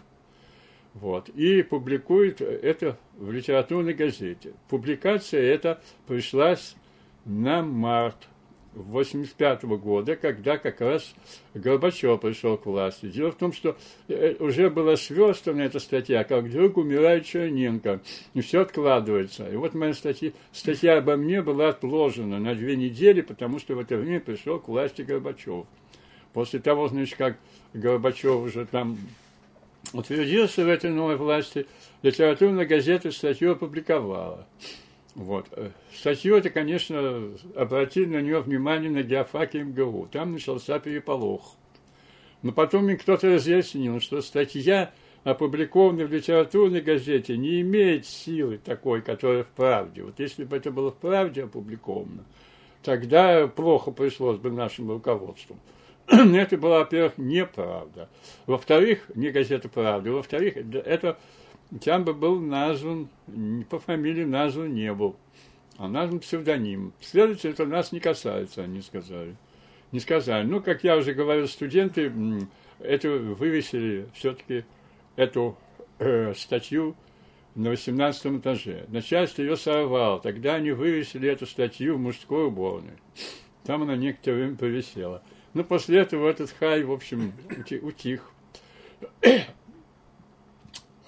вот, 0.93 1.29
и 1.29 1.63
публикует 1.63 2.41
это 2.41 2.99
в 3.17 3.31
литературной 3.31 3.93
газете. 3.93 4.53
Публикация 4.69 5.41
эта 5.41 5.81
пришлась 6.07 6.75
на 7.25 7.61
март 7.61 8.27
1985 8.75 9.63
года, 9.79 10.15
когда 10.15 10.57
как 10.57 10.81
раз 10.81 11.13
Горбачев 11.53 12.19
пришел 12.19 12.57
к 12.57 12.65
власти. 12.65 13.05
Дело 13.07 13.31
в 13.31 13.35
том, 13.35 13.53
что 13.53 13.77
э, 14.07 14.35
уже 14.39 14.69
была 14.69 14.95
сверстана 14.95 15.61
эта 15.61 15.79
статья, 15.79 16.23
как 16.23 16.45
вдруг 16.45 16.77
умирает 16.77 17.25
Черненко, 17.25 18.01
и 18.33 18.41
все 18.41 18.61
откладывается. 18.61 19.47
И 19.47 19.55
вот 19.55 19.75
моя 19.75 19.93
статья, 19.93 20.31
статья 20.51 20.97
обо 20.97 21.15
мне 21.15 21.41
была 21.41 21.69
отложена 21.69 22.39
на 22.39 22.55
две 22.55 22.75
недели, 22.75 23.21
потому 23.21 23.59
что 23.59 23.75
в 23.75 23.79
это 23.79 23.95
время 23.95 24.19
пришел 24.19 24.59
к 24.59 24.67
власти 24.67 25.03
Горбачев. 25.03 25.65
После 26.33 26.59
того, 26.59 26.87
значит, 26.87 27.15
как 27.15 27.37
Горбачев 27.73 28.41
уже 28.41 28.65
там 28.65 28.97
утвердился 29.93 30.65
в 30.65 30.69
этой 30.69 30.89
новой 30.89 31.17
власти, 31.17 31.67
литературная 32.01 32.65
газета 32.65 33.11
статью 33.11 33.51
опубликовала. 33.51 34.47
Вот. 35.15 35.47
Статью 35.93 36.35
это, 36.35 36.49
конечно, 36.49 37.31
обратили 37.55 38.05
на 38.05 38.21
нее 38.21 38.39
внимание 38.39 38.89
на 38.89 39.03
геофаке 39.03 39.63
МГУ. 39.63 40.09
Там 40.11 40.33
начался 40.33 40.79
переполох. 40.79 41.55
Но 42.41 42.51
потом 42.51 42.85
мне 42.85 42.97
кто-то 42.97 43.33
разъяснил, 43.33 44.01
что 44.01 44.21
статья, 44.21 44.91
опубликованная 45.23 46.07
в 46.07 46.11
литературной 46.11 46.81
газете, 46.81 47.37
не 47.37 47.61
имеет 47.61 48.05
силы 48.05 48.57
такой, 48.57 49.01
которая 49.01 49.43
в 49.43 49.49
правде. 49.49 50.03
Вот 50.03 50.19
если 50.19 50.43
бы 50.43 50.57
это 50.57 50.71
было 50.71 50.91
в 50.91 50.97
правде 50.97 51.43
опубликовано, 51.43 52.25
тогда 52.81 53.47
плохо 53.47 53.91
пришлось 53.91 54.39
бы 54.39 54.51
нашему 54.51 54.93
руководству. 54.93 55.57
это 56.07 56.57
была, 56.57 56.79
во-первых, 56.79 57.17
неправда. 57.17 58.09
Во-вторых, 58.45 59.09
не 59.15 59.29
газета 59.29 59.69
«Правда». 59.69 60.11
Во-вторых, 60.11 60.57
это 60.57 61.17
там 61.79 62.03
бы 62.03 62.13
был 62.13 62.39
назван, 62.39 63.09
по 63.69 63.79
фамилии 63.79 64.25
назван 64.25 64.73
не 64.73 64.93
был, 64.93 65.15
а 65.77 65.87
назван 65.87 66.19
псевдоним. 66.19 66.93
Следовательно, 67.01 67.51
это 67.51 67.65
нас 67.65 67.91
не 67.91 67.99
касается, 67.99 68.63
они 68.63 68.81
сказали. 68.81 69.35
Не 69.91 69.99
сказали. 69.99 70.45
Ну, 70.45 70.61
как 70.61 70.83
я 70.83 70.97
уже 70.97 71.13
говорил, 71.13 71.47
студенты 71.47 72.11
это 72.79 73.09
вывесили 73.09 74.07
все-таки 74.13 74.65
эту 75.15 75.57
э, 75.99 76.33
статью 76.35 76.95
на 77.55 77.69
18 77.69 78.39
этаже. 78.39 78.85
Начальство 78.89 79.41
ее 79.41 79.55
сорвало. 79.55 80.19
Тогда 80.19 80.55
они 80.55 80.71
вывесили 80.71 81.29
эту 81.29 81.45
статью 81.45 81.95
в 81.95 81.99
мужской 81.99 82.47
уборной. 82.47 82.97
Там 83.63 83.83
она 83.83 83.95
некоторое 83.95 84.37
время 84.37 84.55
повисела. 84.57 85.23
Но 85.53 85.63
после 85.63 85.99
этого 85.99 86.27
этот 86.27 86.53
хай, 86.59 86.83
в 86.83 86.91
общем, 86.91 87.33
утих. 87.81 88.29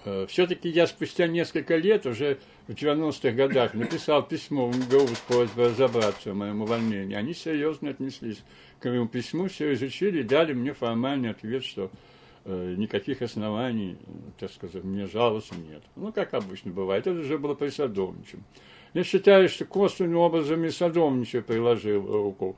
Э, 0.05 0.27
Все-таки 0.29 0.69
я 0.69 0.87
спустя 0.87 1.27
несколько 1.27 1.75
лет, 1.75 2.05
уже 2.05 2.37
в 2.67 2.71
90-х 2.71 3.31
годах, 3.31 3.73
написал 3.73 4.23
письмо 4.23 4.67
в 4.67 4.77
МГУ 4.77 5.07
с 5.07 5.19
просьбой 5.27 5.69
разобраться 5.69 6.31
в 6.31 6.35
моем 6.35 6.61
увольнении. 6.61 7.15
Они 7.15 7.33
серьезно 7.33 7.89
отнеслись 7.89 8.43
к 8.79 8.85
моему 8.85 9.07
письму, 9.07 9.47
все 9.47 9.73
изучили 9.73 10.19
и 10.19 10.23
дали 10.23 10.53
мне 10.53 10.73
формальный 10.73 11.31
ответ, 11.31 11.63
что 11.65 11.89
э, 12.45 12.75
никаких 12.77 13.21
оснований, 13.23 13.97
так 14.39 14.51
сказать, 14.51 14.83
мне 14.83 15.07
жаловаться 15.07 15.55
нет. 15.55 15.81
Ну, 15.95 16.13
как 16.13 16.33
обычно 16.35 16.71
бывает. 16.71 17.07
Это 17.07 17.19
уже 17.19 17.37
было 17.39 17.55
при 17.55 17.69
Садовничем. 17.69 18.43
Я 18.95 19.03
считаю, 19.03 19.49
что 19.49 19.65
косвенным 19.65 20.19
образом 20.19 20.63
и 20.63 20.69
Садовничий 20.69 21.41
приложил 21.41 22.07
руку 22.07 22.55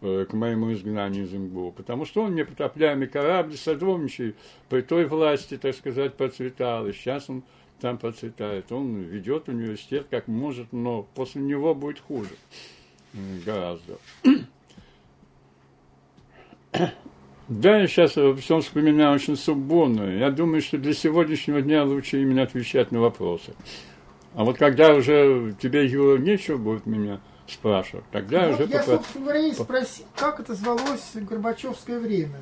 э, 0.00 0.24
к 0.24 0.32
моему 0.34 0.72
изгнанию 0.72 1.24
из 1.24 1.32
МГУ, 1.32 1.72
потому 1.72 2.04
что 2.04 2.22
он 2.22 2.36
непотопляемый 2.36 3.08
корабль 3.08 3.56
Садовничий 3.56 4.36
при 4.68 4.82
той 4.82 5.06
власти, 5.06 5.56
так 5.58 5.74
сказать, 5.74 6.14
процветал, 6.14 6.86
и 6.86 6.92
сейчас 6.92 7.28
он 7.28 7.42
там 7.80 7.98
процветает. 7.98 8.70
Он 8.70 9.00
ведет 9.00 9.48
университет 9.48 10.06
как 10.08 10.28
может, 10.28 10.72
но 10.72 11.08
после 11.16 11.42
него 11.42 11.74
будет 11.74 11.98
хуже 11.98 12.30
гораздо. 13.44 13.98
Да, 17.48 17.78
я 17.80 17.88
сейчас 17.88 18.14
во 18.14 18.36
всем 18.36 18.60
вспоминаю 18.60 19.16
очень 19.16 19.34
суббонно. 19.34 20.04
Я 20.04 20.30
думаю, 20.30 20.62
что 20.62 20.78
для 20.78 20.94
сегодняшнего 20.94 21.60
дня 21.60 21.82
лучше 21.82 22.22
именно 22.22 22.42
отвечать 22.42 22.92
на 22.92 23.00
вопросы. 23.00 23.54
А 24.34 24.44
вот 24.44 24.58
когда 24.58 24.94
уже 24.94 25.54
тебе, 25.60 25.86
Юра, 25.86 26.18
нечего 26.18 26.56
будет 26.56 26.86
меня 26.86 27.20
спрашивать, 27.46 28.04
тогда 28.12 28.48
вот 28.48 28.60
уже... 28.60 28.70
Я, 28.70 28.78
попро... 28.78 28.96
собственно 28.96 29.24
говоря, 29.24 29.40
и 29.40 29.52
спросил, 29.52 30.04
как 30.16 30.40
это 30.40 30.54
звалось 30.54 31.10
Горбачевское 31.14 31.98
время? 31.98 32.38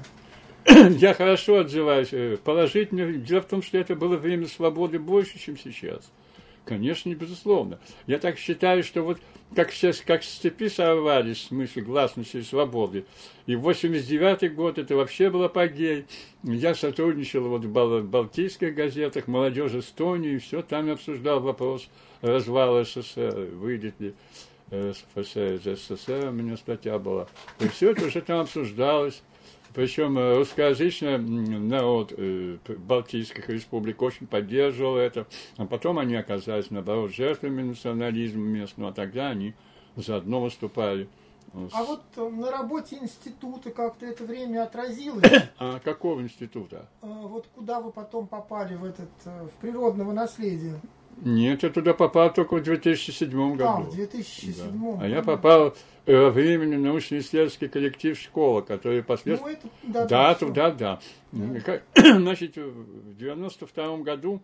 я 0.98 1.14
хорошо 1.14 1.60
отзываюсь. 1.60 2.12
Э, 2.12 2.36
положительно. 2.42 3.12
Дело 3.12 3.40
в 3.40 3.46
том, 3.46 3.62
что 3.62 3.78
это 3.78 3.94
было 3.94 4.16
время 4.16 4.46
свободы 4.46 4.98
больше, 4.98 5.38
чем 5.38 5.56
сейчас. 5.56 6.10
Конечно, 6.68 7.14
безусловно. 7.14 7.80
Я 8.06 8.18
так 8.18 8.36
считаю, 8.36 8.84
что 8.84 9.00
вот 9.00 9.18
как 9.56 9.72
сейчас, 9.72 10.02
как 10.02 10.22
с 10.22 10.28
цепи 10.28 10.68
сорвались, 10.68 11.38
в 11.38 11.46
смысле 11.46 11.80
гласности 11.80 12.36
и 12.36 12.42
свободы. 12.42 13.06
И 13.46 13.56
89 13.56 14.54
год 14.54 14.76
это 14.76 14.94
вообще 14.94 15.30
был 15.30 15.44
апогей. 15.44 16.04
Я 16.42 16.74
сотрудничал 16.74 17.48
вот 17.48 17.64
в 17.64 17.72
Бал- 17.72 18.02
балтийских 18.02 18.74
газетах, 18.74 19.28
молодежь 19.28 19.72
Эстонии, 19.72 20.34
и 20.34 20.38
все, 20.38 20.60
там 20.60 20.90
обсуждал 20.90 21.40
вопрос 21.40 21.88
развала 22.20 22.84
СССР, 22.84 23.48
выйдет 23.54 23.94
ли 23.98 24.12
СФСР 24.68 25.54
из 25.54 25.78
СССР, 25.78 26.28
у 26.28 26.32
меня 26.32 26.58
статья 26.58 26.98
была. 26.98 27.28
И 27.60 27.68
все 27.68 27.92
это 27.92 28.04
уже 28.04 28.20
там 28.20 28.40
обсуждалось. 28.40 29.22
Причем 29.78 30.18
э, 30.18 30.34
русскоязычный 30.34 31.18
народ 31.18 32.12
э, 32.16 32.56
Балтийских 32.78 33.48
республик 33.48 34.02
очень 34.02 34.26
поддерживал 34.26 34.96
это, 34.96 35.28
а 35.56 35.66
потом 35.66 36.00
они 36.00 36.16
оказались, 36.16 36.72
наоборот, 36.72 37.12
жертвами 37.12 37.62
национализма 37.62 38.42
местного, 38.42 38.90
а 38.90 38.92
тогда 38.92 39.28
они 39.28 39.54
заодно 39.94 40.40
выступали. 40.40 41.08
А 41.72 41.84
вот 41.84 42.02
э, 42.16 42.28
на 42.28 42.50
работе 42.50 42.96
института 42.96 43.70
как-то 43.70 44.04
это 44.04 44.24
время 44.24 44.64
отразилось? 44.64 45.22
А 45.60 45.78
какого 45.78 46.22
института? 46.22 46.88
Вот 47.00 47.46
куда 47.54 47.80
вы 47.80 47.92
потом 47.92 48.26
попали 48.26 48.74
в 48.74 48.84
этот, 48.84 49.10
в 49.24 49.60
природного 49.60 50.10
наследия? 50.10 50.80
Нет, 51.22 51.62
я 51.62 51.70
туда 51.70 51.94
попал 51.94 52.32
только 52.32 52.54
в 52.54 52.62
2007 52.62 53.56
году. 53.56 53.64
А, 53.64 53.80
в 53.80 53.94
2007. 53.94 54.98
Да. 54.98 55.04
А 55.04 55.08
я 55.08 55.22
попал 55.22 55.74
во 56.06 56.30
времени 56.30 56.76
научно-исследовательский 56.76 57.68
коллектив 57.68 58.18
школа, 58.18 58.60
который 58.60 59.02
последовательно... 59.02 59.70
Ну, 59.82 59.90
это, 59.90 59.98
да, 59.98 60.06
да, 60.06 60.34
туда, 60.34 60.70
да. 60.70 61.00
да. 61.32 61.82
Значит, 62.18 62.56
в 62.56 63.16
92 63.16 63.98
году 63.98 64.40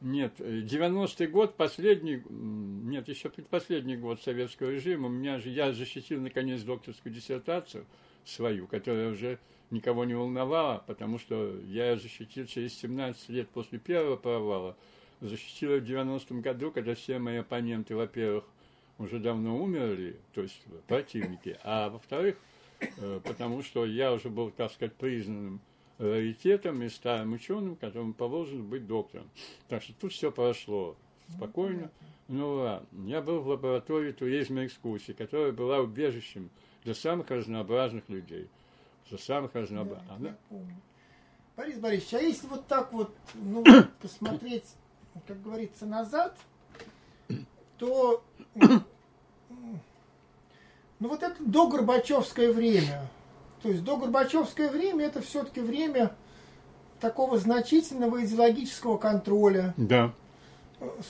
нет, 0.00 0.32
90-й 0.38 1.26
год, 1.26 1.56
последний, 1.56 2.22
нет, 2.30 3.06
еще 3.08 3.28
предпоследний 3.28 3.96
год 3.96 4.22
советского 4.22 4.70
режима, 4.70 5.08
у 5.08 5.10
меня 5.10 5.38
же, 5.38 5.50
я 5.50 5.72
защитил, 5.74 6.22
наконец, 6.22 6.62
докторскую 6.62 7.14
диссертацию 7.14 7.84
свою, 8.24 8.66
которая 8.66 9.10
уже 9.10 9.38
никого 9.70 10.04
не 10.04 10.14
волновала, 10.14 10.82
потому 10.86 11.18
что 11.18 11.58
я 11.66 11.96
защитил 11.96 12.46
через 12.46 12.74
17 12.78 13.28
лет 13.30 13.48
после 13.50 13.78
первого 13.78 14.16
провала, 14.16 14.76
защитил 15.20 15.78
в 15.78 15.84
90-м 15.84 16.40
году, 16.40 16.70
когда 16.70 16.94
все 16.94 17.18
мои 17.18 17.38
оппоненты, 17.38 17.94
во-первых, 17.94 18.44
уже 18.98 19.18
давно 19.18 19.56
умерли, 19.56 20.16
то 20.34 20.42
есть 20.42 20.62
противники, 20.86 21.58
а 21.62 21.88
во-вторых, 21.88 22.36
э, 22.80 23.20
потому 23.24 23.62
что 23.62 23.86
я 23.86 24.12
уже 24.12 24.28
был, 24.28 24.50
так 24.50 24.72
сказать, 24.72 24.94
признанным 24.94 25.60
раритетом 25.98 26.82
и 26.82 26.88
старым 26.88 27.34
ученым, 27.34 27.76
которому 27.76 28.14
положено 28.14 28.62
быть 28.62 28.86
доктором. 28.86 29.30
Так 29.68 29.82
что 29.82 29.92
тут 29.94 30.12
все 30.12 30.32
прошло 30.32 30.96
спокойно. 31.28 31.90
Ну, 32.28 32.80
я 33.06 33.20
был 33.22 33.40
в 33.40 33.48
лаборатории 33.48 34.12
туризма 34.12 34.62
и 34.62 34.66
экскурсий, 34.66 35.14
которая 35.14 35.52
была 35.52 35.80
убежищем 35.80 36.50
для 36.84 36.94
самых 36.94 37.30
разнообразных 37.30 38.08
людей. 38.08 38.48
Самых 39.18 39.54
разнообразных. 39.54 40.08
Да, 40.08 40.14
Она... 40.14 40.36
Борис 41.56 41.78
Борисович, 41.78 42.14
а 42.14 42.20
если 42.20 42.46
вот 42.46 42.66
так 42.66 42.92
вот 42.92 43.14
ну, 43.34 43.64
посмотреть, 44.00 44.64
как 45.26 45.42
говорится, 45.42 45.86
назад, 45.86 46.36
то 47.78 48.22
ну 48.54 48.82
вот 51.00 51.22
это 51.22 51.42
до 51.42 51.68
Горбачевское 51.68 52.52
время– 52.52 53.08
то 53.62 53.68
есть 53.68 53.84
до 53.84 53.96
Горбачевское 53.96 54.70
время 54.70 55.06
это 55.06 55.20
все-таки 55.20 55.60
время 55.60 56.12
такого 56.98 57.38
значительного 57.38 58.24
идеологического 58.24 58.96
контроля. 58.96 59.74
Да. 59.76 60.12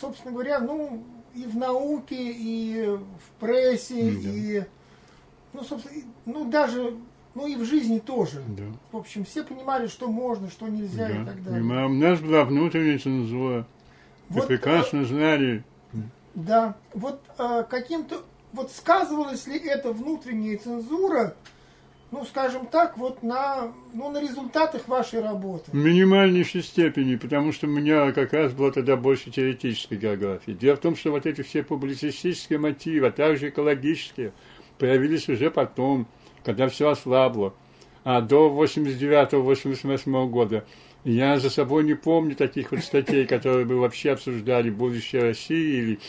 Собственно 0.00 0.32
говоря, 0.32 0.58
ну, 0.58 1.04
и 1.34 1.44
в 1.44 1.56
науке, 1.56 2.16
и 2.16 2.86
в 2.86 3.38
прессе, 3.38 3.94
да. 3.94 4.28
и, 4.28 4.64
ну, 5.52 5.62
собственно, 5.62 6.02
ну, 6.26 6.50
даже, 6.50 6.96
ну, 7.34 7.46
и 7.46 7.56
в 7.56 7.64
жизни 7.64 7.98
тоже. 7.98 8.42
Да. 8.48 8.64
В 8.92 8.96
общем, 8.96 9.24
все 9.24 9.44
понимали, 9.44 9.86
что 9.86 10.08
можно, 10.08 10.50
что 10.50 10.68
нельзя 10.68 11.08
да. 11.08 11.22
и 11.22 11.24
так 11.24 11.42
далее. 11.42 11.60
И 11.60 11.62
у 11.62 11.88
нас 11.88 12.20
была 12.20 12.44
внутренняя 12.44 12.98
цензура. 12.98 13.66
Вот, 14.28 14.42
Вы 14.42 14.46
прекрасно 14.48 15.04
знали. 15.04 15.64
Да. 16.34 16.76
Вот 16.94 17.20
а, 17.38 17.62
каким-то, 17.62 18.22
вот 18.52 18.70
сказывалась 18.70 19.46
ли 19.46 19.58
эта 19.58 19.92
внутренняя 19.92 20.58
цензура 20.58 21.34
ну, 22.10 22.24
скажем 22.24 22.66
так, 22.66 22.98
вот 22.98 23.22
на, 23.22 23.72
ну, 23.94 24.10
на 24.10 24.20
результатах 24.20 24.88
вашей 24.88 25.20
работы? 25.20 25.70
В 25.70 25.74
минимальнейшей 25.74 26.62
степени, 26.62 27.16
потому 27.16 27.52
что 27.52 27.66
у 27.66 27.70
меня 27.70 28.10
как 28.12 28.32
раз 28.32 28.52
была 28.52 28.72
тогда 28.72 28.96
больше 28.96 29.30
теоретической 29.30 29.96
географии. 29.96 30.52
Дело 30.52 30.76
в 30.76 30.80
том, 30.80 30.96
что 30.96 31.12
вот 31.12 31.26
эти 31.26 31.42
все 31.42 31.62
публицистические 31.62 32.58
мотивы, 32.58 33.06
а 33.06 33.12
также 33.12 33.50
экологические, 33.50 34.32
появились 34.78 35.28
уже 35.28 35.50
потом, 35.50 36.08
когда 36.44 36.68
все 36.68 36.90
ослабло. 36.90 37.54
А 38.04 38.20
до 38.20 38.48
89-88 38.48 40.28
года 40.28 40.64
я 41.04 41.38
за 41.38 41.50
собой 41.50 41.84
не 41.84 41.94
помню 41.94 42.34
таких 42.34 42.72
вот 42.72 42.80
статей, 42.80 43.26
которые 43.26 43.64
бы 43.66 43.76
вообще 43.76 44.12
обсуждали 44.12 44.70
будущее 44.70 45.22
России 45.22 45.78
или 45.78 46.00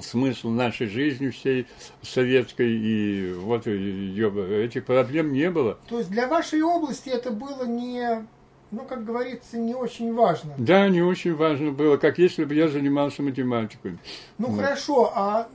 смысл 0.00 0.50
нашей 0.50 0.86
жизни 0.86 1.30
всей 1.30 1.66
советской, 2.02 2.70
и 2.70 3.32
вот 3.32 3.66
ее, 3.66 4.64
этих 4.64 4.84
проблем 4.84 5.32
не 5.32 5.50
было. 5.50 5.78
То 5.88 5.98
есть 5.98 6.10
для 6.10 6.28
вашей 6.28 6.62
области 6.62 7.08
это 7.08 7.30
было 7.30 7.64
не, 7.64 8.26
ну, 8.70 8.80
как 8.84 9.04
говорится, 9.04 9.58
не 9.58 9.74
очень 9.74 10.14
важно? 10.14 10.54
Да, 10.58 10.88
не 10.88 11.02
очень 11.02 11.34
важно 11.34 11.72
было, 11.72 11.96
как 11.96 12.18
если 12.18 12.44
бы 12.44 12.54
я 12.54 12.68
занимался 12.68 13.22
математикой. 13.22 13.98
Ну, 14.38 14.48
вот. 14.48 14.60
хорошо, 14.60 15.12
а 15.14 15.48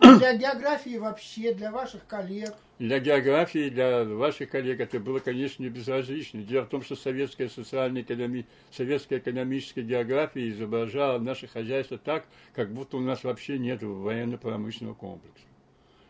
для 0.00 0.36
географии 0.36 0.96
вообще, 0.96 1.52
для 1.54 1.70
ваших 1.70 2.06
коллег? 2.06 2.54
Для 2.80 2.98
географии, 2.98 3.68
для 3.68 4.04
ваших 4.04 4.50
коллег 4.50 4.80
это 4.80 4.98
было, 4.98 5.20
конечно, 5.20 5.62
не 5.62 5.68
безразлично. 5.68 6.42
Дело 6.42 6.64
в 6.64 6.68
том, 6.68 6.82
что 6.82 6.96
советская 6.96 7.48
социальная 7.48 8.02
экономи... 8.02 8.46
советская 8.72 9.20
экономическая 9.20 9.82
география 9.82 10.48
изображала 10.48 11.20
наше 11.20 11.46
хозяйство 11.46 11.98
так, 11.98 12.26
как 12.52 12.72
будто 12.72 12.96
у 12.96 13.00
нас 13.00 13.22
вообще 13.22 13.58
нет 13.58 13.82
военно-промышленного 13.82 14.94
комплекса. 14.94 15.44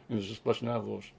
Это 0.09 0.21
же 0.21 0.35
сплошная 0.35 0.79
ложь. 0.79 1.13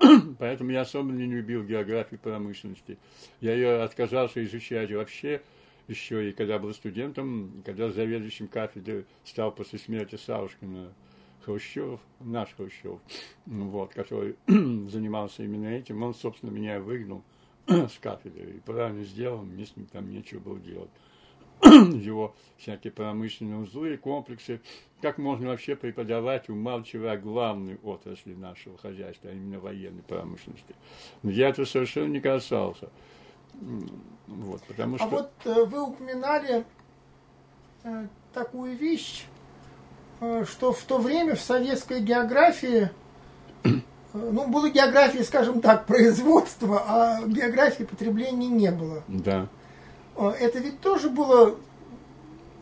Поэтому 0.38 0.70
я 0.70 0.80
особо 0.80 1.12
не 1.12 1.26
любил 1.26 1.64
географию 1.64 2.18
промышленности. 2.18 2.98
Я 3.40 3.54
ее 3.54 3.82
отказался 3.82 4.44
изучать 4.44 4.90
вообще 4.90 5.42
еще 5.86 6.28
и 6.28 6.32
когда 6.32 6.58
был 6.58 6.74
студентом, 6.74 7.62
когда 7.64 7.88
заведующим 7.88 8.48
кафедры 8.48 9.06
стал 9.24 9.52
после 9.52 9.78
смерти 9.78 10.16
Савушкина 10.16 10.92
Хрущев, 11.48 11.98
наш 12.20 12.54
Хрущев, 12.54 13.00
вот, 13.46 13.94
который 13.94 14.36
занимался 14.46 15.44
именно 15.44 15.68
этим, 15.68 16.02
он, 16.02 16.12
собственно, 16.12 16.50
меня 16.50 16.78
выгнал 16.78 17.22
с 17.66 17.98
кафедры. 17.98 18.56
И 18.56 18.60
правильно 18.60 19.02
сделал, 19.02 19.44
мне 19.44 19.64
с 19.64 19.74
ним 19.74 19.86
там 19.86 20.10
нечего 20.10 20.40
было 20.40 20.58
делать. 20.58 20.90
Его 21.62 22.34
всякие 22.58 22.92
промышленные 22.92 23.60
узлы 23.60 23.94
и 23.94 23.96
комплексы. 23.96 24.60
Как 25.00 25.16
можно 25.16 25.48
вообще 25.48 25.74
преподавать, 25.74 26.50
умалчивая 26.50 27.16
главной 27.16 27.78
отрасли 27.82 28.34
нашего 28.34 28.76
хозяйства, 28.76 29.30
а 29.30 29.32
именно 29.32 29.58
военной 29.58 30.02
промышленности. 30.02 30.74
Но 31.22 31.30
я 31.30 31.48
этого 31.48 31.64
совершенно 31.64 32.12
не 32.12 32.20
касался. 32.20 32.90
Вот, 34.26 34.62
потому 34.64 34.96
а 34.96 34.98
что... 34.98 35.06
А 35.06 35.08
вот 35.08 35.32
э, 35.46 35.64
вы 35.64 35.82
упоминали 35.82 36.66
э, 37.84 38.06
такую 38.34 38.76
вещь, 38.76 39.24
что 40.20 40.72
в 40.72 40.82
то 40.82 40.98
время 40.98 41.36
в 41.36 41.40
советской 41.40 42.00
географии, 42.00 42.90
э, 43.64 43.68
ну, 44.12 44.48
была 44.48 44.68
география, 44.68 45.22
скажем 45.22 45.60
так, 45.60 45.86
производства, 45.86 46.82
а 46.86 47.22
географии 47.26 47.84
потребления 47.84 48.48
не 48.48 48.70
было. 48.70 49.04
Да. 49.06 49.48
Э, 50.16 50.32
это 50.40 50.58
ведь 50.58 50.80
тоже 50.80 51.08
было, 51.08 51.56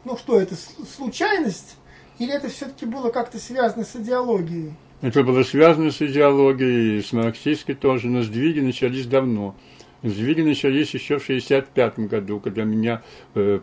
ну 0.05 0.17
что, 0.17 0.39
это 0.41 0.55
случайность? 0.97 1.77
Или 2.19 2.33
это 2.33 2.49
все-таки 2.49 2.87
было 2.87 3.11
как-то 3.11 3.39
связано 3.39 3.85
с 3.85 3.95
идеологией? 3.97 4.75
Это 5.03 5.23
было 5.23 5.43
связано 5.43 5.91
с 5.91 6.01
идеологией, 6.01 7.03
с 7.03 7.13
марксистской 7.13 7.75
тоже, 7.75 8.09
но 8.09 8.23
сдвиги 8.23 8.61
начались 8.61 9.07
давно. 9.07 9.55
Сдвиги 10.03 10.43
начались 10.43 10.95
еще 10.95 11.19
в 11.19 11.23
1965 11.23 11.99
году, 12.09 12.41
когда 12.41 12.65
меня 12.65 13.03
э, 13.35 13.59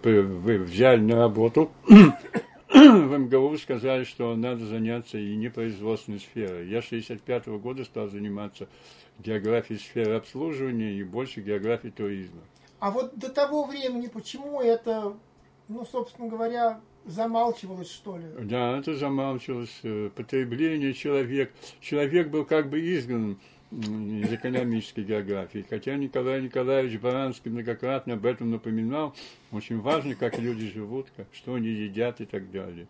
взяли 0.66 1.00
на 1.00 1.16
работу 1.16 1.72
в 2.74 3.18
МГУ 3.18 3.58
сказали, 3.58 4.04
что 4.04 4.36
надо 4.36 4.66
заняться 4.66 5.18
и 5.18 5.36
непроизводственной 5.36 6.20
сферой. 6.20 6.68
Я 6.68 6.82
65 6.82 7.48
-го 7.48 7.60
года 7.60 7.86
стал 7.86 8.10
заниматься 8.10 8.68
географией 9.20 9.80
сферы 9.80 10.16
обслуживания 10.16 10.94
и 10.94 11.04
больше 11.04 11.42
географией 11.42 11.92
туризма. 11.92 12.42
А 12.80 12.92
вот 12.92 13.18
до 13.18 13.30
того 13.30 13.66
времени 13.66 14.08
почему 14.08 14.62
это, 14.62 15.16
ну, 15.68 15.86
собственно 15.86 16.28
говоря, 16.28 16.82
замалчивалось, 17.06 17.92
что 17.92 18.18
ли? 18.18 18.26
Да, 18.42 18.78
это 18.80 18.96
замалчивалось. 18.96 19.80
Э, 19.84 20.10
потребление 20.16 20.94
человек. 20.94 21.52
Человек 21.80 22.30
был 22.30 22.46
как 22.46 22.70
бы 22.70 22.80
изгнан 22.80 23.38
из 23.82 24.32
экономической 24.32 25.04
географии. 25.04 25.66
Хотя 25.68 25.96
Николай 25.96 26.42
Николаевич 26.42 27.00
Баранский 27.00 27.50
многократно 27.50 28.14
об 28.14 28.26
этом 28.26 28.52
напоминал, 28.52 29.16
очень 29.52 29.80
важно, 29.80 30.16
как 30.16 30.38
люди 30.38 30.70
живут, 30.72 31.08
как, 31.16 31.28
что 31.34 31.56
они 31.56 31.70
едят 31.70 32.22
и 32.22 32.26
так 32.26 32.52
далее. 32.52 32.88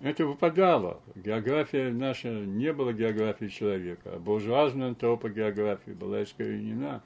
Это 0.00 0.26
выпадало. 0.26 1.00
География 1.14 1.90
наша 1.90 2.28
не 2.28 2.72
была 2.72 2.92
географией 2.92 3.50
человека, 3.50 4.14
а 4.14 4.18
буржуазная 4.18 4.88
антропогеография 4.88 5.94
была 5.94 6.24
искоренена. 6.24 7.02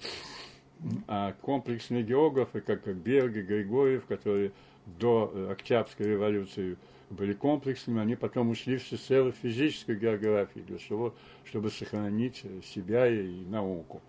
А 1.09 1.35
комплексные 1.41 2.03
географы, 2.03 2.61
как 2.61 2.87
Берг 2.95 3.37
и 3.37 3.43
Григорьев, 3.43 4.05
которые 4.07 4.53
до 4.87 5.49
Октябрьской 5.51 6.07
революции 6.07 6.77
были 7.11 7.33
комплексными, 7.33 8.01
они 8.01 8.17
потом 8.17 8.51
ушли 8.51 8.79
в 8.79 8.89
целую 8.89 9.33
физическую 9.33 9.99
географию 9.99 10.65
для 10.65 10.79
того, 10.79 11.15
чтобы 11.45 11.71
сохранить 11.71 12.43
себя 12.65 13.07
и 13.07 13.45
науку. 13.45 14.03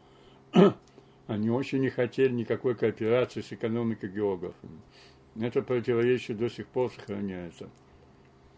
они 1.28 1.50
очень 1.50 1.80
не 1.80 1.90
хотели 1.90 2.32
никакой 2.32 2.76
кооперации 2.76 3.42
с 3.42 3.52
экономикой 3.52 4.10
географами. 4.10 4.82
Это 5.40 5.62
противоречие 5.62 6.36
до 6.36 6.50
сих 6.50 6.68
пор 6.68 6.92
сохраняется. 6.92 7.70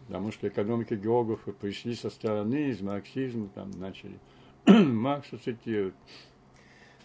Потому 0.06 0.32
что 0.32 0.48
экономика 0.48 0.96
географы 0.96 1.52
пришли 1.52 1.94
со 1.94 2.10
стороны, 2.10 2.70
из 2.70 2.80
марксизма, 2.80 3.48
там 3.54 3.70
начали 3.72 4.18
Маркса 4.66 5.38
цитировать. 5.38 5.94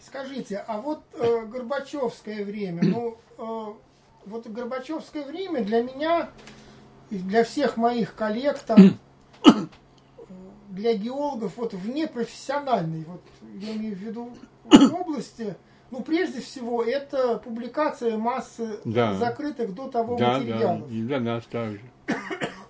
Скажите, 0.00 0.58
а 0.66 0.80
вот 0.80 1.02
э, 1.14 1.46
Горбачевское 1.46 2.44
время, 2.44 2.82
ну, 2.84 3.18
э, 3.38 3.74
вот 4.26 4.46
Горбачевское 4.46 5.24
время 5.24 5.64
для 5.64 5.82
меня 5.82 6.30
и 7.10 7.18
для 7.18 7.44
всех 7.44 7.76
моих 7.76 8.14
коллег 8.14 8.58
там, 8.60 8.98
для 10.68 10.94
геологов, 10.94 11.56
вот 11.56 11.74
вне 11.74 12.06
профессиональной, 12.06 13.04
вот 13.04 13.22
я 13.54 13.74
имею 13.74 13.96
в 13.96 14.00
виду 14.00 14.30
области, 14.92 15.56
ну, 15.90 16.02
прежде 16.02 16.40
всего, 16.40 16.82
это 16.82 17.38
публикация 17.38 18.18
массы 18.18 18.80
да. 18.84 19.14
закрытых 19.14 19.72
до 19.72 19.88
того 19.88 20.16
да, 20.16 20.38
материалов. 20.38 20.88
Да, 20.88 20.94
и 20.94 21.02
для 21.02 21.20
нас 21.20 21.44
также. 21.44 21.80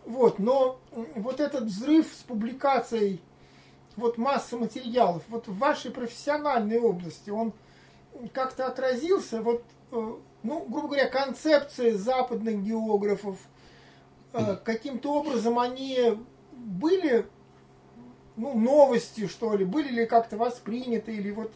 Вот, 0.05 0.39
но 0.39 0.79
вот 1.17 1.41
этот 1.41 1.65
взрыв 1.65 2.07
с 2.07 2.23
публикацией 2.23 3.21
вот 3.97 4.19
массы 4.19 4.57
материалов, 4.57 5.25
вот 5.29 5.49
в 5.49 5.59
вашей 5.59 5.91
профессиональной 5.91 6.79
области, 6.79 7.31
он 7.31 7.53
как-то 8.33 8.67
отразился, 8.67 9.43
вот, 9.43 9.65
э, 9.91 10.15
ну, 10.43 10.65
грубо 10.69 10.89
говоря, 10.89 11.09
концепции 11.09 11.91
западных 11.91 12.63
географов, 12.63 13.37
каким-то 14.65 15.15
образом 15.15 15.59
они 15.59 16.19
были, 16.53 17.27
ну, 18.37 18.59
новостью, 18.59 19.29
что 19.29 19.55
ли, 19.55 19.65
были 19.65 19.89
ли 19.91 20.07
как-то 20.07 20.37
восприняты, 20.37 21.15
или 21.15 21.31
вот 21.31 21.53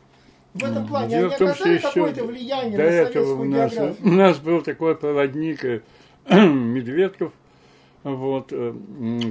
в 0.55 0.65
этом 0.65 0.87
плане 0.87 1.17
Дело 1.17 1.29
они 1.29 1.37
том, 1.37 1.49
оказали 1.49 1.79
какое-то 1.79 2.25
влияние 2.25 2.77
до 2.77 2.85
на 2.85 2.89
этого 2.89 3.41
у 3.41 3.45
нас, 3.45 3.73
географию? 3.73 4.09
У 4.09 4.13
нас 4.13 4.39
был 4.39 4.63
такой 4.63 4.97
проводник 4.97 5.65
э, 5.65 5.83
Медведков, 6.29 7.33
вот, 8.03 8.49
э, 8.53 8.75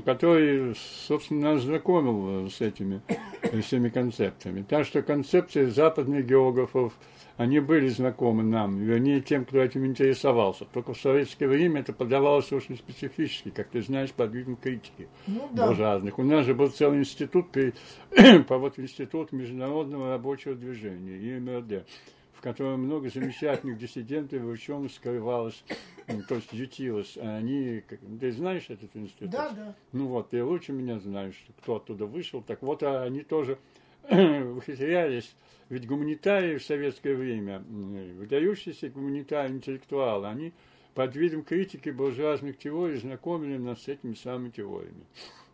который, 0.06 0.76
собственно, 1.08 1.54
нас 1.54 1.64
знакомил 1.64 2.46
э, 2.46 2.50
с 2.50 2.62
этими 2.62 3.02
всеми 3.62 3.90
концепциями. 3.90 4.64
Так 4.68 4.86
что 4.86 5.02
концепции 5.02 5.66
западных 5.66 6.26
географов, 6.26 6.94
они 7.40 7.62
были 7.62 7.88
знакомы 7.88 8.44
нам, 8.44 8.80
вернее, 8.80 9.22
тем, 9.22 9.46
кто 9.46 9.60
этим 9.60 9.86
интересовался. 9.86 10.66
Только 10.66 10.94
в 10.94 11.00
советское 11.00 11.48
время 11.48 11.80
это 11.80 11.94
подавалось 11.94 12.52
очень 12.52 12.76
специфически, 12.76 13.50
как 13.50 13.70
ты 13.70 13.82
знаешь, 13.82 14.12
под 14.12 14.34
видом 14.34 14.58
критики 14.58 15.08
ну, 15.26 15.50
да. 15.54 15.74
разных. 15.74 16.20
У 16.20 16.24
нас 16.24 16.46
же 16.46 16.54
был 16.54 16.68
целый 16.68 17.00
институт, 17.00 17.48
по 18.48 18.58
вот 18.58 18.78
институт 18.78 19.32
международного 19.32 20.10
рабочего 20.10 20.54
движения, 20.54 21.38
ИМРД 21.38 21.88
в 22.34 22.42
котором 22.42 22.84
много 22.84 23.10
замечательных 23.10 23.78
диссидентов 23.78 24.42
и 24.42 24.46
ученых 24.46 24.94
скрывалось, 24.94 25.62
ну, 26.08 26.22
то 26.28 26.36
есть 26.36 26.54
ютилось. 26.54 27.18
А 27.18 27.36
они, 27.36 27.84
ты 28.20 28.32
знаешь 28.32 28.66
этот 28.70 28.96
институт? 28.96 29.30
Да, 29.30 29.50
да. 29.50 29.76
Ну 29.92 30.08
вот, 30.08 30.30
ты 30.30 30.42
лучше 30.42 30.72
меня 30.72 31.00
знаешь, 31.00 31.36
кто 31.62 31.76
оттуда 31.78 32.06
вышел. 32.06 32.42
Так 32.42 32.62
вот, 32.62 32.82
а 32.84 33.04
они 33.04 33.24
тоже 33.24 33.60
выхитрялись. 34.10 35.36
Ведь 35.70 35.88
гуманитарии 35.88 36.58
в 36.58 36.64
советское 36.64 37.16
время, 37.16 37.60
выдающиеся 37.60 38.90
гуманитарии, 38.90 39.54
интеллектуалы, 39.54 40.28
они 40.28 40.54
под 40.96 41.16
видом 41.16 41.44
критики 41.44 41.90
буржуазных 41.90 42.58
теорий 42.58 42.98
знакомили 42.98 43.58
нас 43.58 43.84
с 43.84 43.88
этими 43.88 44.16
самыми 44.16 44.50
теориями. 44.50 45.06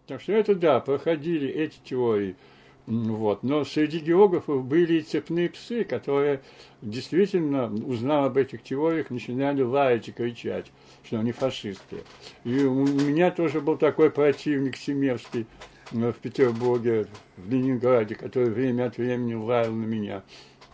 Так 0.07 0.21
что 0.21 0.31
это 0.31 0.55
да, 0.55 0.79
проходили 0.79 1.47
эти 1.49 1.77
теории– 1.83 2.35
вот. 2.87 3.41
Но 3.41 3.65
среди 3.65 3.99
географов 3.99 4.63
были 4.63 4.95
и 4.95 5.01
цепные 5.01 5.49
псы, 5.49 5.83
которые 5.83 6.41
действительно, 6.81 7.73
узнав 7.73 8.25
об 8.25 8.37
этих 8.37 8.61
теориях, 8.61 9.09
начинали 9.09 9.63
лаять 9.63 10.07
и 10.07 10.11
кричать, 10.11 10.71
что 11.03 11.19
они 11.19 11.31
фашисты. 11.31 12.03
И 12.43 12.63
у 12.63 12.85
меня 12.85 13.31
тоже 13.31 13.59
был 13.59 13.77
такой 13.77 14.11
противник 14.11 14.75
Семевский 14.75 15.41
э, 15.41 15.45
в 15.91 16.13
Петербурге, 16.13 17.07
в 17.37 17.49
Ленинграде, 17.49 18.15
который 18.15 18.49
время 18.49 18.87
от 18.87 18.97
времени 18.97 19.33
лаял 19.33 19.71
на 19.71 19.85
меня. 19.85 20.23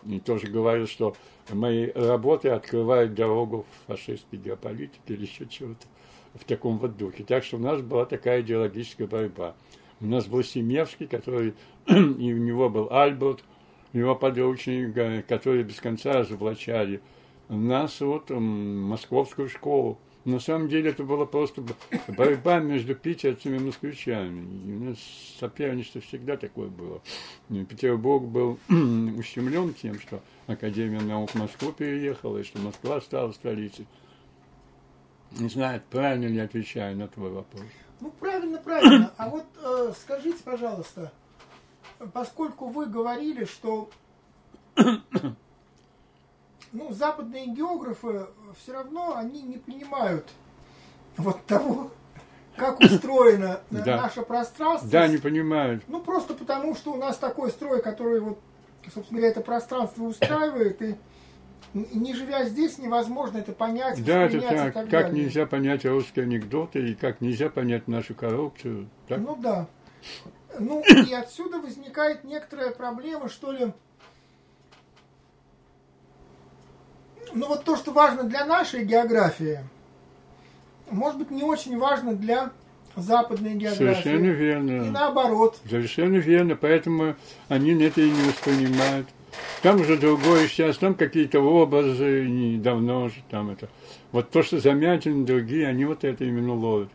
И 0.06 0.18
тоже 0.20 0.48
говорил, 0.48 0.86
что 0.86 1.14
мои 1.50 1.90
работы 1.92 2.48
открывают 2.48 3.14
дорогу 3.14 3.64
в 3.64 3.86
фашистской 3.86 4.38
геополитике 4.38 5.00
или 5.06 5.22
еще 5.22 5.46
чего-то 5.46 5.86
в 6.34 6.44
таком 6.44 6.78
вот 6.78 6.96
духе. 6.96 7.24
Так 7.24 7.44
что 7.44 7.56
у 7.56 7.60
нас 7.60 7.80
была 7.82 8.06
такая 8.06 8.40
идеологическая 8.40 9.06
борьба. 9.06 9.54
У 10.00 10.06
нас 10.06 10.26
был 10.26 10.42
Семевский, 10.42 11.06
который, 11.06 11.54
и 11.86 11.92
у 11.92 12.38
него 12.38 12.68
был 12.68 12.88
Альберт, 12.90 13.44
его 13.92 14.16
подручник, 14.16 14.94
которые 15.26 15.64
без 15.64 15.80
конца 15.80 16.14
разоблачали 16.14 17.00
нас, 17.48 18.00
вот, 18.00 18.30
московскую 18.30 19.48
школу. 19.48 19.98
На 20.24 20.38
самом 20.38 20.68
деле 20.68 20.90
это 20.90 21.02
была 21.02 21.26
просто 21.26 21.64
борьба 22.06 22.60
между 22.60 22.94
питерцами 22.94 23.56
и 23.56 23.60
москвичами. 23.60 24.40
И 24.66 24.72
у 24.72 24.84
нас 24.84 24.98
соперничество 25.40 26.00
всегда 26.00 26.36
такое 26.36 26.68
было. 26.68 27.00
Петербург 27.48 28.24
был 28.24 28.58
ущемлен 28.68 29.74
тем, 29.74 29.98
что 29.98 30.22
Академия 30.46 31.00
наук 31.00 31.30
в 31.30 31.34
Москву 31.34 31.72
переехала, 31.72 32.38
и 32.38 32.44
что 32.44 32.60
Москва 32.60 33.00
стала 33.00 33.32
столицей. 33.32 33.86
Не 35.32 35.48
знаю, 35.48 35.82
правильно 35.90 36.26
ли 36.26 36.38
отвечаю 36.38 36.96
на 36.96 37.08
твой 37.08 37.30
вопрос. 37.30 37.64
Ну, 38.00 38.10
правильно, 38.20 38.58
правильно. 38.58 39.12
А 39.16 39.28
вот 39.28 39.46
э, 39.62 39.92
скажите, 39.98 40.42
пожалуйста, 40.44 41.12
поскольку 42.12 42.68
вы 42.68 42.86
говорили, 42.86 43.44
что 43.44 43.90
ну, 46.72 46.92
западные 46.92 47.46
географы 47.46 48.26
все 48.60 48.72
равно 48.72 49.16
они 49.16 49.42
не 49.42 49.58
понимают 49.58 50.28
вот 51.16 51.44
того, 51.46 51.90
как 52.56 52.80
устроено 52.80 53.60
да. 53.70 54.02
наше 54.02 54.22
пространство. 54.22 54.90
Да, 54.90 55.06
не 55.06 55.18
понимают. 55.18 55.82
Ну, 55.88 56.00
просто 56.00 56.34
потому, 56.34 56.74
что 56.74 56.92
у 56.92 56.96
нас 56.96 57.16
такой 57.16 57.50
строй, 57.50 57.82
который 57.82 58.20
вот, 58.20 58.38
собственно 58.92 59.20
говоря, 59.20 59.28
это 59.28 59.40
пространство 59.40 60.04
устраивает, 60.04 60.80
и 60.82 60.96
не 61.74 62.14
живя 62.14 62.44
здесь, 62.44 62.78
невозможно 62.78 63.38
это 63.38 63.52
понять, 63.52 64.04
Да, 64.04 64.24
это 64.24 64.40
так. 64.40 64.74
так 64.74 64.74
как 64.74 64.88
далее. 64.90 65.24
нельзя 65.24 65.46
понять 65.46 65.84
русские 65.86 66.24
анекдоты 66.24 66.90
и 66.90 66.94
как 66.94 67.20
нельзя 67.20 67.48
понять 67.48 67.88
нашу 67.88 68.14
коррупцию. 68.14 68.88
Так? 69.08 69.20
Ну 69.20 69.36
да. 69.36 69.66
Ну 70.58 70.82
и 70.82 71.12
отсюда 71.14 71.58
возникает 71.58 72.24
некоторая 72.24 72.72
проблема, 72.72 73.28
что 73.28 73.52
ли. 73.52 73.72
Ну 77.34 77.46
вот 77.48 77.64
то, 77.64 77.76
что 77.76 77.92
важно 77.92 78.24
для 78.24 78.44
нашей 78.44 78.84
географии, 78.84 79.60
может 80.90 81.18
быть 81.18 81.30
не 81.30 81.42
очень 81.42 81.78
важно 81.78 82.14
для 82.14 82.50
западной 82.96 83.54
географии. 83.54 84.02
Совершенно 84.02 84.26
верно. 84.26 84.70
И 84.86 84.90
наоборот. 84.90 85.58
Совершенно 85.68 86.16
верно, 86.16 86.56
поэтому 86.56 87.16
они 87.48 87.72
это 87.82 88.00
и 88.00 88.10
не 88.10 88.22
воспринимают. 88.28 89.08
Там 89.62 89.80
уже 89.80 89.96
другое 89.96 90.46
сейчас, 90.46 90.76
там 90.76 90.94
какие-то 90.94 91.40
образы, 91.40 92.26
недавно 92.28 93.08
же 93.08 93.22
там 93.30 93.50
это. 93.50 93.68
Вот 94.10 94.30
то, 94.30 94.42
что 94.42 94.60
замятины 94.60 95.24
другие, 95.24 95.66
они 95.68 95.86
вот 95.86 96.04
это 96.04 96.24
именно 96.24 96.54
ловят 96.54 96.90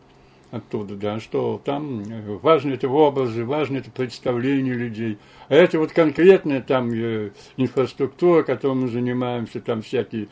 оттуда, 0.52 0.96
да, 0.96 1.20
что 1.20 1.62
там 1.64 2.04
важны 2.42 2.74
это 2.74 2.88
образы, 2.88 3.46
важно 3.46 3.78
это 3.78 3.92
представление 3.92 4.74
людей. 4.74 5.18
А 5.50 5.56
это 5.56 5.80
вот 5.80 5.92
конкретная 5.92 6.62
там 6.62 6.92
э, 6.92 7.32
инфраструктура, 7.58 8.44
которой 8.44 8.76
мы 8.76 8.88
занимаемся, 8.88 9.60
там 9.60 9.82
всякие 9.82 10.28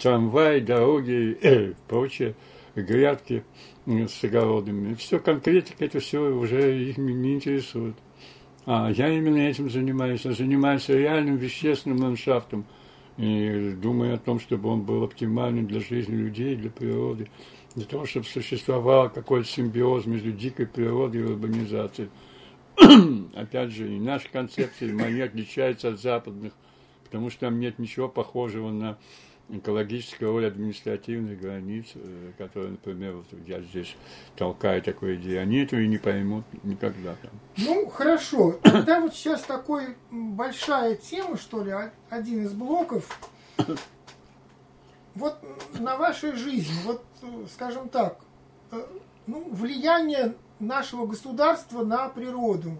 трамваи, 0.00 0.60
дороги, 0.60 1.38
э, 1.42 1.72
прочее, 1.86 2.34
грядки 2.74 3.44
э, 3.86 4.06
с 4.06 4.24
огородами. 4.24 4.94
Все 4.94 5.18
конкретика, 5.18 5.84
это 5.84 6.00
все 6.00 6.20
уже 6.20 6.84
их 6.84 6.98
не 6.98 7.34
интересует. 7.34 7.94
А 8.70 8.90
я 8.90 9.08
именно 9.08 9.38
этим 9.38 9.70
занимаюсь. 9.70 10.26
Я 10.26 10.32
занимаюсь 10.32 10.88
реальным 10.88 11.36
вещественным 11.36 12.00
ландшафтом. 12.00 12.66
И 13.16 13.74
думаю 13.80 14.14
о 14.14 14.18
том, 14.18 14.38
чтобы 14.38 14.68
он 14.68 14.82
был 14.82 15.02
оптимальным 15.02 15.66
для 15.66 15.80
жизни 15.80 16.14
людей, 16.14 16.54
для 16.54 16.70
природы. 16.70 17.28
Для 17.74 17.84
того, 17.84 18.06
чтобы 18.06 18.26
существовал 18.26 19.10
какой-то 19.10 19.48
симбиоз 19.48 20.06
между 20.06 20.32
дикой 20.32 20.66
природой 20.66 21.20
и 21.20 21.24
урбанизацией. 21.24 22.10
Опять 23.36 23.70
же, 23.70 23.92
и 23.94 23.98
наши 23.98 24.28
концепции, 24.30 24.92
мои 24.92 25.20
отличаются 25.20 25.90
от 25.90 26.00
западных, 26.00 26.52
потому 27.04 27.30
что 27.30 27.40
там 27.40 27.60
нет 27.60 27.78
ничего 27.78 28.08
похожего 28.08 28.70
на 28.70 28.98
экологическая 29.50 30.26
роль 30.26 30.46
административных 30.46 31.40
границ, 31.40 31.86
э, 31.94 32.32
которые, 32.36 32.72
например, 32.72 33.14
вот 33.14 33.26
я 33.46 33.60
здесь 33.62 33.96
толкаю 34.36 34.82
такую 34.82 35.16
идею, 35.16 35.42
они 35.42 35.58
этого 35.62 35.80
и 35.80 35.88
не 35.88 35.98
поймут 35.98 36.44
никогда. 36.62 37.14
Там. 37.22 37.30
Ну, 37.56 37.88
хорошо. 37.88 38.52
Тогда 38.62 39.00
вот 39.00 39.14
сейчас 39.14 39.42
такой 39.42 39.96
большая 40.10 40.96
тема, 40.96 41.36
что 41.36 41.64
ли, 41.64 41.72
один 42.10 42.44
из 42.44 42.52
блоков. 42.52 43.18
Вот 45.18 45.36
на 45.80 45.96
вашей 45.96 46.32
жизни, 46.32 46.76
вот, 46.84 47.04
скажем 47.52 47.88
так, 47.88 48.20
э, 48.70 48.86
ну, 49.26 49.48
влияние 49.50 50.36
нашего 50.60 51.06
государства 51.06 51.82
на 51.84 52.08
природу. 52.08 52.78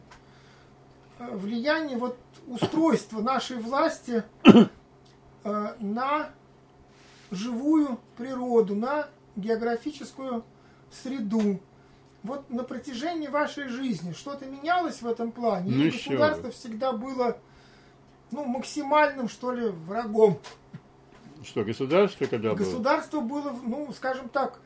э, 1.18 1.28
влияние 1.34 1.98
вот 1.98 2.16
устройства 2.46 3.20
нашей 3.20 3.56
власти 3.56 4.22
э, 4.44 5.74
на 5.80 6.30
живую 7.32 7.98
природу, 8.16 8.76
на 8.76 9.08
географическую 9.34 10.44
среду. 10.92 11.58
Вот 12.22 12.48
на 12.50 12.62
протяжении 12.62 13.26
вашей 13.26 13.66
жизни 13.66 14.12
что-то 14.12 14.46
менялось 14.46 15.02
в 15.02 15.08
этом 15.08 15.32
плане? 15.32 15.72
Ну, 15.72 15.82
Или 15.82 15.90
государство 15.90 16.52
всегда 16.52 16.92
было 16.92 17.36
ну, 18.30 18.44
максимальным, 18.44 19.28
что 19.28 19.50
ли, 19.50 19.70
врагом? 19.70 20.38
Что, 21.48 21.64
государство 21.64 22.26
когда 22.26 22.50
было? 22.50 22.58
Государство 22.58 23.20
было, 23.20 23.54
ну, 23.64 23.90
скажем 23.94 24.28
так, 24.28 24.60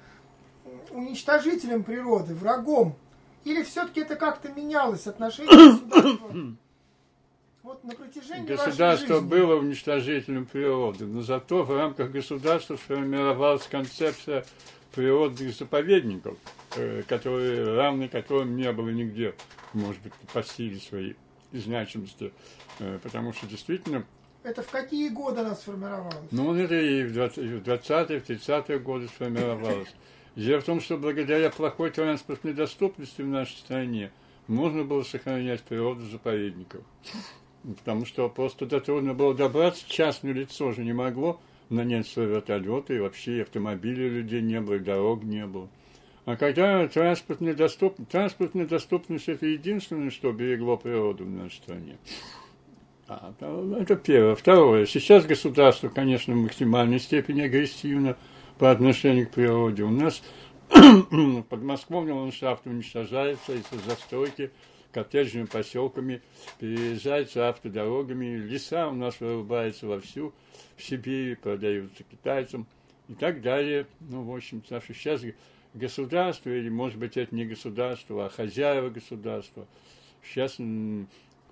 уничтожителем 0.90 1.84
природы, 1.84 2.34
врагом. 2.34 2.96
Или 3.44 3.62
все-таки 3.62 4.00
это 4.00 4.16
как-то 4.16 4.48
менялось 4.50 5.06
отношение 5.06 5.78
государства? 5.88 6.56
Вот 7.62 7.84
на 7.84 7.94
протяжении 7.94 8.44
Государство 8.44 9.20
жизни. 9.20 9.28
было 9.28 9.54
уничтожителем 9.54 10.46
природы, 10.46 11.06
но 11.06 11.22
зато 11.22 11.62
в 11.62 11.72
рамках 11.72 12.10
государства 12.10 12.74
сформировалась 12.74 13.68
концепция 13.68 14.44
природных 14.92 15.54
заповедников, 15.54 16.36
э, 16.74 17.04
которые, 17.06 17.76
равны 17.76 18.08
которым 18.08 18.56
не 18.56 18.72
было 18.72 18.88
нигде, 18.88 19.36
может 19.74 20.02
быть, 20.02 20.12
по 20.32 20.42
силе 20.42 20.80
своей 20.80 21.16
значимости. 21.52 22.32
Э, 22.80 22.98
потому 23.00 23.32
что 23.32 23.46
действительно 23.46 24.04
это 24.42 24.62
в 24.62 24.68
какие 24.70 25.08
годы 25.08 25.40
она 25.40 25.54
сформировалась? 25.54 26.14
Ну, 26.30 26.54
это 26.54 26.74
и 26.74 27.04
в 27.04 27.16
20-е, 27.16 28.20
в 28.20 28.28
30-е 28.28 28.78
годы 28.78 29.08
сформировалось. 29.08 29.94
Дело 30.36 30.60
в 30.60 30.64
том, 30.64 30.80
что 30.80 30.96
благодаря 30.96 31.50
плохой 31.50 31.90
транспортной 31.90 32.54
доступности 32.54 33.20
в 33.20 33.28
нашей 33.28 33.56
стране 33.56 34.10
можно 34.46 34.84
было 34.84 35.02
сохранять 35.02 35.62
природу 35.62 36.04
заповедников. 36.06 36.82
Потому 37.62 38.06
что 38.06 38.28
просто 38.28 38.60
туда 38.60 38.80
трудно 38.80 39.14
было 39.14 39.34
добраться, 39.34 39.84
частное 39.86 40.32
лицо 40.32 40.72
же 40.72 40.84
не 40.84 40.92
могло 40.92 41.40
нанять 41.68 42.08
свои 42.08 42.26
вертолеты, 42.26 42.96
и 42.96 43.00
вообще 43.00 43.42
автомобилей 43.42 44.08
людей 44.08 44.42
не 44.42 44.60
было, 44.60 44.74
и 44.74 44.78
дорог 44.78 45.22
не 45.22 45.46
было. 45.46 45.68
А 46.24 46.36
когда 46.36 46.86
транспортная 46.86 47.54
доступность, 47.54 48.10
транспортная 48.10 48.66
доступность 48.66 49.28
это 49.28 49.46
единственное, 49.46 50.10
что 50.10 50.32
берегло 50.32 50.76
природу 50.76 51.24
в 51.24 51.30
нашей 51.30 51.56
стране. 51.56 51.98
А, 53.08 53.32
это 53.80 53.96
первое. 53.96 54.34
Второе. 54.34 54.86
Сейчас 54.86 55.26
государство, 55.26 55.88
конечно, 55.88 56.34
в 56.34 56.38
максимальной 56.38 57.00
степени 57.00 57.42
агрессивно 57.42 58.16
по 58.58 58.70
отношению 58.70 59.26
к 59.26 59.32
природе. 59.32 59.82
У 59.82 59.90
нас 59.90 60.22
подмосковный 61.48 62.12
ландшафт 62.12 62.66
уничтожается 62.66 63.54
из-за 63.54 63.78
застройки 63.88 64.50
коттеджными 64.92 65.46
поселками, 65.46 66.22
переезжается 66.58 67.48
автодорогами, 67.48 68.36
леса 68.36 68.88
у 68.88 68.94
нас 68.94 69.18
вырубаются 69.20 69.86
вовсю, 69.86 70.32
в 70.76 70.82
Сибири 70.82 71.34
продаются 71.34 72.04
китайцам 72.04 72.66
и 73.08 73.14
так 73.14 73.40
далее. 73.40 73.86
Ну, 74.00 74.22
в 74.22 74.34
общем, 74.34 74.60
потому 74.60 74.80
что 74.82 74.94
сейчас 74.94 75.22
государство, 75.74 76.50
или, 76.50 76.68
может 76.68 76.98
быть, 76.98 77.16
это 77.16 77.34
не 77.34 77.46
государство, 77.46 78.26
а 78.26 78.28
хозяева 78.28 78.90
государства, 78.90 79.66
сейчас 80.22 80.56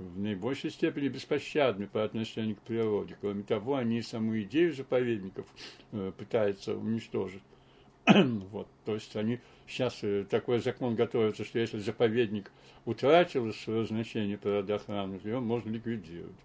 в 0.00 0.18
наибольшей 0.18 0.70
степени 0.70 1.08
беспощадны 1.08 1.86
по 1.86 2.02
отношению 2.02 2.56
к 2.56 2.60
природе. 2.60 3.16
Кроме 3.20 3.42
того, 3.42 3.76
они 3.76 4.02
саму 4.02 4.40
идею 4.42 4.72
заповедников 4.74 5.46
э, 5.92 6.12
пытаются 6.16 6.74
уничтожить. 6.74 7.42
вот, 8.06 8.66
то 8.84 8.94
есть 8.94 9.14
они 9.14 9.40
сейчас 9.66 9.98
э, 10.02 10.24
такой 10.28 10.60
закон 10.60 10.94
готовится, 10.94 11.44
что 11.44 11.58
если 11.58 11.78
заповедник 11.78 12.50
утратил 12.86 13.52
свое 13.52 13.86
значение 13.86 14.38
природоохраны, 14.38 15.18
то 15.18 15.28
его 15.28 15.40
можно 15.40 15.70
ликвидировать. 15.70 16.36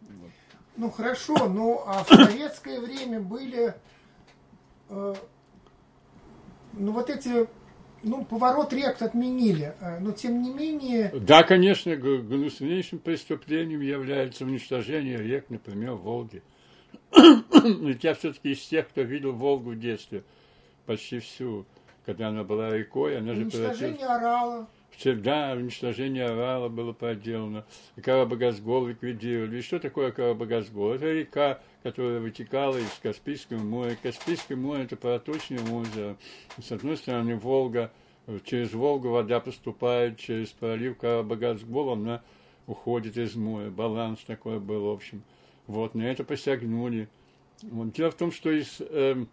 Вот. 0.00 0.30
Ну 0.76 0.90
хорошо, 0.90 1.48
ну 1.48 1.82
а 1.86 2.02
в 2.02 2.08
советское 2.08 2.80
время 2.80 3.20
были 3.20 3.74
э, 4.88 5.14
ну 6.72 6.92
вот 6.92 7.08
эти 7.08 7.46
ну, 8.04 8.24
поворот 8.24 8.72
рек 8.72 9.00
отменили, 9.02 9.74
э, 9.80 9.98
но 10.00 10.12
тем 10.12 10.42
не 10.42 10.52
менее... 10.52 11.10
Да, 11.14 11.42
конечно, 11.42 11.96
гнуснейшим 11.96 12.98
преступлением 12.98 13.80
является 13.80 14.44
уничтожение 14.44 15.18
рек, 15.18 15.46
например, 15.48 15.92
Волги. 15.92 16.42
Ведь 17.12 18.04
я 18.04 18.14
все-таки 18.14 18.52
из 18.52 18.66
тех, 18.66 18.88
кто 18.88 19.02
видел 19.02 19.32
Волгу 19.32 19.70
в 19.70 19.78
детстве, 19.78 20.24
почти 20.86 21.18
всю, 21.18 21.64
когда 22.04 22.28
она 22.28 22.44
была 22.44 22.70
рекой, 22.70 23.18
она 23.18 23.34
же 23.34 23.42
Уничтожение 23.42 24.06
Орала. 24.06 24.68
Да, 25.02 25.52
уничтожение 25.56 26.26
Орала 26.26 26.68
было 26.68 26.92
проделано. 26.92 27.64
Карабагазгол 28.02 28.86
ликвидировали. 28.86 29.58
И 29.58 29.62
что 29.62 29.78
такое 29.78 30.12
Карабагазгол? 30.12 30.92
Это 30.92 31.12
река, 31.12 31.60
которая 31.82 32.20
вытекала 32.20 32.76
из 32.76 32.90
Каспийского 33.02 33.58
моря. 33.58 33.96
Каспийское 34.02 34.56
море– 34.56 34.84
это 34.84 34.96
проточное 34.96 35.60
озеро. 35.70 36.16
С 36.62 36.72
одной 36.72 36.96
стороны, 36.96 37.36
Волга, 37.36 37.90
через 38.44 38.72
Волгу 38.72 39.10
вода 39.10 39.40
поступает, 39.40 40.18
через 40.18 40.50
пролив 40.50 40.96
Карабагазгол 40.98 41.90
она 41.90 42.22
уходит 42.66 43.16
из 43.16 43.34
моря. 43.34 43.70
Баланс 43.70 44.20
такой 44.26 44.60
был, 44.60 44.86
в 44.86 44.90
общем. 44.90 45.22
Вот, 45.66 45.94
на 45.94 46.02
это 46.02 46.24
посягнули. 46.24 47.08
Вот. 47.62 47.92
Дело 47.92 48.10
в 48.10 48.16
том, 48.16 48.32
что 48.32 48.50
из 48.50 48.80
э, 48.80 49.24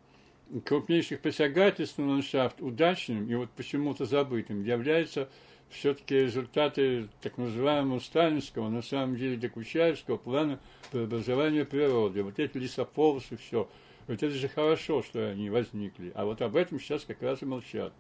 крупнейших 0.66 1.22
посягательств 1.22 1.97
на 1.97 2.09
ландшафт 2.09 2.62
удачным 2.62 3.30
и 3.30 3.36
вот 3.36 3.49
почему-то 3.51 4.05
забытым 4.05 4.64
является 4.64 5.30
все-таки 5.72 6.16
результаты 6.16 7.08
так 7.22 7.38
называемого 7.38 8.00
сталинского, 8.00 8.70
на 8.70 8.82
самом 8.82 9.16
деле 9.16 9.38
докучаевского 9.38 10.18
плана 10.18 10.60
преобразования 10.92 11.66
природы. 11.66 12.24
Вот 12.24 12.40
эти 12.40 12.58
лесополосы, 12.58 13.38
все. 13.38 13.70
Вот 14.08 14.22
это 14.22 14.30
же 14.30 14.48
хорошо, 14.48 15.04
что 15.04 15.30
они 15.30 15.50
возникли. 15.50 16.12
А 16.16 16.26
вот 16.26 16.42
об 16.42 16.56
этом 16.56 16.80
сейчас 16.80 17.06
как 17.06 17.22
раз 17.22 17.42
и 17.42 17.46
молчат. 17.46 17.94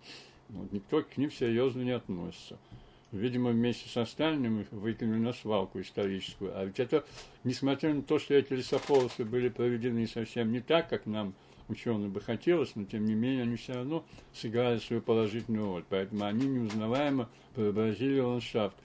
Вот, 0.49 0.71
никто 0.71 1.01
к 1.01 1.17
ним 1.17 1.31
серьезно 1.31 1.81
не 1.81 1.91
относится. 1.91 2.57
Видимо, 3.11 3.51
вместе 3.51 3.89
со 3.89 4.05
Сталиным 4.05 4.65
выкинули 4.71 5.19
на 5.19 5.33
свалку 5.33 5.81
историческую. 5.81 6.57
А 6.57 6.63
ведь 6.65 6.79
это, 6.79 7.05
несмотря 7.43 7.93
на 7.93 8.01
то, 8.01 8.19
что 8.19 8.33
эти 8.33 8.53
лесополосы 8.53 9.25
были 9.25 9.49
проведены 9.49 10.07
совсем 10.07 10.51
не 10.51 10.61
так, 10.61 10.89
как 10.89 11.05
нам 11.05 11.33
ученым 11.71 12.11
бы 12.11 12.21
хотелось, 12.21 12.75
но 12.75 12.85
тем 12.85 13.05
не 13.05 13.13
менее 13.13 13.43
они 13.43 13.55
все 13.55 13.73
равно 13.73 14.05
сыграли 14.33 14.79
свою 14.79 15.01
положительную 15.01 15.65
роль. 15.65 15.83
Поэтому 15.89 16.25
они 16.25 16.47
неузнаваемо 16.47 17.29
преобразили 17.55 18.19
ландшафт 18.19 18.75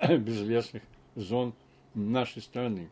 безлесных 0.08 0.82
зон 1.14 1.54
нашей 1.94 2.42
страны. 2.42 2.90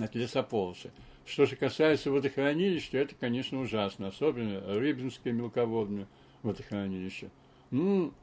Это 0.00 0.18
лесополосы. 0.18 0.90
Что 1.26 1.44
же 1.44 1.56
касается 1.56 2.10
водохранилища, 2.10 2.98
это, 2.98 3.14
конечно, 3.14 3.60
ужасно. 3.60 4.08
Особенно 4.08 4.60
Рыбинское 4.74 5.32
мелководное 5.32 6.06
водохранилище. 6.42 7.30
Ну, 7.70 8.14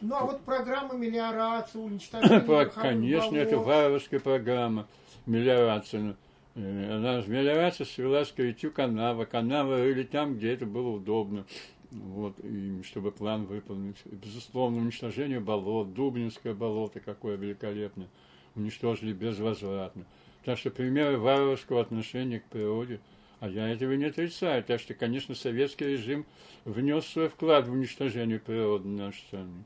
ну 0.00 0.14
а 0.14 0.24
вот 0.24 0.40
программа 0.42 0.94
мелиорации, 0.94 1.78
уничтожения 1.78 2.66
Конечно, 2.70 3.36
это 3.36 3.58
варварская 3.58 4.20
программа 4.20 4.86
мелиорации. 5.26 6.16
Э, 6.54 6.96
она 6.96 7.20
мелиорация 7.26 7.84
свелась 7.84 8.32
к 8.32 8.38
рытью 8.38 8.72
канава. 8.72 9.24
Канавы 9.24 9.78
рыли 9.78 10.04
там, 10.04 10.36
где 10.36 10.52
это 10.52 10.66
было 10.66 10.88
удобно. 10.88 11.46
Вот, 11.90 12.38
и 12.40 12.82
чтобы 12.82 13.12
план 13.12 13.46
выполнить. 13.46 13.98
И, 14.06 14.14
безусловно, 14.14 14.78
уничтожение 14.78 15.40
болот, 15.40 15.94
Дубнинское 15.94 16.54
болото, 16.54 17.00
какое 17.00 17.36
великолепное, 17.36 18.08
уничтожили 18.56 19.12
безвозвратно. 19.12 20.06
Так 20.44 20.58
что 20.58 20.70
примеры 20.70 21.18
варварского 21.18 21.80
отношения 21.80 22.40
к 22.40 22.46
природе, 22.46 23.00
а 23.40 23.48
я 23.48 23.68
этого 23.68 23.92
не 23.92 24.06
отрицаю. 24.06 24.64
Так 24.64 24.80
что, 24.80 24.94
конечно, 24.94 25.34
советский 25.34 25.86
режим 25.86 26.26
внес 26.64 27.06
свой 27.06 27.28
вклад 27.28 27.68
в 27.68 27.72
уничтожение 27.72 28.38
природы 28.38 28.88
нашей 28.88 29.20
страны. 29.20 29.64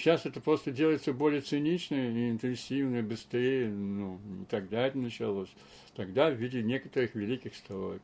Сейчас 0.00 0.24
это 0.24 0.40
просто 0.40 0.70
делается 0.70 1.12
более 1.12 1.42
цинично 1.42 1.94
и 1.94 2.30
интенсивно, 2.30 3.02
быстрее. 3.02 3.68
Ну, 3.68 4.18
тогда 4.48 4.86
это 4.86 4.96
началось. 4.96 5.50
Тогда 5.94 6.30
в 6.30 6.36
виде 6.36 6.62
некоторых 6.62 7.14
великих 7.14 7.54
строек. 7.54 8.00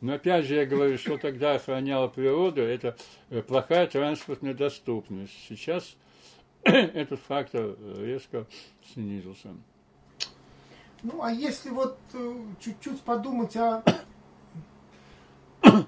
Но 0.00 0.14
опять 0.14 0.46
же 0.46 0.56
я 0.56 0.66
говорю, 0.66 0.98
что 0.98 1.18
тогда 1.18 1.54
охраняла 1.54 2.08
природу, 2.08 2.62
это 2.62 2.96
э, 3.30 3.42
плохая 3.42 3.86
транспортная 3.86 4.54
доступность. 4.54 5.34
Сейчас 5.48 5.94
этот 6.64 7.20
фактор 7.20 7.76
резко 7.96 8.48
снизился. 8.92 9.50
Ну, 11.04 11.22
а 11.22 11.30
если 11.30 11.70
вот 11.70 11.96
э, 12.12 12.40
чуть-чуть 12.58 13.02
подумать 13.02 13.56
о, 13.56 13.84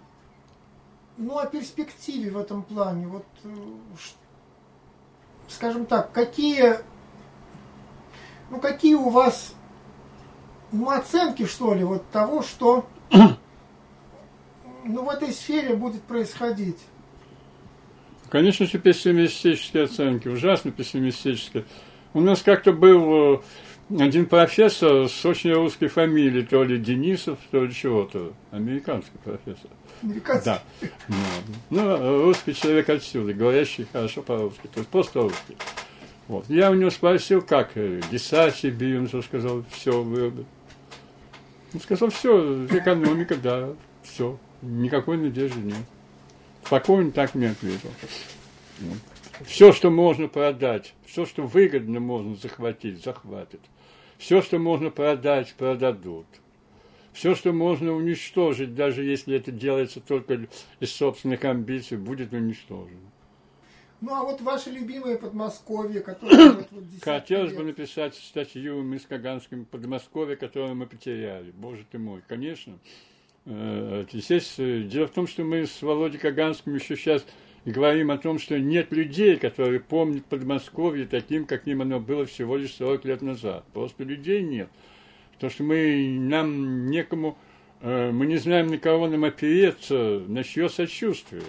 ну, 1.16 1.36
о 1.36 1.46
перспективе 1.46 2.30
в 2.30 2.38
этом 2.38 2.62
плане, 2.62 3.08
вот 3.08 3.26
э, 3.42 3.48
скажем 5.48 5.86
так, 5.86 6.12
какие, 6.12 6.76
ну, 8.50 8.60
какие 8.60 8.94
у 8.94 9.08
вас 9.08 9.54
ну, 10.72 10.90
оценки, 10.90 11.46
что 11.46 11.74
ли, 11.74 11.84
вот 11.84 12.08
того, 12.10 12.42
что 12.42 12.86
ну, 13.10 15.04
в 15.04 15.08
этой 15.08 15.32
сфере 15.32 15.74
будет 15.74 16.02
происходить? 16.02 16.78
Конечно 18.28 18.66
же, 18.66 18.78
пессимистические 18.78 19.84
оценки, 19.84 20.28
ужасно 20.28 20.70
пессимистические. 20.70 21.64
У 22.12 22.20
нас 22.20 22.42
как-то 22.42 22.72
был 22.72 23.36
э, 23.36 23.40
один 23.90 24.26
профессор 24.26 25.08
с 25.08 25.24
очень 25.24 25.52
русской 25.52 25.88
фамилией, 25.88 26.44
то 26.44 26.62
ли 26.62 26.78
Денисов, 26.78 27.38
то 27.50 27.64
ли 27.64 27.72
чего-то, 27.72 28.32
американский 28.50 29.16
профессор. 29.24 29.70
Американский? 30.02 30.44
Да. 30.44 30.62
Ну, 31.70 31.96
ну, 31.98 32.22
русский 32.24 32.54
человек 32.54 32.88
отсюда, 32.90 33.32
говорящий 33.32 33.86
хорошо 33.90 34.22
по-русски, 34.22 34.68
то 34.72 34.80
есть 34.80 34.90
просто 34.90 35.22
русский. 35.22 35.56
Вот. 36.28 36.44
Я 36.48 36.70
у 36.70 36.74
него 36.74 36.90
спросил, 36.90 37.40
как, 37.40 37.72
Десаси 38.10 38.70
бил, 38.70 39.08
он 39.12 39.22
сказал, 39.22 39.64
все 39.70 40.02
вырубит. 40.02 40.46
Он 41.72 41.80
сказал, 41.80 42.10
все, 42.10 42.66
экономика, 42.66 43.36
да, 43.36 43.70
все, 44.02 44.38
никакой 44.60 45.16
надежды 45.16 45.60
нет. 45.60 45.76
Спокойно 46.64 47.10
так 47.12 47.34
мне 47.34 47.50
ответил. 47.50 47.90
Все, 49.46 49.72
что 49.72 49.90
можно 49.90 50.28
продать, 50.28 50.94
все, 51.06 51.24
что 51.24 51.44
выгодно 51.44 52.00
можно 52.00 52.36
захватить, 52.36 53.02
захватит. 53.02 53.60
Все, 54.18 54.42
что 54.42 54.58
можно 54.58 54.90
продать, 54.90 55.54
продадут. 55.54 56.26
Все, 57.12 57.34
что 57.34 57.52
можно 57.52 57.92
уничтожить, 57.92 58.74
даже 58.74 59.02
если 59.02 59.36
это 59.36 59.50
делается 59.50 60.00
только 60.00 60.46
из 60.80 60.92
собственных 60.92 61.44
амбиций, 61.44 61.96
будет 61.96 62.32
уничтожено. 62.32 63.10
Ну, 64.00 64.14
а 64.14 64.22
вот 64.22 64.40
ваши 64.40 64.70
любимые 64.70 65.18
Подмосковье, 65.18 66.00
которые... 66.00 66.52
вот, 66.52 66.68
вот 66.70 66.84
Хотелось 67.02 67.52
бы 67.52 67.64
написать 67.64 68.14
статью 68.14 68.84
мы 68.84 69.00
с 69.00 69.06
Каганским 69.06 69.64
Подмосковье, 69.64 70.36
которое 70.36 70.74
мы 70.74 70.86
потеряли. 70.86 71.50
Боже 71.50 71.84
ты 71.90 71.98
мой, 71.98 72.22
конечно. 72.28 72.78
Э, 73.44 74.04
здесь 74.12 74.54
э, 74.58 74.82
дело 74.82 75.08
в 75.08 75.10
том, 75.10 75.26
что 75.26 75.42
мы 75.42 75.66
с 75.66 75.82
Володей 75.82 76.20
Каганским 76.20 76.76
еще 76.76 76.96
сейчас 76.96 77.26
говорим 77.70 78.10
о 78.10 78.18
том, 78.18 78.38
что 78.38 78.58
нет 78.58 78.92
людей, 78.92 79.36
которые 79.36 79.80
помнят 79.80 80.24
Подмосковье 80.26 81.06
таким, 81.06 81.44
каким 81.44 81.82
оно 81.82 82.00
было 82.00 82.26
всего 82.26 82.56
лишь 82.56 82.74
40 82.74 83.04
лет 83.04 83.22
назад. 83.22 83.64
Просто 83.72 84.04
людей 84.04 84.42
нет. 84.42 84.68
Потому 85.34 85.50
что 85.50 85.62
мы, 85.62 86.16
нам 86.20 86.90
некому, 86.90 87.38
э, 87.80 88.10
мы 88.10 88.26
не 88.26 88.36
знаем, 88.36 88.68
на 88.68 88.78
кого 88.78 89.08
нам 89.08 89.24
опереться, 89.24 90.22
на 90.26 90.42
чье 90.42 90.68
сочувствие 90.68 91.42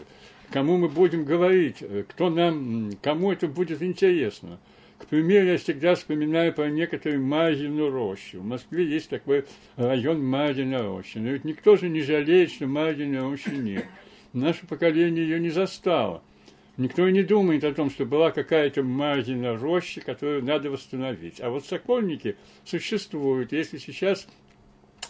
кому 0.52 0.78
мы 0.78 0.90
будем 0.90 1.26
говорить, 1.26 1.78
э, 1.82 2.04
кто 2.08 2.30
нам, 2.30 2.92
кому 3.02 3.32
это 3.32 3.48
будет 3.48 3.82
интересно. 3.82 4.60
К 4.98 5.06
примеру, 5.06 5.48
я 5.48 5.58
всегда 5.58 5.96
вспоминаю 5.96 6.54
про 6.54 6.70
некоторую 6.70 7.24
Мазину 7.24 7.90
рощу. 7.90 8.42
В 8.42 8.46
Москве 8.46 8.86
есть 8.86 9.10
такой 9.10 9.46
район 9.78 10.22
Мазина 10.24 10.80
роща. 10.80 11.20
Но 11.20 11.30
ведь 11.30 11.46
никто 11.46 11.78
же 11.78 11.88
не 11.88 12.02
жалеет, 12.02 12.52
что 12.52 12.68
Мазина 12.68 13.22
рощи 13.22 13.50
нет. 13.50 13.86
Наше 14.34 14.68
поколение 14.68 15.24
ее 15.24 15.40
не 15.40 15.50
застало. 15.50 16.22
Никто 16.78 17.08
и 17.08 17.12
не 17.12 17.24
думает 17.24 17.64
о 17.64 17.74
том, 17.74 17.90
что 17.90 18.06
была 18.06 18.32
какая-то 18.32 18.84
Мазина 18.84 19.58
роща, 19.58 20.00
которую 20.02 20.46
надо 20.46 20.72
восстановить. 20.72 21.42
А 21.42 21.50
вот 21.50 21.66
сокольники 21.66 22.38
существуют. 22.64 23.52
Если 23.52 23.78
сейчас 23.78 24.28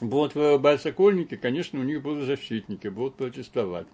будут 0.02 0.34
вырубать 0.36 0.82
сокольники, 0.82 1.36
конечно, 1.36 1.80
у 1.80 1.84
них 1.84 2.02
будут 2.02 2.26
защитники, 2.26 2.88
будут 2.88 3.16
протестовать. 3.16 3.86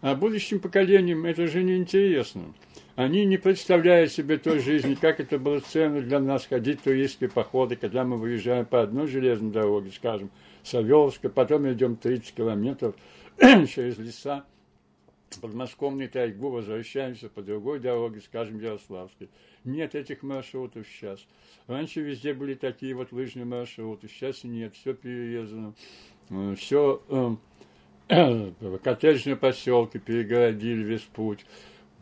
А 0.00 0.14
будущим 0.14 0.60
поколениям 0.60 1.24
это 1.24 1.46
же 1.46 1.62
не 1.62 1.76
интересно. 1.76 2.52
Они 2.94 3.24
не 3.24 3.36
представляют 3.36 4.12
себе 4.12 4.38
той 4.38 4.58
жизни, 4.58 4.94
как 4.94 5.20
это 5.20 5.38
было 5.38 5.60
ценно 5.60 6.00
для 6.00 6.18
нас 6.18 6.46
ходить 6.46 6.80
в 6.80 6.82
туристские 6.82 7.30
походы, 7.30 7.76
когда 7.76 8.04
мы 8.04 8.16
выезжаем 8.16 8.66
по 8.66 8.82
одной 8.82 9.06
железной 9.06 9.52
дороге, 9.52 9.92
скажем, 9.94 10.30
Савеловска, 10.64 11.28
потом 11.28 11.72
идем 11.72 11.96
30 11.96 12.34
километров 12.34 12.96
через 13.66 13.98
леса, 13.98 14.44
подмосковный 15.40 16.08
тайгу, 16.08 16.50
возвращаемся 16.50 17.28
по 17.28 17.42
другой 17.42 17.78
дороге, 17.78 18.20
скажем, 18.20 18.58
Ярославской. 18.60 19.28
Нет 19.64 19.94
этих 19.94 20.22
маршрутов 20.22 20.86
сейчас. 20.88 21.24
Раньше 21.66 22.00
везде 22.00 22.34
были 22.34 22.54
такие 22.54 22.94
вот 22.94 23.12
лыжные 23.12 23.44
маршруты, 23.44 24.08
сейчас 24.08 24.42
нет, 24.42 24.74
все 24.74 24.94
перерезано, 24.94 25.74
э, 26.30 26.54
все 26.56 27.02
эм, 27.08 27.38
коттеджные 28.82 29.36
поселки 29.36 29.98
перегородили 29.98 30.82
весь 30.82 31.02
путь, 31.02 31.44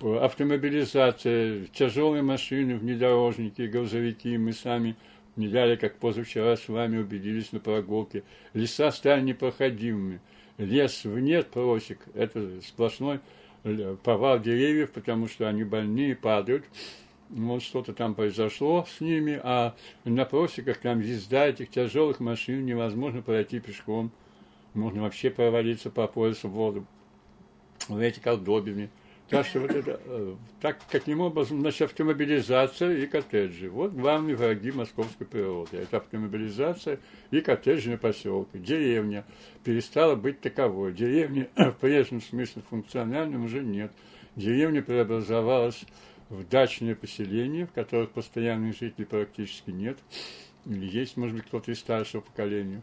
автомобилизация, 0.00 1.66
тяжелые 1.66 2.22
машины, 2.22 2.76
внедорожники, 2.76 3.62
грузовики, 3.62 4.38
мы 4.38 4.52
сами 4.52 4.96
неделя, 5.36 5.76
как 5.76 5.96
позавчера 5.96 6.56
с 6.56 6.68
вами 6.68 6.98
убедились 6.98 7.52
на 7.52 7.60
прогулке, 7.60 8.22
леса 8.54 8.90
стали 8.90 9.22
непроходимыми, 9.22 10.20
лес 10.58 11.04
в 11.04 11.18
нет 11.18 11.48
просек, 11.48 12.00
это 12.14 12.60
сплошной 12.62 13.20
повал 14.04 14.40
деревьев, 14.40 14.92
потому 14.92 15.28
что 15.28 15.48
они 15.48 15.64
больные, 15.64 16.14
падают, 16.14 16.64
вот 17.30 17.62
что-то 17.62 17.92
там 17.92 18.14
произошло 18.14 18.86
с 18.88 19.00
ними, 19.00 19.40
а 19.42 19.74
на 20.04 20.24
просеках 20.24 20.78
там 20.78 21.00
езда 21.00 21.46
этих 21.48 21.70
тяжелых 21.70 22.20
машин 22.20 22.64
невозможно 22.64 23.22
пройти 23.22 23.60
пешком– 23.60 24.10
можно 24.76 25.02
вообще 25.02 25.30
провалиться 25.30 25.90
по 25.90 26.06
поясу 26.06 26.48
в 26.48 26.52
воду, 26.52 26.86
в 27.88 27.98
эти 27.98 28.20
колдобины. 28.20 28.90
Так 29.28 29.46
вот 29.54 29.70
это, 29.72 30.00
э, 30.04 30.36
так, 30.60 30.78
каким 30.88 31.20
образом, 31.20 31.60
значит, 31.60 31.82
автомобилизация 31.82 32.96
и 32.96 33.06
коттеджи. 33.06 33.68
Вот 33.68 33.92
главные 33.92 34.36
враги 34.36 34.70
московской 34.70 35.26
природы. 35.26 35.78
Это 35.78 35.96
автомобилизация 35.96 37.00
и 37.32 37.40
коттеджные 37.40 37.98
поселки. 37.98 38.56
Деревня 38.58 39.24
перестала 39.64 40.14
быть 40.14 40.40
таковой. 40.40 40.92
Деревни 40.92 41.48
в 41.56 41.72
прежнем 41.72 42.22
смысле 42.22 42.62
функциональном 42.70 43.44
уже 43.44 43.64
нет. 43.64 43.90
Деревня 44.36 44.80
преобразовалась 44.80 45.84
в 46.28 46.48
дачные 46.48 46.94
поселения, 46.94 47.66
в 47.66 47.72
которых 47.72 48.10
постоянных 48.10 48.78
жителей 48.78 49.06
практически 49.06 49.70
нет. 49.70 49.98
Есть, 50.66 51.16
может 51.16 51.34
быть, 51.34 51.46
кто-то 51.46 51.72
из 51.72 51.80
старшего 51.80 52.20
поколения 52.20 52.82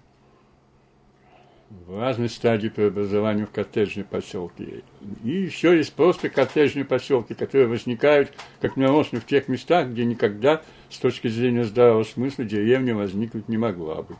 в 1.69 1.99
разной 1.99 2.29
стадии 2.29 2.67
преобразования 2.69 3.45
в 3.45 3.51
коттеджные 3.51 4.05
поселки. 4.05 4.83
И 5.23 5.29
еще 5.29 5.75
есть 5.75 5.93
просто 5.93 6.29
коттеджные 6.29 6.85
поселки, 6.85 7.33
которые 7.33 7.67
возникают 7.67 8.31
как 8.61 8.77
нарочно 8.77 9.19
в 9.19 9.25
тех 9.25 9.47
местах, 9.47 9.87
где 9.87 10.05
никогда 10.05 10.61
с 10.89 10.97
точки 10.97 11.27
зрения 11.27 11.63
здравого 11.63 12.03
смысла 12.03 12.45
деревня 12.45 12.95
возникнуть 12.95 13.49
не 13.49 13.57
могла 13.57 14.03
бы. 14.03 14.15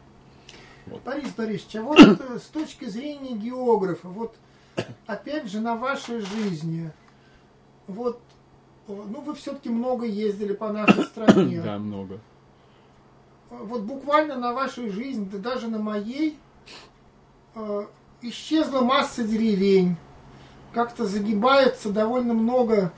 Вот. 0.85 1.01
Борис 1.03 1.29
Борисович, 1.29 1.75
а 1.77 1.81
вот 1.83 1.99
э, 1.99 2.39
с 2.39 2.47
точки 2.47 2.85
зрения 2.85 3.35
географа, 3.35 4.07
вот 4.09 4.35
опять 5.05 5.49
же 5.49 5.61
на 5.61 5.75
вашей 5.75 6.19
жизни, 6.19 6.91
вот, 7.87 8.19
э, 8.87 9.03
ну 9.09 9.21
вы 9.21 9.33
все-таки 9.35 9.69
много 9.69 10.05
ездили 10.05 10.53
по 10.53 10.73
нашей 10.73 11.03
стране. 11.05 11.61
Да, 11.61 11.77
много. 11.77 12.19
Вот 13.49 13.83
буквально 13.83 14.35
на 14.35 14.53
вашей 14.53 14.89
жизни, 14.89 15.27
да 15.31 15.37
даже 15.37 15.67
на 15.67 15.77
моей, 15.77 16.31
э, 16.31 16.35
исчезла 18.21 18.81
масса 18.81 19.23
деревень, 19.23 19.95
как-то 20.73 21.05
загибается 21.05 21.89
довольно 21.89 22.33
много, 22.33 22.91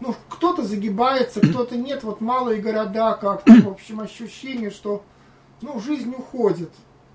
ну, 0.00 0.14
кто-то 0.28 0.62
загибается, 0.62 1.40
кто-то 1.40 1.76
нет, 1.76 2.02
вот 2.02 2.20
малые 2.20 2.60
города 2.60 3.14
как-то, 3.14 3.52
в 3.52 3.68
общем, 3.68 4.00
ощущение, 4.00 4.70
что, 4.70 5.02
ну, 5.60 5.80
жизнь 5.80 6.14
уходит. 6.16 6.70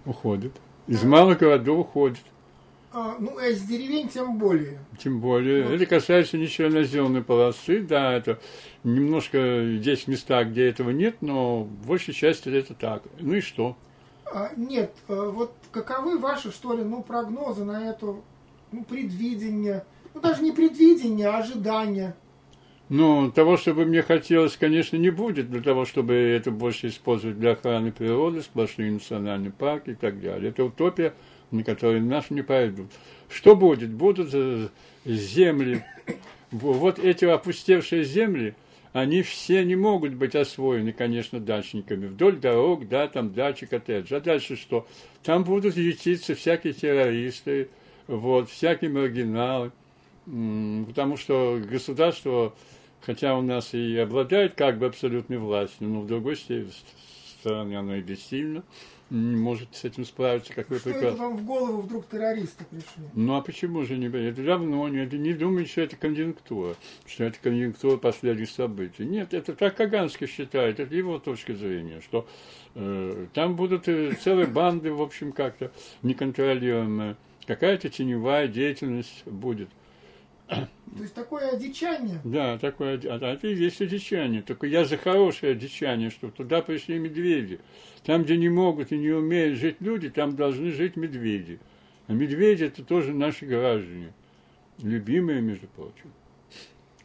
Уходит. 0.05 0.53
Из 0.87 1.03
малых 1.03 1.39
городов 1.39 1.79
уходит. 1.79 2.23
А, 2.95 3.15
ну, 3.19 3.37
а 3.39 3.47
из 3.47 3.63
деревень 3.63 4.07
тем 4.07 4.37
более. 4.37 4.77
Тем 4.99 5.19
более. 5.19 5.63
Вот. 5.63 5.73
Это 5.73 5.85
касается 5.87 6.37
не 6.37 6.47
черноземной 6.47 7.23
полосы, 7.23 7.81
да, 7.81 8.13
это 8.13 8.39
немножко 8.83 9.39
есть 9.39 10.07
места, 10.07 10.43
где 10.43 10.69
этого 10.69 10.91
нет, 10.91 11.17
но 11.21 11.63
в 11.63 11.87
большей 11.87 12.13
части 12.13 12.49
это 12.49 12.75
так. 12.75 13.01
Ну 13.19 13.33
и 13.33 13.41
что? 13.41 13.75
А, 14.31 14.51
нет, 14.55 14.93
э, 15.07 15.31
вот 15.33 15.53
каковы 15.71 16.17
ваши, 16.17 16.51
что 16.51 16.73
ли, 16.73 16.83
ну, 16.83 17.03
прогнозы 17.03 17.63
на 17.63 17.89
эту, 17.89 18.23
ну, 18.71 18.83
предвидение, 18.83 19.85
ну, 20.13 20.21
даже 20.21 20.41
не 20.43 20.51
предвидение, 20.51 21.27
а 21.27 21.37
ожидание? 21.37 22.15
Ну, 22.89 23.31
того, 23.31 23.57
чтобы 23.57 23.85
мне 23.85 24.01
хотелось, 24.01 24.57
конечно, 24.57 24.97
не 24.97 25.09
будет, 25.09 25.49
для 25.49 25.61
того, 25.61 25.85
чтобы 25.85 26.13
это 26.13 26.51
больше 26.51 26.89
использовать 26.89 27.39
для 27.39 27.51
охраны 27.51 27.91
природы, 27.91 28.41
сплошные 28.41 28.91
национальные 28.91 29.51
парки 29.51 29.91
и 29.91 29.95
так 29.95 30.21
далее. 30.21 30.49
Это 30.49 30.65
утопия, 30.65 31.13
на 31.51 31.63
которой 31.63 32.01
наши 32.01 32.33
не 32.33 32.41
пойдут. 32.41 32.91
Что 33.29 33.55
будет? 33.55 33.91
Будут 33.91 34.29
э, 34.33 34.67
земли, 35.05 35.83
вот 36.51 36.99
эти 36.99 37.25
опустевшие 37.25 38.03
земли, 38.03 38.55
они 38.93 39.23
все 39.23 39.65
не 39.65 39.75
могут 39.75 40.13
быть 40.13 40.35
освоены, 40.35 40.93
конечно, 40.93 41.39
дачниками. 41.39 42.05
Вдоль 42.05 42.37
дорог, 42.37 42.87
да, 42.87 43.07
там 43.07 43.33
дачи, 43.33 43.65
коттедж. 43.65 44.13
А 44.13 44.19
дальше 44.19 44.55
что? 44.55 44.87
Там 45.23 45.43
будут 45.43 45.75
ютиться 45.75 46.35
всякие 46.35 46.73
террористы, 46.73 47.69
вот, 48.07 48.49
всякие 48.49 48.91
маргиналы. 48.91 49.71
Потому 50.25 51.17
что 51.17 51.59
государство, 51.69 52.53
хотя 53.01 53.35
у 53.35 53.41
нас 53.41 53.73
и 53.73 53.97
обладает 53.97 54.53
как 54.53 54.77
бы 54.77 54.85
абсолютной 54.85 55.37
властью, 55.37 55.87
но 55.89 56.01
в 56.01 56.07
другой 56.07 56.37
стороны, 56.37 57.75
оно 57.75 57.95
и 57.95 58.01
бессильно, 58.01 58.63
не 59.13 59.35
может 59.35 59.75
с 59.75 59.83
этим 59.83 60.05
справиться, 60.05 60.53
как 60.53 60.69
вы 60.69 60.79
Что 60.79 60.89
это 60.89 61.11
вам 61.15 61.37
в 61.37 61.45
голову 61.45 61.81
вдруг 61.81 62.07
террористы 62.07 62.65
пришли? 62.65 63.03
Ну 63.13 63.35
а 63.35 63.41
почему 63.41 63.83
же 63.83 63.97
не 63.97 64.07
Это 64.07 64.43
давно 64.43 64.87
не, 64.87 65.05
не 65.05 65.33
думайте, 65.33 65.71
что 65.71 65.81
это 65.81 65.95
конъюнктура, 65.95 66.75
что 67.05 67.23
это 67.25 67.37
конъюнктура 67.39 67.97
последних 67.97 68.49
событий. 68.49 69.05
Нет, 69.05 69.33
это 69.33 69.53
так 69.53 69.75
Каганский 69.75 70.27
считает, 70.27 70.79
это 70.79 70.93
его 70.95 71.19
точка 71.19 71.53
зрения, 71.53 72.01
что 72.01 72.27
э, 72.73 73.27
там 73.33 73.55
будут 73.55 73.87
э, 73.87 74.13
целые 74.15 74.47
банды, 74.47 74.91
в 74.91 75.01
общем, 75.01 75.31
как-то 75.31 75.71
неконтролируемые, 76.01 77.15
какая-то 77.45 77.89
теневая 77.89 78.47
деятельность 78.47 79.23
будет– 79.25 79.69
то 80.47 81.01
есть 81.01 81.13
такое 81.15 81.49
одичание? 81.49 82.19
Да, 82.23 82.57
такое, 82.59 82.99
а, 83.05 83.17
а 83.21 83.33
это 83.33 83.47
и 83.47 83.55
есть 83.55 83.81
одичание. 83.81 84.41
Только 84.41 84.67
я 84.67 84.85
за 84.85 84.97
хорошее 84.97 85.53
одичание, 85.53 86.11
что 86.11 86.29
туда 86.29 86.61
пришли 86.61 86.99
медведи. 86.99 87.59
Там, 88.03 88.23
где 88.23 88.37
не 88.37 88.49
могут 88.49 88.91
и 88.91 88.97
не 88.97 89.09
умеют 89.09 89.57
жить 89.57 89.77
люди, 89.79 90.09
там 90.09 90.35
должны 90.35 90.71
жить 90.71 90.95
медведи. 90.95 91.59
А 92.07 92.13
медведи 92.13 92.65
это 92.65 92.83
тоже 92.83 93.13
наши 93.13 93.45
граждане. 93.45 94.13
Любимые, 94.81 95.41
между 95.41 95.67
прочим. 95.67 96.11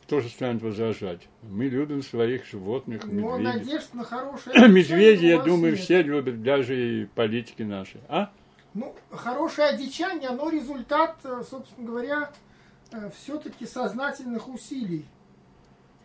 Кто 0.02 0.20
же 0.20 0.28
станет 0.28 0.62
возражать? 0.62 1.28
Мы 1.42 1.66
любим 1.66 2.02
своих 2.02 2.46
животных, 2.46 3.04
медведей. 3.04 3.28
Но 3.28 3.38
надежд 3.38 3.94
на 3.94 4.04
хорошее 4.04 4.56
Медведи, 4.68 5.26
я 5.26 5.38
думаю, 5.38 5.72
нет. 5.72 5.80
все 5.80 6.02
любят, 6.02 6.42
даже 6.42 7.02
и 7.02 7.04
политики 7.04 7.62
наши. 7.62 8.00
А? 8.08 8.30
Ну, 8.74 8.94
хорошее 9.10 9.68
одичание, 9.68 10.30
оно 10.30 10.48
результат, 10.48 11.18
э, 11.24 11.42
собственно 11.48 11.86
говоря, 11.86 12.30
все-таки 13.12 13.66
сознательных 13.66 14.48
усилий. 14.48 15.04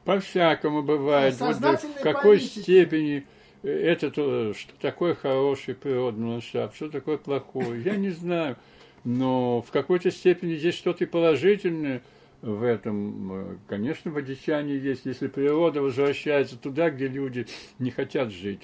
По-всякому 0.06 0.84
бывает. 0.84 1.40
Вот 1.40 1.56
в 1.56 2.02
какой 2.02 2.38
политики. 2.38 2.60
степени 2.60 3.26
э, 3.64 3.70
это 3.70 4.12
то, 4.12 4.54
что 4.54 4.74
такое 4.82 5.16
хороший 5.16 5.76
природный 5.76 6.32
ландшафт, 6.32 6.76
что 6.76 6.90
такое 6.90 7.18
плохой, 7.18 7.82
я 7.82 7.96
не 7.96 8.10
знаю. 8.10 8.58
Но 9.06 9.62
в 9.62 9.72
какой-то 9.72 10.12
степени 10.12 10.56
здесь 10.56 10.76
что-то 10.76 11.06
положительное 11.08 12.02
в 12.42 12.64
этом. 12.64 13.34
Э, 13.34 13.58
конечно, 13.68 14.12
в 14.12 14.18
одичании 14.18 14.78
есть, 14.78 15.06
если 15.06 15.28
природа 15.28 15.82
возвращается 15.82 16.58
туда, 16.58 16.90
где 16.90 17.08
люди 17.08 17.48
не 17.80 17.92
хотят 17.92 18.32
жить. 18.32 18.62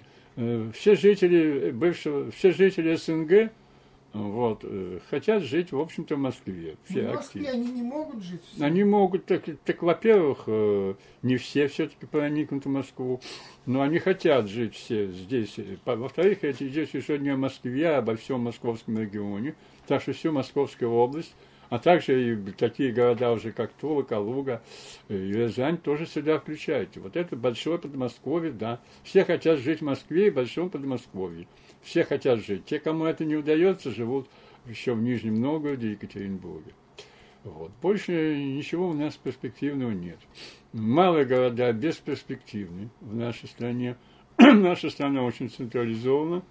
Все 0.74 0.96
жители 0.96 1.72
бывшего, 1.72 2.32
все 2.32 2.52
жители 2.52 2.96
СНГ 2.96 3.52
вот, 4.14 4.62
э, 4.64 5.00
хотят 5.10 5.44
жить, 5.44 5.72
в 5.72 5.80
общем-то, 5.80 6.16
в 6.16 6.20
Москве. 6.20 6.78
Все 6.86 7.08
в 7.08 7.14
Москве 7.14 7.42
активно. 7.42 7.50
они 7.52 7.72
не 7.72 7.84
могут 7.84 8.24
жить? 8.24 8.42
Все. 8.44 8.64
Они 8.64 8.84
могут, 8.84 9.26
так, 9.26 9.44
так 9.64 9.84
во-первых, 9.84 10.44
э, 10.48 10.96
не 11.22 11.38
все 11.38 11.68
все-таки 11.68 12.08
проникнут 12.08 12.66
в 12.66 12.70
Москву, 12.70 13.22
но 13.68 13.82
они 13.82 14.00
хотят 14.00 14.48
жить 14.48 14.76
все 14.76 15.08
здесь. 15.12 15.56
Во-вторых, 15.86 16.44
эти 16.44 16.68
здесь 16.68 16.90
еще 16.94 17.20
не 17.20 17.30
о 17.30 17.38
Москве, 17.38 17.90
а 17.90 18.00
обо 18.00 18.16
всем 18.16 18.42
московском 18.42 18.98
регионе, 18.98 19.56
так 19.86 20.02
что 20.02 20.14
всю 20.14 20.32
Московскую 20.32 20.92
область 20.92 21.36
а 21.70 21.78
также 21.78 22.34
и 22.34 22.52
такие 22.52 22.92
города 22.92 23.32
уже, 23.32 23.52
как 23.52 23.72
Тула, 23.74 24.02
Калуга 24.02 24.62
э, 25.08 25.16
Рязань, 25.16 25.78
тоже 25.78 26.08
сюда 26.08 26.40
включайте. 26.40 27.00
Вот 27.00 27.16
это 27.16 27.36
большое 27.36 27.78
Подмосковье, 27.78 28.52
да. 28.52 28.80
Все 29.04 29.24
хотят 29.24 29.60
жить 29.60 29.80
в 29.80 29.84
Москве 29.84 30.28
и 30.28 30.32
большом 30.32 30.70
Подмосковье. 30.70 31.48
Все 31.82 32.04
хотят 32.04 32.40
жить. 32.40 32.66
Те, 32.66 32.80
кому 32.80 33.06
это 33.06 33.26
не 33.26 33.36
удается, 33.36 33.92
живут 33.92 34.30
еще 34.66 34.94
в 34.94 35.02
Нижнем 35.02 35.40
Новгороде 35.40 35.92
Екатеринбурге. 35.92 36.74
Вот. 37.44 37.72
Больше 37.82 38.38
ничего 38.38 38.90
у 38.90 38.94
нас 38.94 39.16
перспективного 39.16 39.92
нет. 39.92 40.20
Малые 40.74 41.26
города 41.26 41.72
бесперспективны 41.72 42.90
в 43.00 43.16
нашей 43.16 43.48
стране. 43.48 43.96
Наша 44.38 44.90
страна 44.90 45.24
очень 45.24 45.50
централизована. 45.50 46.44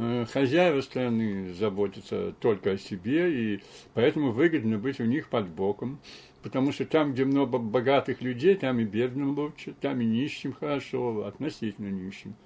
Э, 0.00 0.26
хозяева 0.30 0.80
страны 0.80 1.52
заботятся 1.54 2.32
только 2.38 2.72
о 2.72 2.78
себе, 2.78 3.32
и 3.56 3.62
поэтому 3.94 4.30
выгодно 4.30 4.78
быть 4.78 5.00
у 5.00 5.04
них 5.04 5.28
под 5.28 5.48
боком, 5.48 5.98
потому 6.42 6.70
что 6.70 6.86
там, 6.86 7.12
где 7.12 7.24
много 7.24 7.58
богатых 7.58 8.22
людей, 8.22 8.54
там 8.54 8.78
и 8.78 8.84
бедным 8.84 9.36
лучше, 9.36 9.74
там 9.80 10.00
и 10.00 10.04
нищим 10.04 10.52
хорошо, 10.52 11.24
относительно 11.26 11.88
нищим. 11.88 12.36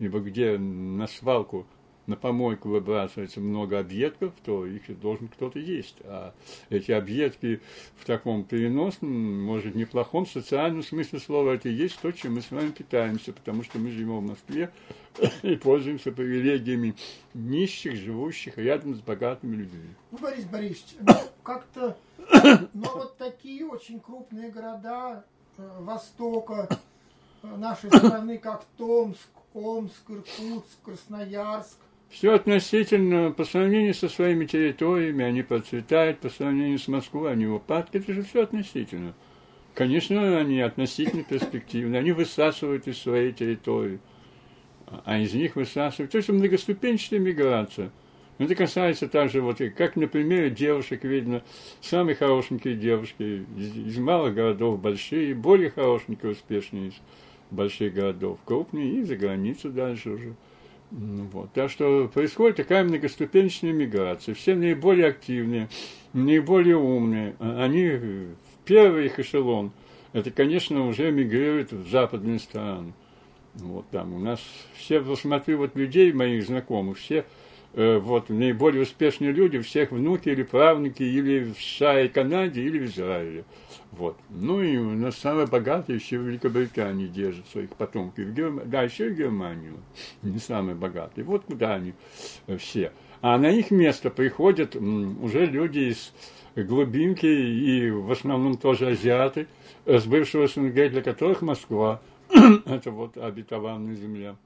Либо 0.00 0.18
где 0.18 0.58
на 0.58 1.06
свалку 1.06 1.66
на 2.10 2.16
помойку 2.16 2.68
выбрасывается 2.68 3.40
много 3.40 3.78
объедков, 3.78 4.32
то 4.44 4.66
их 4.66 5.00
должен 5.00 5.28
кто-то 5.28 5.58
есть. 5.58 5.96
А 6.04 6.34
эти 6.68 6.90
объедки 6.90 7.60
в 7.96 8.04
таком 8.04 8.44
переносном, 8.44 9.44
может, 9.44 9.76
неплохом 9.76 10.26
социальном 10.26 10.82
смысле 10.82 11.20
слова, 11.20 11.52
это 11.52 11.68
и 11.68 11.72
есть 11.72 12.00
то, 12.00 12.10
чем 12.10 12.34
мы 12.34 12.42
с 12.42 12.50
вами 12.50 12.70
питаемся, 12.70 13.32
потому 13.32 13.62
что 13.62 13.78
мы 13.78 13.90
живем 13.90 14.18
в 14.18 14.28
Москве 14.30 14.70
и 15.42 15.54
пользуемся 15.56 16.10
привилегиями 16.10 16.96
нищих, 17.32 17.94
живущих 17.94 18.58
рядом 18.58 18.96
с 18.96 19.00
богатыми 19.00 19.56
людьми. 19.56 19.94
Ну, 20.10 20.18
Борис 20.18 20.44
Борисович, 20.46 20.96
ну, 21.00 21.14
как-то, 21.44 21.96
но 22.74 22.92
вот 22.94 23.16
такие 23.18 23.64
очень 23.66 24.00
крупные 24.00 24.50
города 24.50 25.24
э, 25.56 25.78
Востока, 25.80 26.68
э, 27.42 27.56
нашей 27.56 27.90
страны, 27.90 28.38
как 28.38 28.64
Томск, 28.76 29.28
Омск, 29.54 30.08
Иркутск, 30.08 30.82
Красноярск, 30.84 31.78
все 32.10 32.34
относительно, 32.34 33.30
по 33.30 33.44
сравнению 33.44 33.94
со 33.94 34.08
своими 34.08 34.44
территориями, 34.44 35.24
они 35.24 35.42
процветают, 35.42 36.18
по 36.18 36.28
сравнению 36.28 36.78
с 36.78 36.88
Москвой, 36.88 37.32
они 37.32 37.46
в 37.46 37.54
упадке, 37.54 37.98
это 37.98 38.12
же 38.12 38.22
все 38.24 38.42
относительно. 38.42 39.14
Конечно, 39.74 40.38
они 40.38 40.60
относительно 40.60 41.22
перспективны, 41.22 41.96
они 41.96 42.10
высасывают 42.10 42.88
из 42.88 42.98
своей 42.98 43.32
территории, 43.32 44.00
а 45.04 45.18
из 45.18 45.32
них 45.34 45.54
высасывают. 45.54 46.10
То 46.10 46.18
есть 46.18 46.28
многоступенчатая 46.28 47.20
миграция. 47.20 47.92
Это 48.38 48.56
касается 48.56 49.06
также, 49.06 49.40
вот, 49.40 49.58
как 49.76 49.94
на 49.94 50.08
примере 50.08 50.50
девушек 50.50 51.04
видно, 51.04 51.42
самые 51.80 52.16
хорошенькие 52.16 52.74
девушки 52.74 53.46
из, 53.56 53.76
из 53.76 53.98
малых 53.98 54.34
городов 54.34 54.80
большие, 54.80 55.34
более 55.34 55.70
хорошенькие, 55.70 56.32
успешные 56.32 56.90
больших 57.50 57.94
городов, 57.94 58.38
крупные 58.44 59.00
и 59.00 59.02
за 59.02 59.16
границу 59.16 59.70
дальше 59.70 60.10
уже. 60.10 60.34
Вот. 60.90 61.52
Так 61.52 61.70
что 61.70 62.08
происходит 62.12 62.56
такая 62.56 62.82
многоступенчатая 62.84 63.72
миграция. 63.72 64.34
Все 64.34 64.54
наиболее 64.54 65.08
активные, 65.08 65.68
наиболее 66.12 66.76
умные, 66.76 67.36
они 67.38 67.88
в 67.88 68.34
первый 68.64 69.06
их 69.06 69.18
эшелон, 69.20 69.72
это, 70.12 70.30
конечно, 70.30 70.86
уже 70.86 71.12
мигрируют 71.12 71.72
в 71.72 71.88
западные 71.88 72.40
страны. 72.40 72.92
Вот 73.54 73.88
там 73.90 74.14
у 74.14 74.18
нас 74.18 74.40
все, 74.74 75.00
посмотрю, 75.00 75.58
вот 75.58 75.76
людей 75.76 76.12
моих 76.12 76.44
знакомых, 76.44 76.98
все 76.98 77.24
вот 77.74 78.28
наиболее 78.28 78.82
успешные 78.82 79.32
люди, 79.32 79.60
всех 79.60 79.92
внуки 79.92 80.28
или 80.28 80.42
правнуки 80.42 81.02
или 81.02 81.52
в 81.52 81.60
США 81.60 82.00
и 82.00 82.08
Канаде, 82.08 82.62
или 82.62 82.78
в 82.78 82.86
Израиле. 82.86 83.44
Вот. 83.92 84.16
Ну 84.28 84.62
и 84.62 84.76
у 84.76 84.90
нас 84.90 85.16
самые 85.16 85.46
богатые 85.46 85.96
еще 85.96 86.18
в 86.18 86.22
Великобритании 86.22 87.06
держат 87.06 87.46
своих 87.48 87.70
потомков. 87.70 88.24
В 88.24 88.32
Герм... 88.32 88.62
Да, 88.66 88.82
еще 88.82 89.10
и 89.10 89.14
Германию. 89.14 89.74
Не 90.22 90.38
самые 90.38 90.76
богатые. 90.76 91.24
Вот 91.24 91.44
куда 91.44 91.74
они 91.74 91.94
э, 92.46 92.56
все. 92.56 92.92
А 93.20 93.36
на 93.36 93.50
их 93.50 93.70
место 93.70 94.10
приходят 94.10 94.76
уже 94.76 95.44
люди 95.46 95.90
из 95.90 96.12
глубинки 96.56 97.26
и 97.26 97.90
в 97.90 98.10
основном 98.12 98.56
тоже 98.56 98.88
азиаты 98.88 99.48
э, 99.86 99.98
с 99.98 100.04
бывшего 100.04 100.46
СНГ, 100.46 100.72
для 100.72 101.02
которых 101.02 101.42
Москва– 101.42 102.00
это 102.30 102.90
вот 102.90 103.16
обетованная 103.16 103.96
земля. 103.96 104.36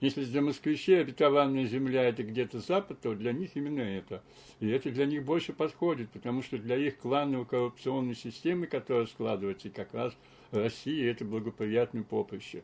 Если 0.00 0.24
для 0.24 0.42
москвичей 0.42 1.00
обетованная 1.00 1.66
земля– 1.66 2.04
это 2.08 2.22
где-то 2.22 2.60
запад, 2.60 3.00
то 3.00 3.14
для 3.14 3.32
них 3.32 3.50
именно 3.54 3.80
это. 3.80 4.22
И 4.60 4.68
это 4.68 4.90
для 4.90 5.06
них 5.06 5.24
больше 5.24 5.52
подходит, 5.52 6.10
потому 6.10 6.42
что 6.42 6.56
для 6.56 6.76
их 6.76 6.98
клановой 6.98 7.46
коррупционной 7.46 8.14
системы, 8.14 8.66
которая 8.66 9.06
складывается, 9.06 9.70
как 9.70 9.92
раз 9.94 10.16
Россия– 10.52 11.10
это 11.12 11.24
благоприятное 11.24 12.04
поприще. 12.04 12.62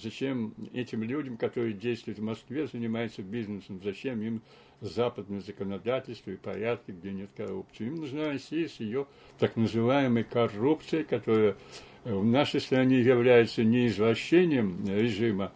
Зачем 0.00 0.54
этим 0.74 1.02
людям, 1.02 1.36
которые 1.36 1.72
действуют 1.72 2.18
в 2.18 2.22
Москве, 2.22 2.66
занимаются 2.66 3.22
бизнесом, 3.22 3.80
зачем 3.82 4.22
им 4.22 4.42
западное 4.80 5.40
законодательство 5.40 6.30
и 6.30 6.36
порядки, 6.36 6.92
где 6.92 7.12
нет 7.12 7.30
коррупции? 7.36 7.86
Им 7.86 7.96
нужна 7.96 8.28
Россия 8.28 8.68
с 8.68 8.78
ее 8.78 9.06
так 9.38 9.56
называемой 9.56 10.22
коррупцией, 10.22 11.02
которая 11.02 11.56
в 12.04 12.24
нашей 12.24 12.60
стране 12.60 13.00
является 13.00 13.64
не 13.64 13.88
извращением 13.88 14.86
режима, 14.86 15.52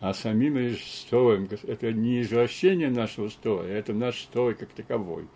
а 0.00 0.14
самим 0.14 0.76
строем. 0.76 1.48
Это 1.64 1.92
не 1.92 2.22
извращение 2.22 2.90
нашего 2.90 3.28
строя, 3.28 3.68
это 3.68 3.92
наш 3.92 4.22
строй 4.22 4.54
как 4.54 4.70
таковой. 4.70 5.26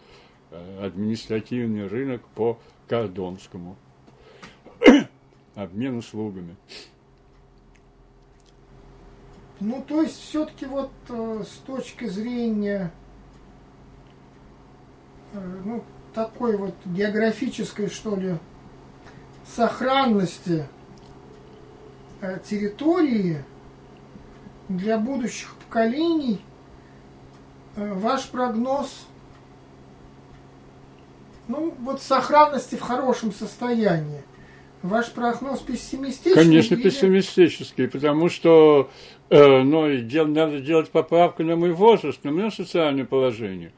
Э, 0.52 0.84
административный 0.84 1.86
рынок 1.86 2.22
по 2.34 2.58
Кордонскому. 2.86 3.76
Обмен 5.54 5.96
услугами. 5.96 6.56
Ну, 9.60 9.82
то 9.86 10.02
есть, 10.02 10.20
все-таки 10.20 10.66
вот 10.66 10.90
э, 11.08 11.44
с 11.46 11.56
точки 11.66 12.04
зрения 12.04 12.92
э, 15.32 15.60
ну, 15.64 15.82
такой 16.12 16.58
вот 16.58 16.74
географической, 16.84 17.88
что 17.88 18.14
ли, 18.16 18.36
сохранности 19.46 20.68
территории, 22.44 23.42
для 24.68 24.98
будущих 24.98 25.54
поколений 25.56 26.40
э, 27.76 27.92
ваш 27.94 28.28
прогноз, 28.28 29.06
ну, 31.48 31.74
вот 31.80 32.00
сохранности 32.00 32.76
в 32.76 32.80
хорошем 32.80 33.32
состоянии. 33.32 34.22
Ваш 34.82 35.12
прогноз 35.12 35.60
пессимистичный? 35.60 36.34
Конечно, 36.34 36.74
или... 36.74 36.82
пессимистический, 36.82 37.86
потому 37.86 38.28
что 38.28 38.90
э, 39.30 39.62
ну, 39.62 39.96
дел, 39.98 40.26
надо 40.26 40.60
делать 40.60 40.90
поправку 40.90 41.44
на 41.44 41.56
мой 41.56 41.70
возраст, 41.70 42.22
на 42.24 42.32
мое 42.32 42.50
социальное 42.50 43.04
положение. 43.04 43.72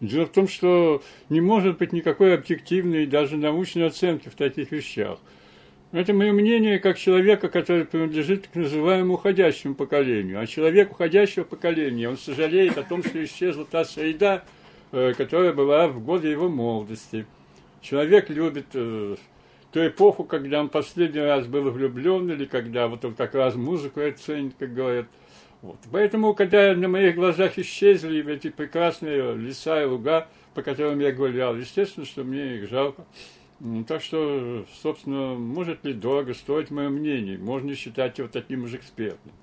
Дело 0.00 0.26
в 0.26 0.30
том, 0.30 0.48
что 0.48 1.02
не 1.28 1.40
может 1.40 1.78
быть 1.78 1.92
никакой 1.92 2.34
объективной 2.34 3.06
даже 3.06 3.36
научной 3.36 3.86
оценки 3.86 4.28
в 4.28 4.34
таких 4.34 4.72
вещах. 4.72 5.18
Это 5.92 6.14
мое 6.14 6.32
мнение 6.32 6.78
как 6.78 6.98
человека, 6.98 7.48
который 7.48 7.84
принадлежит 7.84 8.46
к 8.46 8.54
называемому 8.54 9.14
уходящему 9.14 9.74
поколению. 9.74 10.40
А 10.40 10.46
человек 10.46 10.92
уходящего 10.92 11.42
поколения, 11.42 12.08
он 12.08 12.16
сожалеет 12.16 12.78
о 12.78 12.84
том, 12.84 13.02
что 13.02 13.22
исчезла 13.24 13.64
та 13.64 13.84
среда, 13.84 14.44
э, 14.92 15.14
которая 15.16 15.52
была 15.52 15.88
в 15.88 16.00
годы 16.04 16.28
его 16.28 16.48
молодости. 16.48 17.26
Человек 17.80 18.30
любит 18.30 18.66
э, 18.74 19.16
ту 19.72 19.86
эпоху, 19.86 20.22
когда 20.22 20.60
он 20.60 20.68
последний 20.68 21.22
раз 21.22 21.48
был 21.48 21.68
влюблен, 21.72 22.30
или 22.30 22.44
когда 22.44 22.86
вот 22.86 23.04
он 23.04 23.14
как 23.14 23.34
раз 23.34 23.56
музыку 23.56 24.00
оценит, 24.00 24.54
как 24.60 24.72
говорят. 24.72 25.06
Вот. 25.60 25.78
Поэтому, 25.90 26.34
когда 26.34 26.72
на 26.72 26.86
моих 26.86 27.16
глазах 27.16 27.58
исчезли 27.58 28.24
эти 28.32 28.50
прекрасные 28.50 29.34
леса 29.34 29.82
и 29.82 29.86
луга, 29.86 30.28
по 30.54 30.62
которым 30.62 31.00
я 31.00 31.10
гулял, 31.10 31.56
естественно, 31.56 32.06
что 32.06 32.22
мне 32.22 32.58
их 32.58 32.70
жалко. 32.70 33.04
Так 33.86 34.02
что, 34.02 34.64
собственно, 34.82 35.34
может 35.34 35.84
ли 35.84 35.92
дорого 35.92 36.32
стоить 36.32 36.70
мое 36.70 36.88
мнение? 36.88 37.36
Можно 37.36 37.74
считать 37.74 38.16
его 38.18 38.26
таким 38.28 38.66
же 38.66 38.78
экспертным, 38.78 39.34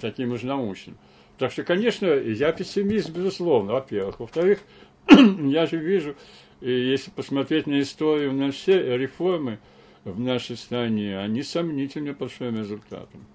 таким 0.00 0.36
же 0.38 0.46
научным. 0.46 0.96
Так 1.36 1.52
что, 1.52 1.64
конечно, 1.64 2.06
я 2.06 2.52
пессимист, 2.52 3.10
безусловно, 3.10 3.74
во-первых. 3.74 4.20
Во-вторых, 4.20 4.60
я 5.10 5.66
же 5.66 5.76
вижу, 5.76 6.16
и 6.62 6.70
если 6.70 7.10
посмотреть 7.10 7.66
на 7.66 7.80
историю, 7.80 8.32
на 8.32 8.50
все 8.52 8.96
реформы 8.96 9.58
в 10.04 10.18
нашей 10.18 10.56
стране, 10.56 11.18
они 11.18 11.42
сомнительны 11.42 12.14
по 12.14 12.28
своим 12.28 12.58
результатам. 12.58 13.26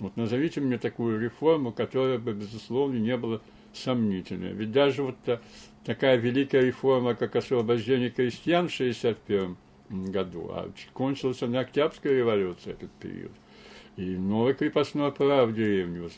Вот 0.00 0.16
назовите 0.16 0.60
мне 0.60 0.78
такую 0.78 1.18
реформу, 1.18 1.72
которая 1.72 2.18
бы, 2.18 2.34
безусловно, 2.34 2.98
не 2.98 3.16
была 3.16 3.40
сомнительной. 3.72 4.52
Ведь 4.52 4.70
даже 4.70 5.02
вот 5.02 5.16
та, 5.24 5.40
такая 5.84 6.16
великая 6.16 6.60
реформа, 6.60 7.14
как 7.14 7.34
освобождение 7.36 8.10
крестьян 8.10 8.68
в 8.68 8.74
1961 8.74 9.56
году, 9.90 10.48
а 10.50 10.70
кончилась 10.92 11.42
она 11.42 11.60
Октябрьская 11.60 12.12
революция, 12.12 12.74
этот 12.74 12.90
период. 12.92 13.32
И 13.96 14.16
новое 14.16 14.54
крепостное 14.54 15.10
право 15.10 15.46
в 15.46 15.54
деревне 15.54 16.08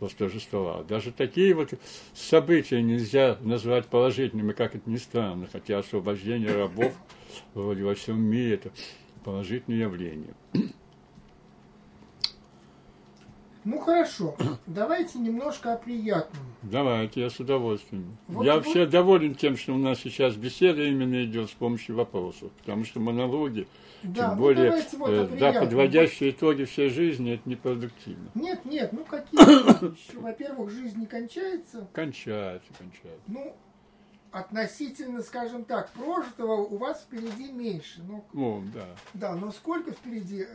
восторжествовало. 0.00 0.84
Даже 0.84 1.12
такие 1.12 1.52
вот 1.54 1.74
события 2.14 2.80
нельзя 2.80 3.36
назвать 3.42 3.86
положительными, 3.88 4.52
как 4.52 4.74
это 4.74 4.88
ни 4.88 4.96
странно, 4.96 5.46
хотя 5.52 5.78
освобождение 5.78 6.50
рабов 6.50 6.94
вроде 7.52 7.84
во 7.84 7.94
всем 7.94 8.22
мире 8.22 8.54
это 8.54 8.70
положительное 9.22 9.80
явление. 9.80 10.34
Ну 13.64 13.78
хорошо, 13.78 14.36
давайте 14.66 15.18
немножко 15.18 15.74
о 15.74 15.76
приятном. 15.76 16.42
Давайте, 16.62 17.20
я 17.20 17.30
с 17.30 17.38
удовольствием. 17.38 18.16
Вот 18.26 18.44
я 18.44 18.54
вы... 18.54 18.60
вообще 18.60 18.86
доволен 18.86 19.34
тем, 19.34 19.56
что 19.56 19.74
у 19.74 19.78
нас 19.78 19.98
сейчас 19.98 20.34
беседа 20.34 20.82
именно 20.82 21.24
идет 21.24 21.50
с 21.50 21.52
помощью 21.52 21.96
вопросов, 21.96 22.50
потому 22.60 22.84
что 22.84 23.00
монологи, 23.00 23.68
да, 24.02 24.28
тем 24.28 24.30
ну 24.30 24.36
более, 24.36 24.70
вот 24.70 25.10
э, 25.10 25.28
да, 25.38 25.52
подводящие 25.52 26.30
итоги 26.30 26.64
всей 26.64 26.88
жизни, 26.88 27.34
это 27.34 27.48
непродуктивно. 27.48 28.30
Нет, 28.34 28.64
нет, 28.64 28.92
ну 28.92 29.04
какие 29.04 30.16
Во-первых, 30.16 30.70
жизнь 30.70 30.98
не 30.98 31.06
кончается. 31.06 31.86
Кончается, 31.92 32.72
кончается. 32.78 33.22
Ну, 33.26 33.54
относительно, 34.32 35.22
скажем 35.22 35.64
так, 35.64 35.90
прожитого 35.90 36.62
у 36.62 36.78
вас 36.78 37.02
впереди 37.02 37.52
меньше. 37.52 38.02
Ну, 38.02 38.24
О, 38.34 38.62
да. 38.74 38.86
Да, 39.14 39.34
но 39.34 39.50
сколько 39.52 39.92
впереди? 39.92 40.46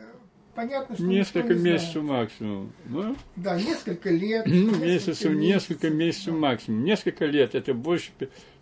Понятно, 0.56 0.96
что 0.96 1.04
несколько 1.04 1.54
не 1.54 1.60
месяцев 1.62 2.02
максимум. 2.02 2.72
Ну? 2.86 3.14
Да, 3.36 3.60
несколько 3.60 4.10
лет. 4.10 4.46
Ну, 4.46 4.70
несколько 4.70 4.84
месяцев, 4.84 5.32
несколько 5.32 5.90
месяцев 5.90 6.34
да. 6.34 6.40
максимум. 6.40 6.84
Несколько 6.84 7.26
лет 7.26 7.54
это 7.54 7.74
больше 7.74 8.10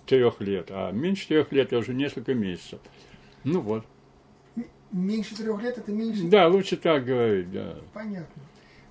трех 0.04 0.40
лет, 0.40 0.66
а 0.70 0.90
меньше 0.90 1.28
трех 1.28 1.52
лет 1.52 1.68
это 1.68 1.78
уже 1.78 1.94
несколько 1.94 2.34
месяцев. 2.34 2.80
Ну 3.44 3.60
вот. 3.60 3.86
Меньше 4.90 5.36
трех 5.36 5.62
лет 5.62 5.78
это 5.78 5.90
меньше. 5.90 6.28
Да, 6.28 6.48
лучше 6.48 6.76
так 6.76 7.04
говорить, 7.04 7.50
да. 7.50 7.76
Понятно. 7.94 8.42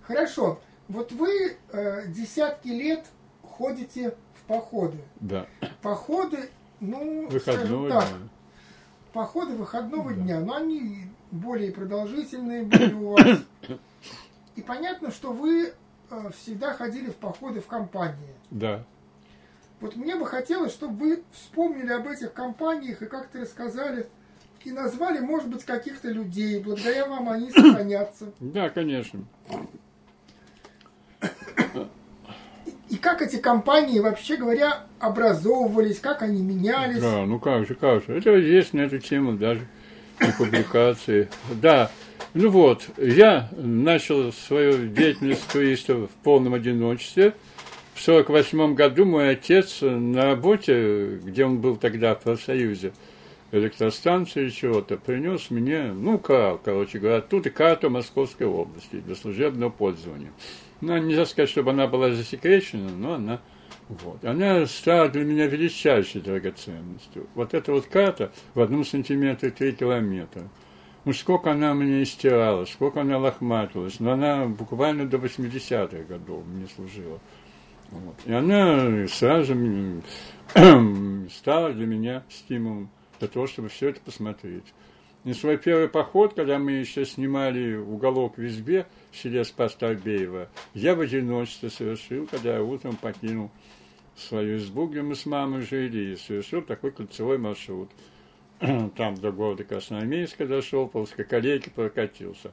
Хорошо. 0.02 0.60
Вот 0.88 1.12
вы 1.12 1.58
э, 1.72 2.08
десятки 2.08 2.68
лет 2.68 3.06
ходите 3.42 4.16
в 4.34 4.44
походы. 4.48 4.98
Да. 5.20 5.48
Походы, 5.82 6.50
ну, 6.80 7.28
Выходного 7.30 7.40
скажем 7.40 7.90
так, 7.90 8.10
дня. 8.10 8.30
походы 9.14 9.54
выходного 9.54 10.10
да. 10.10 10.16
дня, 10.22 10.40
но 10.42 10.56
они 10.56 11.08
более 11.34 11.72
продолжительные 11.72 12.64
были 12.64 12.94
у 12.94 13.10
вас. 13.12 13.40
И 14.56 14.62
понятно, 14.62 15.12
что 15.12 15.34
вы 15.34 15.74
э, 16.12 16.30
всегда 16.38 16.74
ходили 16.74 17.10
в 17.10 17.16
походы 17.16 17.60
в 17.60 17.66
компании. 17.66 18.36
Да. 18.52 18.86
Вот 19.82 19.96
мне 19.96 20.16
бы 20.16 20.28
хотелось, 20.28 20.72
чтобы 20.72 20.98
вы 20.98 21.24
вспомнили 21.32 21.92
об 21.92 22.08
этих 22.08 22.34
компаниях 22.34 23.02
и 23.02 23.08
как-то 23.08 23.42
рассказали 23.42 24.08
и 24.64 24.72
назвали, 24.72 25.20
может 25.20 25.50
быть, 25.50 25.66
каких-то 25.66 26.10
людей. 26.10 26.62
Благодаря 26.64 27.08
вам 27.08 27.28
они 27.28 27.52
сохранятся. 27.52 28.32
Да, 28.40 28.70
конечно. 28.70 29.26
И 32.90 32.98
как 32.98 33.24
эти 33.24 33.38
компании, 33.38 34.00
вообще 34.00 34.38
говоря, 34.38 34.86
образовывались, 35.00 36.00
как 36.00 36.22
они 36.22 36.44
менялись? 36.44 37.02
Да, 37.02 37.26
ну 37.26 37.40
как 37.40 37.68
же, 37.68 37.74
как 37.74 38.04
же. 38.06 38.16
Это 38.16 38.30
есть 38.38 38.74
на 38.74 38.82
эту 38.82 39.00
тему 39.00 39.34
даже 39.34 39.68
и 40.28 40.32
публикации. 40.38 41.30
Да, 41.62 41.92
ну 42.34 42.50
вот, 42.50 42.88
я 42.98 43.50
начал 43.56 44.32
свою 44.32 44.88
деятельность 44.88 45.48
туриста 45.52 45.96
в 45.96 46.10
полном 46.24 46.54
одиночестве. 46.54 47.34
В 47.94 48.02
сорок 48.02 48.30
восьмом 48.30 48.74
году 48.74 49.06
мой 49.06 49.30
отец 49.30 49.80
на 49.82 50.26
работе, 50.26 51.20
где 51.24 51.46
он 51.46 51.60
был 51.60 51.76
тогда 51.76 52.16
в 52.16 52.22
профсоюзе, 52.22 52.92
электростанции 53.52 54.50
чего-то, 54.50 54.98
принес 54.98 55.52
мне, 55.52 55.94
ну, 55.94 56.18
как, 56.18 56.64
короче 56.64 56.98
говоря, 56.98 57.22
тут 57.22 57.46
и 57.46 57.52
карту 57.52 57.92
Московской 57.92 58.48
области 58.48 58.96
для 58.96 59.16
служебного 59.16 59.70
пользования. 59.70 60.32
Ну, 60.82 60.98
нельзя 60.98 61.28
сказать, 61.28 61.52
чтобы 61.52 61.70
она 61.70 61.86
была 61.86 62.12
засекречена, 62.12 62.90
но 62.90 63.14
она 63.14 63.42
вот. 63.90 64.24
Она 64.24 64.66
стала 64.66 65.10
для 65.10 65.24
меня 65.24 65.48
величайшей 65.48 66.22
драгоценностью. 66.22 67.28
Вот 67.36 67.54
эта 67.54 67.72
вот 67.72 67.86
карта 67.88 68.32
в 68.54 68.62
одном 68.62 68.86
сантиметре 68.86 69.52
три 69.52 69.74
километра. 69.74 70.50
Ну, 71.06 71.12
сколько 71.12 71.52
она 71.52 71.74
мне 71.74 72.04
истирала, 72.04 72.64
сколько 72.66 73.02
она 73.02 73.18
лохматилась, 73.18 74.00
но 74.00 74.14
она 74.14 74.48
буквально 74.48 75.06
до 75.06 75.18
80-х 75.18 76.04
годов 76.04 76.46
мне 76.46 76.68
служила. 76.74 77.20
Вот. 77.92 78.16
И 78.26 78.32
она 78.32 79.08
сразу 79.08 79.54
стала 81.30 81.74
для 81.74 81.86
меня 81.86 82.24
стимулом 82.30 82.90
для 83.20 83.28
того, 83.28 83.48
чтобы 83.48 83.70
все 83.70 83.90
это 83.90 84.00
посмотреть. 84.00 84.64
И 85.26 85.34
свой 85.34 85.58
первый 85.58 85.88
поход, 85.88 86.34
когда 86.34 86.60
мы 86.60 86.74
еще 86.74 87.06
снимали 87.06 87.76
уголок 87.76 88.38
в 88.38 88.46
избе 88.46 88.88
в 89.12 89.18
селе 89.18 89.46
Спас-Торбеево, 89.46 90.50
я 90.74 90.96
в 90.96 91.00
одиночестве 91.00 91.70
совершил, 91.70 92.28
когда 92.28 92.56
я 92.56 92.64
утром 92.64 92.98
покинул 92.98 93.50
свою 94.18 94.58
избу, 94.58 94.88
где 94.88 95.02
мы 95.02 95.16
с 95.16 95.26
мамой 95.26 95.62
жили, 95.62 96.14
и 96.14 96.16
совершил 96.18 96.62
такой 96.62 96.92
кольцевой 96.92 97.38
маршрут. 97.38 97.90
Там 98.60 99.16
до 99.16 99.32
города 99.32 99.64
Красноармейска 99.64 100.46
дошел, 100.46 100.88
по 100.88 100.98
узкоколейке 100.98 101.72
прокатился. 101.72 102.52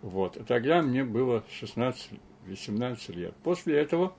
Вот. 0.00 0.36
А 0.36 0.44
тогда 0.44 0.82
мне 0.82 1.04
было 1.04 1.44
16-18 1.60 3.12
лет. 3.12 3.34
После 3.42 3.76
этого 3.76 4.14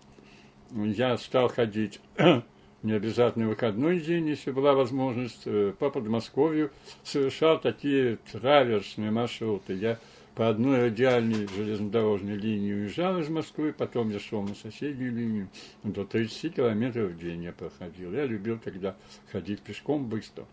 я 0.72 1.18
стал 1.18 1.48
ходить 1.48 2.02
не 2.86 2.94
обязательно 2.94 3.48
выходной 3.48 4.00
день, 4.00 4.30
если 4.30 4.52
была 4.52 4.74
возможность, 4.74 5.42
э, 5.46 5.74
по 5.78 5.90
Подмосковью, 5.90 6.72
совершал 7.04 7.60
такие 7.60 8.20
траверсные 8.32 9.12
маршруты. 9.12 9.74
Я 9.74 10.00
по 10.36 10.50
одной 10.50 10.84
радиальной 10.84 11.48
железнодорожной 11.48 12.36
линии 12.36 12.74
уезжал 12.74 13.20
из 13.20 13.30
Москвы, 13.30 13.74
потом 13.74 14.12
я 14.12 14.20
шел 14.20 14.44
на 14.44 14.54
соседнюю 14.54 15.16
линию. 15.16 15.50
До 15.84 16.06
30 16.06 16.56
километров 16.56 17.12
в 17.12 17.18
день 17.18 17.44
я 17.44 17.54
проходил. 17.54 18.14
Я 18.14 18.26
любил 18.26 18.60
тогда 18.60 18.96
ходить 19.32 19.62
пешком 19.62 20.06
быстро. 20.08 20.46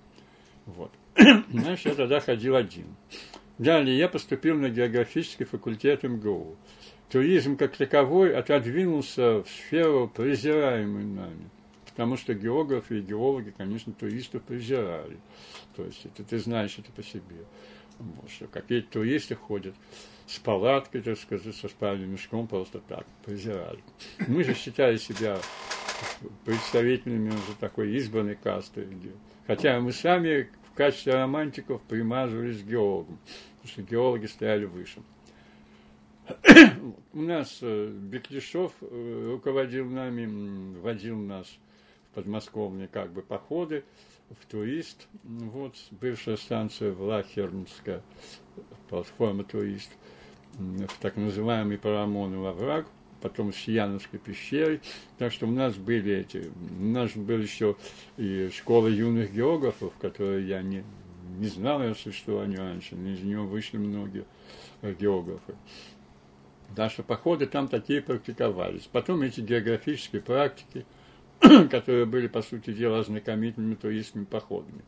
Вот. 0.64 0.91
Знаешь, 1.16 1.83
я 1.85 1.95
тогда 1.95 2.20
ходил 2.20 2.57
один. 2.57 2.87
Далее 3.59 3.99
я 3.99 4.09
поступил 4.09 4.57
на 4.57 4.70
географический 4.70 5.45
факультет 5.45 6.03
МГУ. 6.05 6.57
Туризм 7.11 7.59
как 7.59 7.76
таковой 7.76 8.35
отодвинулся 8.35 9.43
в 9.43 9.49
сферу, 9.49 10.11
презираемую 10.14 11.07
нами. 11.07 11.51
Потому 11.93 12.16
что 12.16 12.34
географы 12.34 12.99
и 12.99 13.03
геологи, 13.03 13.53
конечно, 13.57 13.93
туристов 13.93 14.43
презирали. 14.43 15.18
То 15.76 15.84
есть 15.84 16.07
это 16.07 16.24
ты 16.24 16.38
знаешь 16.38 16.78
это 16.78 16.90
по 16.90 17.03
себе. 17.03 17.45
Вот, 17.99 18.30
что 18.30 18.47
какие-то 18.47 18.93
туристы 18.93 19.34
ходят 19.34 19.74
с 20.26 20.38
палаткой, 20.38 21.03
так 21.03 21.18
сказать, 21.18 21.55
со 21.55 21.68
спальным 21.68 22.12
мешком 22.12 22.49
просто 22.49 22.80
так, 22.80 23.07
презирали. 23.24 23.82
Мы 24.26 24.43
же 24.43 24.55
считали 24.55 24.97
себя 24.97 25.38
представителями 26.45 27.28
уже 27.28 27.57
такой 27.61 27.97
избранной 27.99 28.36
касты. 28.36 28.88
Хотя 29.47 29.78
мы 29.80 29.93
сами 29.93 30.49
в 30.72 30.74
качестве 30.74 31.14
романтиков 31.14 31.82
примазывались 31.82 32.62
геологам, 32.62 33.18
потому 33.57 33.72
что 33.72 33.82
геологи 33.82 34.26
стояли 34.26 34.64
выше. 34.64 35.03
У 37.12 37.20
нас 37.20 37.59
э, 37.61 37.88
Беклишов 37.88 38.72
э, 38.80 39.28
руководил 39.32 39.90
нами, 39.90 40.78
водил 40.78 41.18
нас 41.18 41.47
подмосковные 42.15 42.89
как 42.89 43.13
бы 43.13 43.23
походы, 43.23 43.85
в 44.41 44.47
турист, 44.47 45.09
вот, 45.25 45.75
бывшая 45.91 46.37
станция 46.37 46.93
Влахернская, 46.93 48.03
платформа 48.89 49.45
турист, 49.45 49.91
в 50.55 50.99
так 51.01 51.17
называемый 51.17 51.79
Парамонов 51.79 52.47
овраг, 52.47 52.87
потом 53.21 53.53
в 53.53 53.57
Сияновской 53.57 54.19
пещере. 54.19 54.81
Так 55.19 55.33
что 55.33 55.47
у 55.47 55.51
нас 55.51 55.77
были 55.77 56.13
эти, 56.13 56.51
у 56.79 56.85
нас 56.85 57.13
был 57.13 57.39
еще 57.39 57.77
и 58.17 58.51
школа 58.55 58.89
юных 58.89 59.33
географов, 59.33 59.93
которые 60.01 60.47
я 60.47 60.63
не, 60.63 60.85
не 61.39 61.47
знал 61.47 61.81
о 61.81 61.95
существовании 61.95 62.57
раньше, 62.57 62.97
но 62.97 63.11
из 63.11 63.21
нее 63.21 63.41
вышли 63.41 63.79
многие 63.79 64.25
географы. 64.83 65.55
Что 66.89 67.03
походы 67.03 67.47
там 67.47 67.69
такие 67.69 68.01
практиковались. 68.01 68.89
Потом 68.91 69.21
эти 69.23 69.41
географические 69.43 70.23
практики, 70.23 70.87
которые 71.70 72.07
были, 72.07 72.26
по 72.26 72.43
сути 72.43 72.72
дела, 72.72 73.01
ознакомительными 73.01 73.74
туристскими 73.74 74.24
походами. 74.24 74.82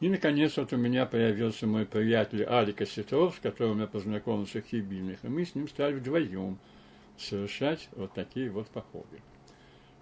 И, 0.00 0.08
наконец, 0.08 0.56
вот 0.56 0.72
у 0.72 0.76
меня 0.76 1.04
появился 1.06 1.66
мой 1.66 1.84
приятель 1.84 2.44
Алик 2.44 2.80
Осетров, 2.80 3.36
с 3.36 3.38
которым 3.38 3.80
я 3.80 3.86
познакомился 3.86 4.62
в 4.62 4.64
Хибинах, 4.66 5.18
и 5.22 5.28
мы 5.28 5.44
с 5.44 5.54
ним 5.54 5.68
стали 5.68 5.94
вдвоем 5.94 6.58
совершать 7.18 7.88
вот 7.92 8.14
такие 8.14 8.50
вот 8.50 8.68
походы. 8.68 9.20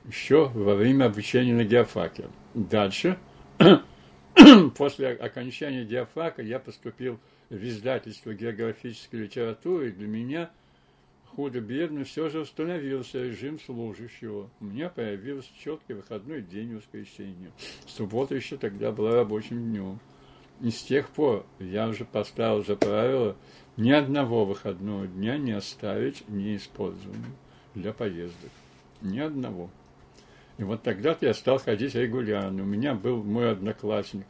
Еще 0.04 0.48
во 0.48 0.76
время 0.76 1.06
обучения 1.06 1.52
на 1.52 1.64
геофаке. 1.64 2.28
Дальше, 2.54 3.18
после 4.76 5.08
окончания 5.08 5.84
геофака, 5.84 6.42
я 6.42 6.60
поступил 6.60 7.18
в 7.50 7.56
издательство 7.56 8.32
географической 8.32 9.20
литературы, 9.20 9.88
и 9.88 9.92
для 9.92 10.06
меня 10.06 10.50
худо-бедно 11.38 12.02
все 12.02 12.28
же 12.30 12.40
установился 12.40 13.22
режим 13.22 13.60
служащего. 13.60 14.50
У 14.58 14.64
меня 14.64 14.88
появился 14.88 15.48
четкий 15.62 15.92
выходной 15.92 16.42
день 16.42 16.74
воскресенья. 16.74 17.52
Суббота 17.86 18.34
еще 18.34 18.56
тогда 18.56 18.90
была 18.90 19.12
рабочим 19.12 19.70
днем. 19.70 20.00
И 20.60 20.72
с 20.72 20.82
тех 20.82 21.08
пор 21.10 21.46
я 21.60 21.86
уже 21.86 22.04
поставил 22.04 22.64
за 22.64 22.74
правило 22.74 23.36
ни 23.76 23.92
одного 23.92 24.44
выходного 24.44 25.06
дня 25.06 25.38
не 25.38 25.52
оставить 25.52 26.28
неиспользованным 26.28 27.36
для 27.76 27.92
поездок. 27.92 28.50
Ни 29.00 29.20
одного. 29.20 29.70
И 30.56 30.64
вот 30.64 30.82
тогда-то 30.82 31.24
я 31.26 31.34
стал 31.34 31.60
ходить 31.60 31.94
регулярно. 31.94 32.64
У 32.64 32.66
меня 32.66 32.94
был 32.94 33.22
мой 33.22 33.52
одноклассник 33.52 34.26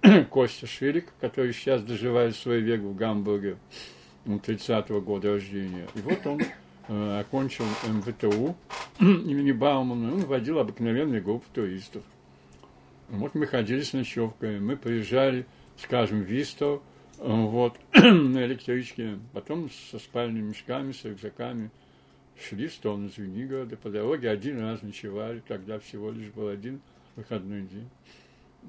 Костя 0.30 0.66
Ширик, 0.66 1.12
который 1.20 1.52
сейчас 1.52 1.82
доживает 1.82 2.34
свой 2.36 2.62
век 2.62 2.80
в 2.80 2.96
Гамбурге. 2.96 3.58
30-го 4.36 5.00
года 5.00 5.32
рождения. 5.32 5.88
И 5.94 6.00
вот 6.00 6.26
он 6.26 6.40
э, 6.88 7.20
окончил 7.20 7.64
МВТУ 7.86 8.56
имени 9.00 9.52
Баумана, 9.52 10.14
он 10.14 10.20
водил 10.20 10.58
обыкновенный 10.58 11.20
группу 11.20 11.46
туристов. 11.52 12.02
Вот 13.08 13.34
мы 13.34 13.46
ходили 13.46 13.80
с 13.80 13.92
ночевкой, 13.92 14.60
мы 14.60 14.76
приезжали, 14.76 15.46
скажем, 15.78 16.22
в 16.22 16.26
Вистов, 16.26 16.82
э, 17.18 17.24
вот, 17.26 17.78
на 17.94 18.44
электричке, 18.44 19.18
потом 19.32 19.70
со 19.90 19.98
спальными 19.98 20.48
мешками, 20.48 20.92
с 20.92 21.04
рюкзаками 21.04 21.70
шли 22.40 22.68
в 22.68 22.72
сторону 22.72 23.08
Звенигорода, 23.08 23.76
по 23.76 23.90
дороге 23.90 24.30
один 24.30 24.60
раз 24.60 24.82
ночевали, 24.82 25.42
тогда 25.46 25.78
всего 25.78 26.10
лишь 26.10 26.28
был 26.28 26.48
один 26.48 26.80
выходной 27.16 27.62
день. 27.62 27.88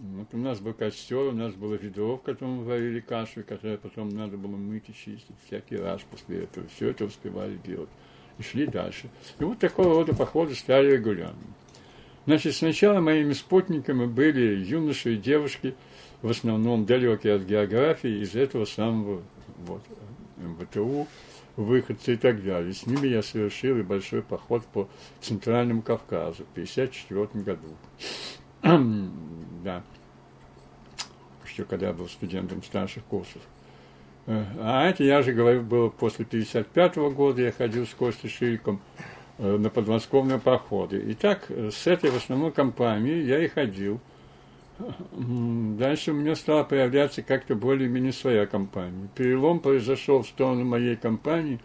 Вот 0.02 0.28
у 0.32 0.38
нас 0.38 0.62
был 0.62 0.74
костер, 0.74 1.18
у 1.18 1.32
нас 1.34 1.54
было 1.54 1.76
ведро, 1.76 2.16
в 2.16 2.22
котором 2.22 2.58
мы 2.58 2.64
варили 2.64 3.02
кашу, 3.02 3.43
которое 3.43 3.78
потом 3.78 4.08
надо 4.10 4.38
было 4.38 4.56
мыть 4.56 4.86
и 4.88 4.93
чистить 4.93 5.36
всякий 5.45 5.76
раз 5.76 6.02
после 6.10 6.43
этого. 6.43 6.66
Все 6.74 6.89
это 6.89 7.04
успевали 7.04 7.58
делать. 7.58 7.89
И 8.38 8.43
шли 8.43 8.66
дальше. 8.66 9.10
И 9.39 9.43
вот 9.43 9.60
такого 9.60 9.95
рода 9.95 10.16
походы 10.16 10.56
стали 10.56 10.93
регулярными. 10.93 11.54
Значит, 12.26 12.56
сначала 12.56 13.02
моими 13.02 13.34
спутниками 13.34 14.06
были 14.06 14.64
юноши 14.64 15.16
и 15.16 15.18
девушки, 15.18 15.76
в 16.22 16.30
основном 16.30 16.86
далекие 16.86 17.36
от 17.36 17.41
географии, 17.41 18.22
из 18.22 18.36
этого 18.36 18.64
самого 18.64 19.22
вот, 19.66 19.82
МВТУ, 20.38 21.08
выходцы 21.58 22.14
и 22.14 22.18
так 22.18 22.41
далее. 22.43 22.74
С 22.74 22.86
ними 22.86 23.08
я 23.08 23.22
совершил 23.22 23.78
и 23.78 23.82
большой 23.82 24.22
поход 24.22 24.64
по 24.68 24.88
Центральному 25.20 25.82
Кавказу 25.82 26.45
в 26.45 26.52
1954 26.52 27.43
году. 27.43 27.68
да, 29.64 29.84
еще 31.45 31.66
когда 31.66 31.93
был 31.93 32.07
студентом 32.07 32.64
старших 32.64 33.03
курсов. 33.05 33.41
Э, 34.30 34.45
а 34.60 34.88
это, 34.88 35.03
я 35.03 35.22
же 35.22 35.34
говорю, 35.34 35.64
было 35.64 35.89
после 35.89 36.24
1955 36.26 37.14
года, 37.14 37.41
я 37.41 37.51
ходил 37.51 37.86
с 37.88 37.93
Костей 37.93 38.30
Шириком 38.30 38.80
э, 39.38 39.57
на 39.57 39.70
подмосковные 39.70 40.39
походы. 40.39 40.99
И 40.99 41.14
так, 41.16 41.45
э, 41.49 41.72
с 41.72 41.88
этой 41.88 42.12
в 42.12 42.18
основном 42.18 42.51
компанией 42.51 43.26
я 43.26 43.43
и 43.43 43.47
ходил. 43.47 43.99
Дальше 45.12 46.12
у 46.12 46.14
меня 46.14 46.36
стала 46.36 46.64
появляться 46.64 47.22
как-то 47.22 47.55
более-менее 47.55 48.14
своя 48.14 48.45
компания. 48.45 49.10
Перелом 49.14 49.60
произошел 49.60 50.22
в 50.22 50.28
сторону 50.28 50.64
моей 50.64 50.95
компании 50.95 51.60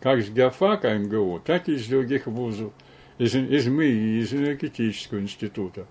как 0.00 0.22
с 0.22 0.30
геофака 0.30 0.96
МГУ, 0.96 1.42
так 1.44 1.68
и 1.68 1.74
из 1.74 1.86
других 1.86 2.26
вузов, 2.26 2.72
из, 3.18 3.34
из 3.34 3.66
МИИ, 3.66 4.22
из 4.22 4.32
энергетического 4.32 5.20
института. 5.20 5.86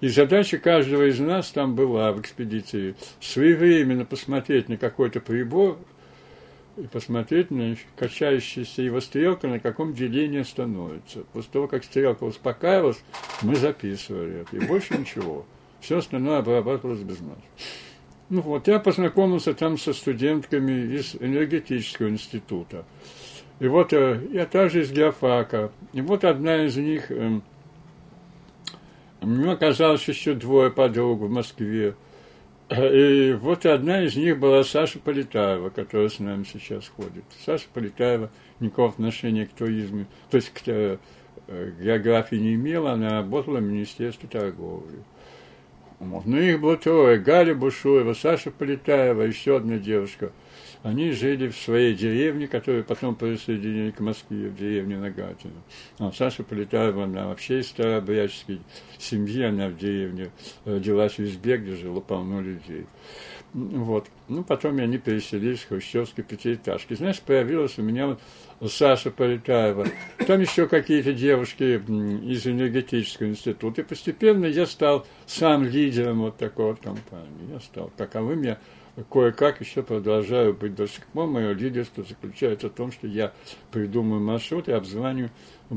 И 0.00 0.08
задача 0.08 0.58
каждого 0.58 1.08
из 1.08 1.18
нас 1.18 1.50
там 1.50 1.74
была 1.74 2.12
в 2.12 2.20
экспедиции 2.20 2.94
своевременно 3.20 4.04
посмотреть 4.04 4.68
на 4.68 4.76
какой-то 4.76 5.20
прибор 5.20 5.78
и 6.76 6.82
посмотреть 6.82 7.50
на 7.50 7.76
качающаяся 7.96 8.82
его 8.82 9.00
стрелка, 9.00 9.48
на 9.48 9.58
каком 9.58 9.94
делении 9.94 10.42
становится. 10.42 11.20
После 11.32 11.50
того, 11.50 11.68
как 11.68 11.84
стрелка 11.84 12.24
успокаивалась, 12.24 13.02
мы 13.40 13.56
записывали 13.56 14.42
это. 14.42 14.56
И 14.56 14.66
больше 14.66 14.98
ничего. 14.98 15.46
Все 15.80 15.98
остальное 15.98 16.38
обрабатывалось 16.38 17.00
без 17.00 17.20
нас. 17.20 17.38
Ну 18.28 18.42
вот, 18.42 18.68
я 18.68 18.80
познакомился 18.80 19.54
там 19.54 19.78
со 19.78 19.94
студентками 19.94 20.96
из 20.96 21.14
энергетического 21.14 22.08
института. 22.08 22.84
И 23.60 23.68
вот 23.68 23.94
э, 23.94 24.20
я 24.32 24.44
также 24.44 24.82
из 24.82 24.92
геофака. 24.92 25.70
И 25.94 26.02
вот 26.02 26.24
одна 26.24 26.64
из 26.64 26.76
них 26.76 27.10
эм, 29.26 29.36
мне 29.36 29.52
оказалось 29.52 30.06
еще 30.08 30.34
двое 30.34 30.70
подруг 30.70 31.20
в 31.20 31.30
Москве. 31.30 31.94
И 32.70 33.36
вот 33.40 33.64
одна 33.64 34.02
из 34.02 34.16
них 34.16 34.38
была 34.38 34.64
Саша 34.64 34.98
Полетаева, 34.98 35.70
которая 35.70 36.08
с 36.08 36.18
нами 36.18 36.44
сейчас 36.44 36.88
ходит. 36.88 37.24
Саша 37.44 37.66
Полетаева 37.72 38.30
никакого 38.58 38.88
отношения 38.88 39.46
к 39.46 39.52
туризму, 39.52 40.06
то 40.30 40.36
есть 40.36 40.50
к 40.50 40.62
э, 40.66 40.98
географии 41.80 42.36
не 42.36 42.54
имела, 42.54 42.92
она 42.92 43.10
работала 43.10 43.58
в 43.58 43.62
Министерстве 43.62 44.28
торговли. 44.28 44.98
Вот. 46.00 46.26
Ну, 46.26 46.38
их 46.38 46.60
было 46.60 46.76
трое. 46.76 47.18
Галя 47.18 47.54
Бушуева, 47.54 48.14
Саша 48.14 48.50
Полетаева, 48.50 49.22
еще 49.22 49.56
одна 49.56 49.78
девушка– 49.78 50.32
они 50.82 51.12
жили 51.12 51.48
в 51.48 51.56
своей 51.56 51.94
деревне, 51.94 52.46
которую 52.48 52.84
потом 52.84 53.14
присоединили 53.14 53.90
к 53.90 54.00
Москве, 54.00 54.48
в 54.48 54.56
деревне 54.56 54.96
Нагатина. 54.98 55.62
А 55.98 56.12
Саша 56.12 56.42
Полетаева, 56.42 57.04
она 57.04 57.28
вообще 57.28 57.60
из 57.60 57.68
старообрядческой 57.68 58.60
семьи, 58.98 59.42
она 59.42 59.68
в 59.68 59.76
деревне 59.76 60.30
родилась 60.64 61.18
в 61.18 61.24
избе, 61.24 61.56
где 61.56 61.76
жило 61.76 62.00
полно 62.00 62.40
людей. 62.40 62.86
Вот. 63.56 64.06
Ну, 64.28 64.44
потом 64.44 64.78
они 64.78 64.98
переселились 64.98 65.60
в 65.60 65.68
хрущевской 65.68 66.22
пятиэтажке. 66.22 66.94
Знаешь, 66.94 67.20
появилась 67.20 67.78
у 67.78 67.82
меня 67.82 68.06
вот 68.06 68.20
Саша 68.70 69.10
Полетаева, 69.10 69.86
там 70.26 70.40
еще 70.40 70.68
какие-то 70.68 71.12
девушки 71.12 71.80
из 72.30 72.46
энергетического 72.46 73.28
института. 73.28 73.80
И 73.80 73.84
постепенно 73.84 74.44
я 74.44 74.66
стал 74.66 75.06
сам 75.26 75.64
лидером 75.64 76.20
вот 76.20 76.36
такой 76.36 76.66
вот 76.66 76.80
компании. 76.80 77.52
Я 77.52 77.60
стал, 77.60 77.90
каковым 77.96 78.42
я 78.42 78.58
кое-как 79.04 79.60
еще 79.60 79.82
продолжаю 79.82 80.54
быть 80.54 80.74
до 80.74 80.86
сих 80.86 81.06
пор. 81.06 81.28
Мое 81.28 81.52
лидерство 81.52 82.02
заключается 82.02 82.68
в 82.68 82.72
том, 82.72 82.92
что 82.92 83.06
я 83.06 83.32
придумаю 83.70 84.20
маршрут 84.20 84.68
и 84.68 84.72
обзваниваю 84.72 85.30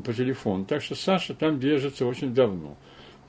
по 0.04 0.14
телефону. 0.14 0.66
Так 0.66 0.82
что 0.82 0.96
Саша 0.96 1.34
там 1.34 1.60
держится 1.60 2.06
очень 2.06 2.34
давно. 2.34 2.78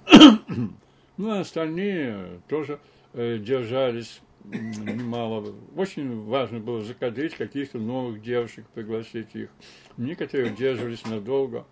ну, 1.16 1.30
а 1.30 1.40
остальные 1.40 2.40
тоже 2.48 2.78
э, 3.12 3.38
держались 3.38 4.20
немало. 4.44 5.54
Очень 5.76 6.24
важно 6.24 6.60
было 6.60 6.82
закадрить 6.82 7.34
каких-то 7.34 7.78
новых 7.78 8.22
девушек, 8.22 8.66
пригласить 8.74 9.34
их. 9.34 9.50
Некоторые 9.96 10.52
удерживались 10.52 11.04
надолго. 11.06 11.66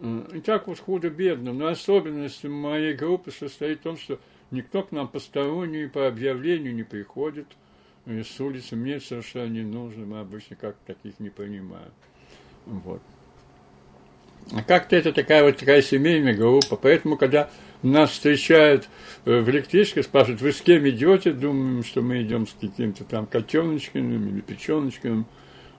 И 0.00 0.40
так 0.40 0.66
вот 0.66 0.78
худо-бедно. 0.78 1.52
Но 1.52 1.68
особенность 1.68 2.44
моей 2.44 2.94
группы 2.94 3.30
состоит 3.30 3.80
в 3.80 3.82
том, 3.82 3.96
что 3.96 4.18
никто 4.50 4.82
к 4.82 4.92
нам 4.92 5.08
посторонний 5.08 5.88
по 5.88 6.06
объявлению 6.06 6.74
не 6.74 6.82
приходит. 6.82 7.46
И 8.06 8.22
с 8.22 8.40
улицы 8.40 8.76
мне 8.76 9.00
совершенно 9.00 9.48
не 9.48 9.62
нужно, 9.62 10.06
мы 10.06 10.20
обычно 10.20 10.54
как 10.54 10.76
таких 10.86 11.18
не 11.18 11.30
понимаем. 11.30 11.90
Вот. 12.66 13.02
А 14.52 14.62
как-то 14.62 14.94
это 14.94 15.12
такая 15.12 15.42
вот 15.42 15.56
такая 15.56 15.82
семейная 15.82 16.34
группа. 16.34 16.76
Поэтому, 16.76 17.16
когда 17.16 17.50
нас 17.82 18.10
встречают 18.10 18.88
э, 19.24 19.40
в 19.40 19.50
электричке, 19.50 20.04
спрашивают, 20.04 20.40
вы 20.40 20.52
с 20.52 20.60
кем 20.60 20.88
идете? 20.88 21.32
Думаем, 21.32 21.82
что 21.82 22.00
мы 22.00 22.22
идем 22.22 22.46
с 22.46 22.52
каким-то 22.52 23.04
там 23.04 23.26
котеночкиным 23.26 24.28
или 24.28 24.40
печеночкиным. 24.40 25.26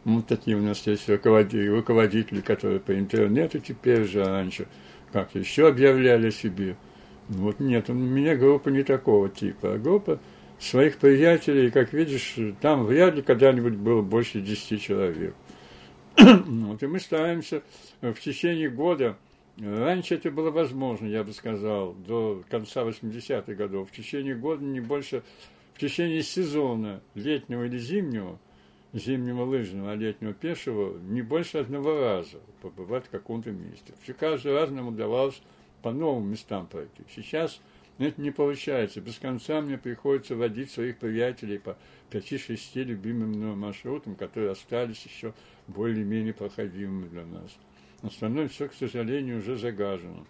Вот 0.03 0.27
такие 0.27 0.57
у 0.57 0.61
нас 0.61 0.85
есть 0.85 1.07
руководители, 1.09 1.67
руководители, 1.67 2.41
которые 2.41 2.79
по 2.79 2.97
интернету 2.97 3.59
теперь 3.59 4.05
же, 4.05 4.23
а 4.23 4.29
раньше 4.29 4.67
как-то 5.11 5.39
еще 5.39 5.67
объявляли 5.67 6.29
себе. 6.29 6.75
Вот 7.29 7.59
нет, 7.59 7.89
у 7.89 7.93
меня 7.93 8.35
группа 8.35 8.69
не 8.69 8.83
такого 8.83 9.29
типа, 9.29 9.73
а 9.73 9.77
группа 9.77 10.19
своих 10.59 10.97
приятелей, 10.97 11.69
как 11.71 11.93
видишь, 11.93 12.35
там 12.61 12.85
вряд 12.85 13.15
ли 13.15 13.21
когда-нибудь 13.21 13.75
было 13.75 14.01
больше 14.01 14.41
десяти 14.41 14.79
человек. 14.79 15.35
вот, 16.17 16.81
и 16.81 16.87
мы 16.87 16.99
стараемся 16.99 17.61
в 18.01 18.15
течение 18.15 18.69
года 18.69 19.17
Раньше 19.59 20.15
это 20.15 20.29
было 20.29 20.51
возможно, 20.51 21.07
я 21.07 21.23
бы 21.23 21.33
сказал, 21.33 21.93
до 21.93 22.43
конца 22.47 22.83
80-х 22.83 23.53
годов. 23.55 23.89
В 23.89 23.95
течение 23.95 24.35
года 24.35 24.63
не 24.63 24.79
больше, 24.79 25.23
в 25.73 25.79
течение 25.79 26.21
сезона, 26.21 27.01
летнего 27.15 27.63
или 27.63 27.79
зимнего, 27.79 28.37
зимнего 28.93 29.43
лыжного, 29.43 29.93
а 29.93 29.95
летнего 29.95 30.33
пешего, 30.33 30.99
не 30.99 31.23
больше 31.23 31.57
одного 31.57 31.99
раза 31.99 32.37
побывать 32.61 33.07
в 33.07 33.09
каком-то 33.09 33.49
месте. 33.49 33.93
Все 34.03 34.13
каждый 34.13 34.53
раз 34.53 34.69
нам 34.69 34.89
удавалось 34.89 35.41
по 35.81 35.91
новым 35.91 36.31
местам 36.31 36.67
пройти. 36.67 37.03
Сейчас 37.15 37.59
это 37.97 38.21
не 38.21 38.31
получается. 38.31 39.01
Без 39.01 39.17
конца 39.17 39.61
мне 39.61 39.77
приходится 39.77 40.35
водить 40.35 40.71
своих 40.71 40.97
приятелей 40.97 41.57
по 41.57 41.77
5-6 42.11 42.83
любимым 42.83 43.57
маршрутам, 43.59 44.15
которые 44.15 44.51
остались 44.51 45.03
еще 45.03 45.33
более-менее 45.67 46.33
проходимыми 46.33 47.07
для 47.07 47.25
нас. 47.25 47.55
Остальное 48.03 48.47
все, 48.47 48.67
к 48.67 48.73
сожалению, 48.73 49.39
уже 49.39 49.57
загажено. 49.57 50.25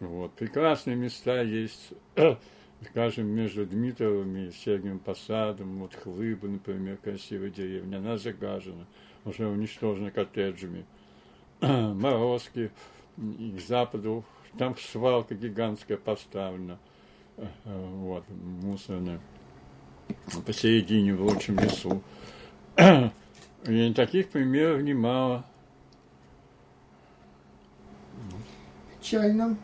Вот. 0.00 0.32
Прекрасные 0.34 0.96
места 0.96 1.40
есть, 1.40 1.92
скажем, 2.90 3.26
между 3.26 3.64
Дмитровым 3.64 4.36
и 4.36 4.50
Сергиевым 4.50 4.98
Посадом, 4.98 5.78
вот 5.78 5.94
Хлыба, 5.94 6.48
например, 6.48 6.98
красивая 6.98 7.50
деревня, 7.50 7.96
она 7.96 8.18
загажена, 8.18 8.86
уже 9.24 9.46
уничтожена 9.46 10.10
коттеджами. 10.10 10.84
Морозки, 11.60 12.70
и 13.38 13.52
к 13.56 13.60
западу, 13.60 14.24
там 14.58 14.76
свалка 14.78 15.34
гигантская 15.34 15.96
поставлена, 15.96 16.78
вот, 17.64 18.24
мусорная, 18.62 19.20
посередине 20.46 21.14
в 21.14 21.22
лучшем 21.22 21.58
лесу. 21.58 22.02
И 23.66 23.92
таких 23.92 24.30
примеров 24.30 24.82
немало. 24.82 25.44
Печально. 28.98 29.56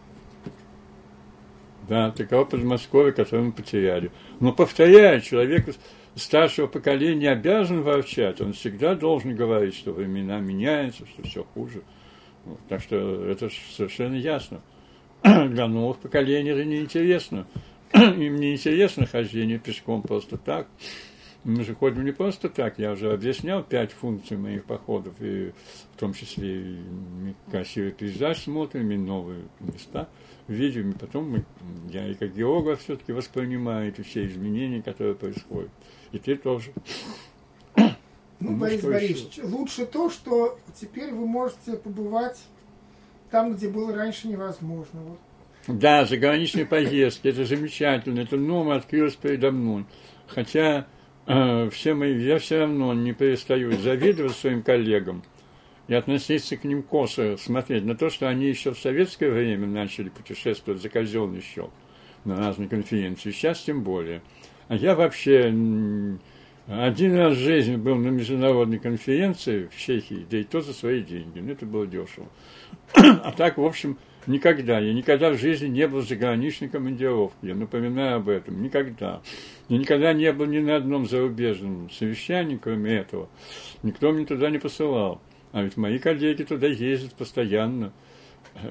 Да, 1.89 2.11
таково 2.11 2.45
Подмосковье, 2.45 3.13
которое 3.13 3.45
мы 3.45 3.53
потеряли. 3.53 4.11
Но, 4.41 4.53
повторяю, 4.53 5.21
человек 5.21 5.75
старшего 6.15 6.67
поколения 6.67 7.31
обязан 7.31 7.83
ворчать. 7.83 8.41
Он 8.41 8.53
всегда 8.53 8.95
должен 8.95 9.37
говорить, 9.37 9.75
что 9.75 9.93
времена 9.93 10.41
меняются, 10.41 11.07
что 11.07 11.23
все 11.23 11.45
хуже. 11.45 11.83
Так 12.69 12.83
что 12.83 13.25
это 13.25 13.51
совершенно 13.77 14.15
ясно. 14.15 14.61
Для 15.23 15.67
новых 15.67 15.99
поколений 15.99 16.51
это 16.51 16.65
неинтересно. 16.65 17.47
Им 17.95 18.37
не 18.37 18.55
интересно 18.55 19.07
хождение 19.07 19.59
пешком 19.59 20.03
просто 20.03 20.37
так. 20.37 20.69
Мы 21.47 21.63
же 21.63 21.77
ходим 21.77 22.05
не 22.05 22.11
просто 22.11 22.49
так, 22.49 22.77
я 22.77 22.91
уже 22.91 23.13
объяснял 23.13 23.63
пять 23.63 23.93
функций 23.93 24.37
моих 24.37 24.65
походов, 24.65 25.15
и 25.21 25.53
в 25.95 25.97
том 25.97 26.13
числе 26.13 26.61
и 26.61 27.35
красивый 27.49 27.93
пейзаж 27.93 28.39
смотрим, 28.39 28.91
и 28.91 28.97
новые 28.97 29.45
места 29.61 30.09
видим, 30.49 30.91
и 30.91 30.99
потом 30.99 31.31
мы, 31.31 31.45
я 31.93 32.09
и 32.09 32.15
как 32.15 32.35
географ 32.35 32.81
все-таки 32.81 33.13
воспринимаю 33.13 33.91
эти 33.91 34.01
все 34.01 34.27
изменения, 34.27 34.83
которые 34.83 35.15
происходят. 35.15 35.71
И 36.11 36.19
ты 36.19 36.35
тоже. 36.35 36.73
Ну, 38.41 38.53
ну 38.53 38.57
Борис 38.59 38.82
Борисович, 38.82 39.39
еще? 39.39 39.47
лучше 39.47 39.87
то, 39.87 40.11
что 40.11 40.59
теперь 40.78 41.12
вы 41.12 41.26
можете 41.26 41.76
побывать 41.76 42.39
там, 43.30 43.55
где 43.55 43.68
было 43.68 43.95
раньше 43.95 44.28
невозможно. 44.28 45.01
Вот. 45.01 45.18
Да, 45.68 46.05
заграничные 46.05 46.66
поездки, 46.66 47.28
это 47.28 47.45
замечательно, 47.45 48.20
это 48.20 48.37
новое 48.37 48.76
открылось 48.76 49.16
передо 49.16 49.51
мной. 49.51 49.87
Хотя 50.26 50.87
Э, 51.26 51.68
все 51.70 51.95
мои, 51.95 52.16
я 52.22 52.39
все 52.39 52.61
равно 52.61 52.95
не 52.95 53.12
перестаю 53.12 53.72
завидовать 53.72 54.37
своим 54.37 54.62
коллегам 54.62 55.24
и 55.89 55.95
относиться 55.95 56.57
к 56.57 56.64
ним 56.64 56.82
косо, 56.82 57.37
смотреть 57.37 57.84
на 57.84 57.97
то, 57.97 58.11
что 58.11 58.28
они 58.28 58.47
еще 58.47 58.72
в 58.72 58.78
советское 58.78 59.30
время 59.30 59.66
начали 59.66 60.09
путешествовать 60.09 60.80
за 60.80 60.89
казенный 60.89 61.41
счет 61.41 61.70
на 62.24 62.37
разные 62.37 62.68
конференции, 62.68 63.32
сейчас 63.32 63.61
тем 63.61 63.82
более. 63.82 64.22
А 64.68 64.76
я 64.76 64.95
вообще 64.95 65.53
один 66.69 67.17
раз 67.17 67.37
в 67.37 67.41
жизни 67.41 67.77
был 67.77 67.97
на 67.97 68.09
международной 68.09 68.79
конференции 68.79 69.69
в 69.71 69.77
Чехии, 69.77 70.27
да 70.29 70.39
и 70.39 70.45
то 70.45 70.61
за 70.61 70.73
свои 70.73 71.03
деньги, 71.03 71.39
ну 71.39 71.53
это 71.53 71.64
было 71.67 71.87
дешево. 71.87 72.29
А 72.95 73.33
так, 73.33 73.59
в 73.59 73.64
общем, 73.64 73.99
Никогда. 74.27 74.81
Я 74.81 74.93
никогда 74.93 75.31
в 75.31 75.39
жизни 75.39 75.69
не 75.69 75.87
был 75.87 76.03
заграничной 76.03 76.69
командировке. 76.69 77.37
Я 77.43 77.55
напоминаю 77.55 78.17
об 78.17 78.29
этом. 78.29 78.61
Никогда. 78.61 79.23
Я 79.69 79.79
никогда 79.79 80.12
не 80.12 80.33
был 80.33 80.47
ни 80.47 80.59
на 80.59 80.77
одном 80.77 81.07
зарубежном 81.07 81.91
совещании, 81.91 82.59
кроме 82.61 82.97
этого. 82.97 83.29
Никто 83.85 84.11
мне 84.11 84.27
туда 84.27 84.51
не 84.51 84.59
посылал. 84.59 85.21
А 85.53 85.62
ведь 85.62 85.77
мои 85.77 85.99
коллеги 85.99 86.43
туда 86.43 86.67
ездят 86.67 87.14
постоянно. 87.14 87.93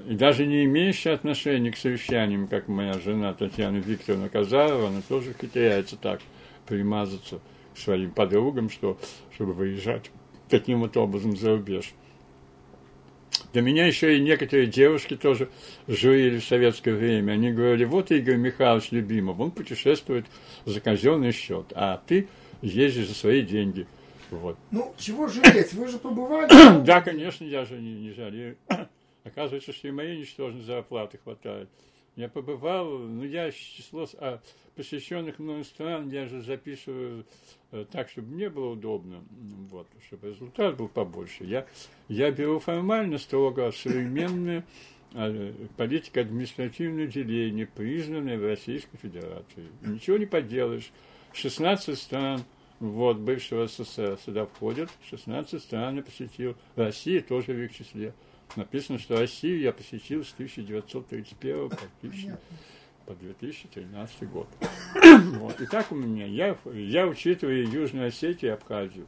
И 0.09 0.15
даже 0.15 0.45
не 0.45 0.65
имеющие 0.65 1.13
отношения 1.13 1.71
к 1.71 1.77
совещаниям, 1.77 2.47
как 2.47 2.67
моя 2.67 2.93
жена 2.93 3.33
Татьяна 3.33 3.77
Викторовна 3.77 4.29
Казарова, 4.29 4.89
она 4.89 5.01
тоже 5.07 5.33
китаяется 5.33 5.95
так 5.95 6.19
примазаться 6.67 7.39
своим 7.75 8.11
подругам, 8.11 8.69
что, 8.69 8.97
чтобы 9.33 9.53
выезжать 9.53 10.11
таким 10.49 10.81
вот 10.81 10.95
образом 10.97 11.35
за 11.35 11.51
рубеж. 11.51 11.93
Для 13.53 13.61
меня 13.61 13.85
еще 13.85 14.17
и 14.17 14.21
некоторые 14.21 14.67
девушки 14.67 15.15
тоже 15.15 15.49
журили 15.87 16.39
в 16.39 16.45
советское 16.45 16.93
время. 16.93 17.33
Они 17.33 17.51
говорили, 17.51 17.85
вот 17.85 18.11
Игорь 18.11 18.37
Михайлович 18.37 18.91
Любимов, 18.91 19.39
он 19.39 19.51
путешествует 19.51 20.25
за 20.65 20.79
казенный 20.81 21.31
счет, 21.31 21.71
а 21.73 22.01
ты 22.05 22.27
ездишь 22.61 23.07
за 23.07 23.13
свои 23.13 23.41
деньги. 23.41 23.87
Вот. 24.31 24.57
Ну, 24.71 24.93
чего 24.97 25.27
жалеть? 25.27 25.73
Вы 25.73 25.87
же 25.87 25.99
побывали? 25.99 26.83
да, 26.83 27.01
конечно, 27.01 27.45
я 27.45 27.65
же 27.65 27.79
не, 27.79 27.93
не 27.93 28.11
жалею. 28.11 28.57
Оказывается, 29.23 29.73
что 29.73 29.87
и 29.87 29.91
моей 29.91 30.19
ничтожной 30.19 30.63
зарплаты 30.63 31.19
хватает. 31.23 31.69
Я 32.15 32.29
побывал, 32.29 32.89
ну, 32.89 33.23
я 33.23 33.51
число 33.51 34.07
а, 34.17 34.39
посещенных 34.75 35.39
мною 35.39 35.63
стран, 35.63 36.09
я 36.09 36.27
же 36.27 36.41
записываю 36.41 37.25
э, 37.71 37.85
так, 37.91 38.09
чтобы 38.09 38.33
мне 38.33 38.49
было 38.49 38.71
удобно, 38.71 39.23
вот, 39.71 39.87
чтобы 40.07 40.29
результат 40.29 40.77
был 40.77 40.87
побольше. 40.87 41.43
Я, 41.43 41.65
я 42.07 42.31
беру 42.31 42.59
формально 42.59 43.17
строго 43.17 43.71
современные 43.71 44.63
политика 45.77 46.21
административного 46.21 47.07
деления, 47.07 47.69
признанная 47.73 48.37
в 48.37 48.45
Российской 48.45 48.97
Федерации. 48.97 49.67
Ничего 49.81 50.17
не 50.17 50.25
поделаешь. 50.25 50.91
16 51.31 51.97
стран 51.97 52.43
вот, 52.79 53.17
бывшего 53.17 53.67
СССР 53.67 54.17
сюда 54.25 54.45
входят, 54.45 54.89
16 55.09 55.61
стран 55.61 55.97
я 55.97 56.03
посетил. 56.03 56.55
Россия 56.75 57.21
тоже 57.21 57.53
в 57.53 57.59
их 57.59 57.73
числе. 57.73 58.13
Написано, 58.55 58.99
что 58.99 59.17
Россию 59.17 59.59
я 59.59 59.71
посетил 59.71 60.23
с 60.23 60.33
1931 60.33 61.69
по, 61.69 61.77
1000, 62.01 62.39
по 63.05 63.13
2013 63.13 64.29
год. 64.29 64.47
вот. 65.39 65.61
И 65.61 65.65
так 65.65 65.91
у 65.91 65.95
меня, 65.95 66.25
я, 66.25 66.57
я 66.73 67.07
учитываю 67.07 67.67
Южную 67.69 68.07
Осетию 68.07 68.51
и 68.51 68.53
Абхазию. 68.53 69.07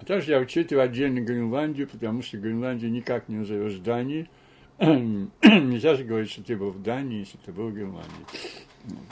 А 0.00 0.04
также 0.04 0.30
я 0.30 0.38
учитываю 0.38 0.84
отдельно 0.84 1.20
Гренландию, 1.20 1.86
потому 1.86 2.22
что 2.22 2.38
Гренландию 2.38 2.90
никак 2.90 3.28
не 3.28 3.36
назовешь 3.36 3.76
Данией. 3.76 4.30
Нельзя 4.80 5.94
же 5.94 6.04
говорить, 6.04 6.30
что 6.30 6.42
ты 6.42 6.56
был 6.56 6.70
в 6.70 6.82
Дании, 6.82 7.20
если 7.20 7.36
ты 7.38 7.52
был 7.52 7.68
в 7.68 7.74
Гренландии. 7.74 8.24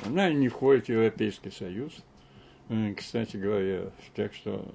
Она 0.07 0.31
не 0.33 0.49
входит 0.49 0.87
в 0.87 0.89
Европейский 0.89 1.51
Союз, 1.51 1.93
э, 2.71 2.95
кстати 2.95 3.37
говоря, 3.37 3.91
так 4.15 4.33
что 4.33 4.67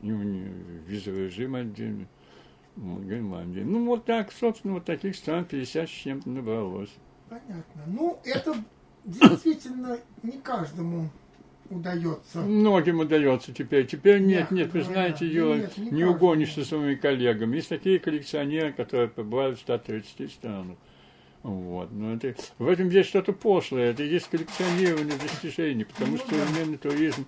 у 0.00 0.06
нее 0.06 0.50
визовый 0.86 1.26
режим 1.26 1.54
отдельный. 1.54 2.06
Вот, 2.76 3.02
Гренландия. 3.02 3.64
Ну, 3.64 3.84
вот 3.84 4.06
так, 4.06 4.32
собственно, 4.32 4.74
вот 4.74 4.86
таких 4.86 5.16
стран 5.16 5.44
50 5.44 5.86
с 5.86 5.92
чем-то 5.92 6.30
набралось. 6.30 6.94
Понятно. 7.32 7.82
Ну, 7.86 8.18
это 8.24 8.54
действительно 9.04 9.98
не 10.22 10.32
каждому 10.32 11.08
удается. 11.70 12.40
Многим 12.40 13.00
удается 13.00 13.54
теперь. 13.54 13.86
Теперь 13.86 14.20
нет, 14.20 14.50
Мягко 14.50 14.54
нет, 14.54 14.72
вы 14.74 14.82
знаете, 14.82 15.26
Юра, 15.26 15.54
нет, 15.54 15.78
не, 15.78 15.90
не 15.90 16.04
угонишь 16.04 16.52
со 16.52 16.64
своими 16.64 16.94
коллегами. 16.94 17.56
Есть 17.56 17.70
такие 17.70 17.98
коллекционеры, 17.98 18.72
которые 18.72 19.08
побывали 19.08 19.54
в 19.54 19.60
130 19.60 20.30
странах. 20.30 20.76
Вот. 21.42 21.90
Но 21.90 22.14
это, 22.14 22.34
в 22.58 22.68
этом 22.68 22.90
есть 22.90 23.08
что-то 23.08 23.32
пошлое, 23.32 23.90
это 23.90 24.02
есть 24.02 24.28
коллекционирование 24.28 25.16
достижений, 25.16 25.84
потому 25.84 26.12
ну, 26.12 26.18
что 26.18 26.34
современный 26.34 26.78
да. 26.80 26.90
туризм 26.90 27.26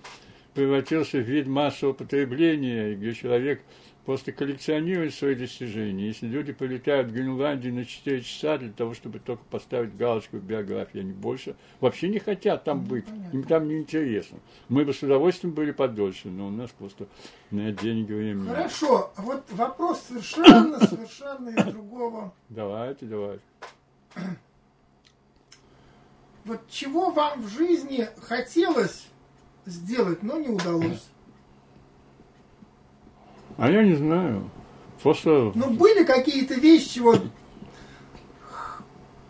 превратился 0.53 1.17
в 1.17 1.21
вид 1.21 1.47
массового 1.47 1.93
потребления, 1.93 2.95
где 2.95 3.13
человек 3.13 3.61
просто 4.05 4.31
коллекционирует 4.31 5.13
свои 5.13 5.35
достижения. 5.35 6.07
Если 6.07 6.27
люди 6.27 6.53
полетают 6.53 7.09
в 7.09 7.13
Гренландию 7.13 7.73
на 7.73 7.85
4 7.85 8.21
часа 8.21 8.57
для 8.57 8.71
того, 8.71 8.93
чтобы 8.93 9.19
только 9.19 9.43
поставить 9.45 9.97
галочку 9.97 10.37
в 10.37 10.43
биографии, 10.43 10.99
они 10.99 11.11
больше 11.11 11.55
вообще 11.79 12.07
не 12.09 12.19
хотят 12.19 12.63
там 12.63 12.83
ну, 12.83 12.89
быть, 12.89 13.05
понятно. 13.05 13.35
им 13.35 13.43
там 13.43 13.67
не 13.67 13.79
интересно. 13.79 14.39
Мы 14.69 14.85
бы 14.85 14.93
с 14.93 15.01
удовольствием 15.01 15.53
были 15.53 15.71
подольше, 15.71 16.29
но 16.29 16.47
у 16.47 16.51
нас 16.51 16.69
просто 16.71 17.07
на 17.49 17.71
деньги 17.71 18.13
времени. 18.13 18.47
Хорошо, 18.47 19.11
а 19.15 19.21
вот 19.23 19.43
вопрос 19.51 20.01
совершенно, 20.07 20.79
совершенно 20.85 21.49
из 21.49 21.63
другого. 21.65 22.33
Давайте, 22.49 23.05
давайте. 23.05 23.43
Вот 26.45 26.61
чего 26.69 27.09
вам 27.09 27.41
в 27.41 27.47
жизни 27.47 28.07
хотелось 28.21 29.07
сделать, 29.65 30.21
но 30.21 30.37
не 30.37 30.49
удалось? 30.49 31.09
А 33.57 33.69
я 33.69 33.83
не 33.83 33.95
знаю. 33.95 34.49
Просто... 35.01 35.51
Ну, 35.55 35.69
были 35.71 36.03
какие-то 36.03 36.55
вещи, 36.55 36.99
вот, 36.99 37.21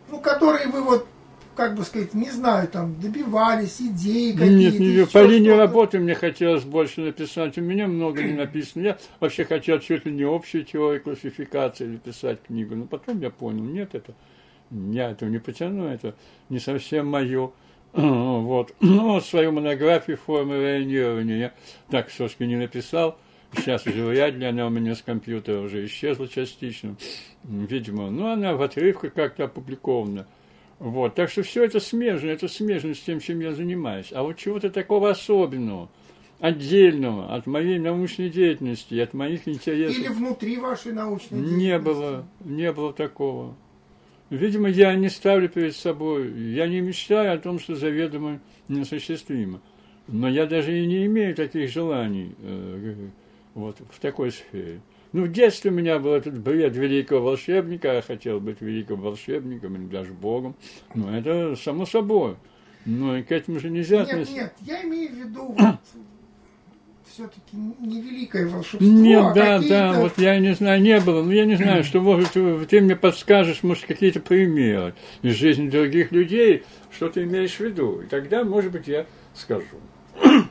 ну, 0.09 0.19
которые 0.19 0.67
вы 0.69 0.81
вот, 0.81 1.07
как 1.55 1.75
бы 1.75 1.83
сказать, 1.83 2.13
не 2.13 2.29
знаю, 2.29 2.67
там, 2.67 2.99
добивались, 2.99 3.81
идеи 3.81 4.31
какие-то. 4.31 4.79
Нет, 4.79 4.97
не, 4.97 5.05
по 5.05 5.23
линии 5.23 5.49
работы 5.49 5.99
мне 5.99 6.15
хотелось 6.15 6.63
больше 6.63 7.01
написать. 7.01 7.57
У 7.57 7.61
меня 7.61 7.87
много 7.87 8.23
не 8.23 8.33
написано. 8.33 8.83
Я 8.83 8.97
вообще 9.19 9.45
хотел 9.45 9.79
чуть 9.79 10.05
ли 10.05 10.11
не 10.11 10.23
общую 10.23 10.63
теорию 10.63 11.01
классификации 11.01 11.87
написать 11.87 12.41
книгу. 12.43 12.75
Но 12.75 12.85
потом 12.85 13.19
я 13.19 13.29
понял, 13.29 13.63
нет, 13.63 13.95
это 13.95 14.13
я 14.71 15.11
этого 15.11 15.29
не 15.29 15.39
потяну, 15.39 15.87
это 15.87 16.15
не 16.49 16.59
совсем 16.59 17.07
мое. 17.07 17.51
Вот. 17.93 18.73
Но 18.81 19.19
свою 19.21 19.51
монографию 19.51 20.17
формы 20.17 20.57
районирования 20.57 21.37
я 21.37 21.53
так, 21.89 22.11
собственно, 22.11 22.47
не 22.47 22.57
написал. 22.57 23.17
Сейчас 23.55 23.85
уже 23.87 24.03
вряд 24.05 24.35
ли 24.35 24.45
она 24.45 24.67
у 24.67 24.69
меня 24.69 24.95
с 24.95 25.01
компьютера 25.01 25.61
уже 25.61 25.85
исчезла 25.85 26.27
частично, 26.27 26.95
видимо. 27.43 28.11
Но 28.11 28.31
она 28.31 28.55
в 28.55 28.61
отрывках 28.61 29.13
как-то 29.13 29.45
опубликована. 29.45 30.27
Вот, 30.79 31.15
так 31.15 31.29
что 31.29 31.41
все 31.43 31.63
это 31.63 31.79
смежно, 31.79 32.29
это 32.29 32.47
смежно 32.47 32.93
с 32.93 32.99
тем, 32.99 33.19
чем 33.19 33.39
я 33.39 33.53
занимаюсь. 33.53 34.11
А 34.11 34.23
вот 34.23 34.37
чего-то 34.37 34.69
такого 34.69 35.09
особенного, 35.09 35.89
отдельного 36.39 37.33
от 37.33 37.47
моей 37.47 37.79
научной 37.79 38.29
деятельности, 38.29 38.99
от 38.99 39.13
моих 39.13 39.47
интересов. 39.47 39.97
Или 39.97 40.09
внутри 40.09 40.57
вашей 40.57 40.91
научной 40.91 41.39
деятельности. 41.39 41.65
Не 41.65 41.79
было, 41.79 42.27
не 42.43 42.71
было 42.73 42.91
такого. 42.91 43.55
Видимо, 44.29 44.67
я 44.67 44.93
не 44.95 45.07
ставлю 45.07 45.47
перед 45.47 45.75
собой, 45.75 46.31
я 46.51 46.67
не 46.67 46.81
мечтаю 46.81 47.35
о 47.35 47.37
том, 47.37 47.59
что 47.59 47.75
заведомо 47.75 48.41
неосуществимо. 48.67 49.61
Но 50.07 50.27
я 50.27 50.45
даже 50.45 50.77
и 50.77 50.85
не 50.85 51.05
имею 51.05 51.35
таких 51.35 51.69
желаний. 51.71 52.35
Вот, 53.55 53.77
в 53.89 53.99
такой 53.99 54.31
сфере. 54.31 54.81
Ну, 55.13 55.23
в 55.23 55.31
детстве 55.31 55.71
у 55.71 55.73
меня 55.73 55.97
был 55.97 56.11
этот 56.11 56.37
бред 56.37 56.75
великого 56.75 57.29
волшебника, 57.29 57.93
я 57.93 58.01
хотел 58.01 58.41
быть 58.41 58.59
великим 58.59 58.99
волшебником 58.99 59.75
или 59.75 59.85
даже 59.85 60.11
богом. 60.11 60.55
Но 60.93 61.07
ну, 61.07 61.17
это 61.17 61.55
само 61.55 61.85
собой. 61.85 62.35
Но 62.85 63.17
и 63.17 63.23
к 63.23 63.31
этому 63.31 63.59
же 63.61 63.69
нельзя 63.69 63.99
Нет, 63.99 64.09
относиться. 64.09 64.41
нет, 64.41 64.53
я 64.59 64.83
имею 64.83 65.09
в 65.09 65.13
виду 65.13 65.55
вот, 65.57 65.79
все-таки 67.09 67.55
не 67.55 68.01
великое 68.01 68.45
волшебство. 68.47 68.85
Нет, 68.85 69.23
а 69.23 69.33
да, 69.33 69.59
да, 69.59 69.99
вот 70.01 70.17
я 70.17 70.37
не 70.37 70.53
знаю, 70.53 70.81
не 70.81 70.99
было, 70.99 71.23
но 71.23 71.31
я 71.31 71.45
не 71.45 71.55
знаю, 71.55 71.83
что, 71.85 72.01
может, 72.01 72.33
ты 72.33 72.81
мне 72.81 72.97
подскажешь, 72.97 73.63
может, 73.63 73.85
какие-то 73.85 74.19
примеры 74.19 74.95
из 75.21 75.35
жизни 75.35 75.69
других 75.69 76.11
людей, 76.11 76.65
что 76.91 77.09
ты 77.09 77.23
имеешь 77.23 77.55
в 77.55 77.61
виду. 77.61 78.01
И 78.01 78.07
тогда, 78.07 78.43
может 78.43 78.73
быть, 78.73 78.87
я 78.87 79.05
скажу. 79.33 79.77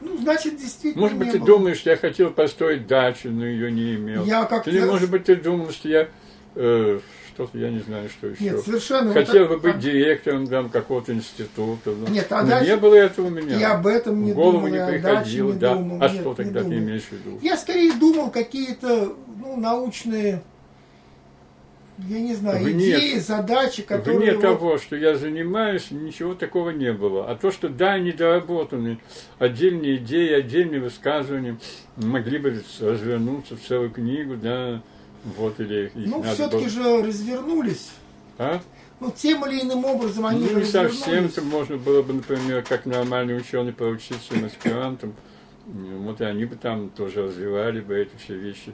Ну, 0.00 0.16
значит, 0.18 0.56
действительно. 0.56 1.02
Может 1.02 1.18
быть, 1.18 1.32
ты 1.32 1.38
было. 1.38 1.46
думаешь, 1.46 1.78
что 1.78 1.90
я 1.90 1.96
хотел 1.96 2.30
построить 2.30 2.86
дачу, 2.86 3.30
но 3.30 3.44
ее 3.44 3.70
не 3.70 3.96
имел. 3.96 4.24
Я 4.24 4.44
как 4.44 4.66
Или, 4.68 4.84
может 4.84 5.10
быть, 5.10 5.24
ты 5.24 5.36
думал, 5.36 5.70
что 5.70 5.88
я 5.88 6.08
э, 6.54 7.00
что-то, 7.38 7.56
я 7.56 7.70
не 7.70 7.78
знаю, 7.78 8.08
что 8.08 8.26
еще. 8.26 8.42
Нет, 8.42 8.60
совершенно. 8.60 9.12
Хотел 9.12 9.46
вот, 9.46 9.56
бы 9.56 9.68
быть 9.68 9.76
а... 9.76 9.78
директором 9.78 10.48
там, 10.48 10.70
какого-то 10.70 11.12
института. 11.12 11.90
Но, 11.90 12.08
Нет, 12.08 12.26
а 12.30 12.42
дальше... 12.42 12.70
не 12.70 12.76
было 12.76 12.94
этого 12.96 13.26
у 13.26 13.30
меня. 13.30 13.56
Я 13.56 13.74
об 13.74 13.86
этом 13.86 14.24
не 14.24 14.32
в 14.32 14.34
голову 14.34 14.66
думал, 14.66 14.72
не 14.72 14.90
приходило, 14.90 15.52
не 15.52 15.58
да. 15.58 15.74
Думал. 15.74 16.02
А 16.02 16.08
Нет, 16.08 16.20
что 16.20 16.34
тогда 16.34 16.64
ты 16.64 16.78
имеешь 16.78 17.04
в 17.04 17.12
виду? 17.12 17.38
Я 17.40 17.56
скорее 17.56 17.92
думал 17.92 18.30
какие-то 18.30 19.14
ну, 19.36 19.56
научные 19.56 20.42
я 22.06 22.20
не 22.20 22.34
знаю, 22.34 22.64
вне, 22.64 22.90
идеи, 22.90 23.18
задачи, 23.18 23.82
которые... 23.82 24.18
Вне 24.18 24.32
вот... 24.32 24.42
того, 24.42 24.78
что 24.78 24.94
я 24.94 25.16
занимаюсь, 25.16 25.90
ничего 25.90 26.34
такого 26.34 26.70
не 26.70 26.92
было. 26.92 27.28
А 27.28 27.34
то, 27.34 27.50
что 27.50 27.68
да, 27.68 27.98
недоработаны 27.98 28.98
отдельные 29.38 29.96
идеи, 29.96 30.32
отдельные 30.32 30.80
высказывания, 30.80 31.58
могли 31.96 32.38
бы 32.38 32.62
развернуться 32.80 33.56
в 33.56 33.60
целую 33.60 33.90
книгу, 33.90 34.36
да, 34.36 34.80
вот, 35.24 35.58
или 35.58 35.90
Ну, 35.94 36.22
все-таки 36.22 36.64
было... 36.64 36.70
же 36.70 37.02
развернулись. 37.02 37.90
А? 38.38 38.60
Ну, 39.00 39.12
тем 39.12 39.44
или 39.46 39.62
иным 39.62 39.84
образом 39.84 40.26
они 40.26 40.46
Ну, 40.48 40.58
не 40.58 40.64
совсем, 40.64 41.26
это 41.26 41.42
можно 41.42 41.76
было 41.76 42.02
бы, 42.02 42.14
например, 42.14 42.62
как 42.62 42.86
нормальный 42.86 43.36
ученый 43.36 43.72
поучиться 43.72 44.34
аспирантам. 44.44 45.14
Вот 45.66 46.20
и 46.20 46.24
они 46.24 46.44
бы 46.46 46.56
там 46.56 46.88
тоже 46.90 47.24
развивали 47.24 47.80
бы 47.80 47.96
эти 47.98 48.12
все 48.16 48.34
вещи. 48.34 48.72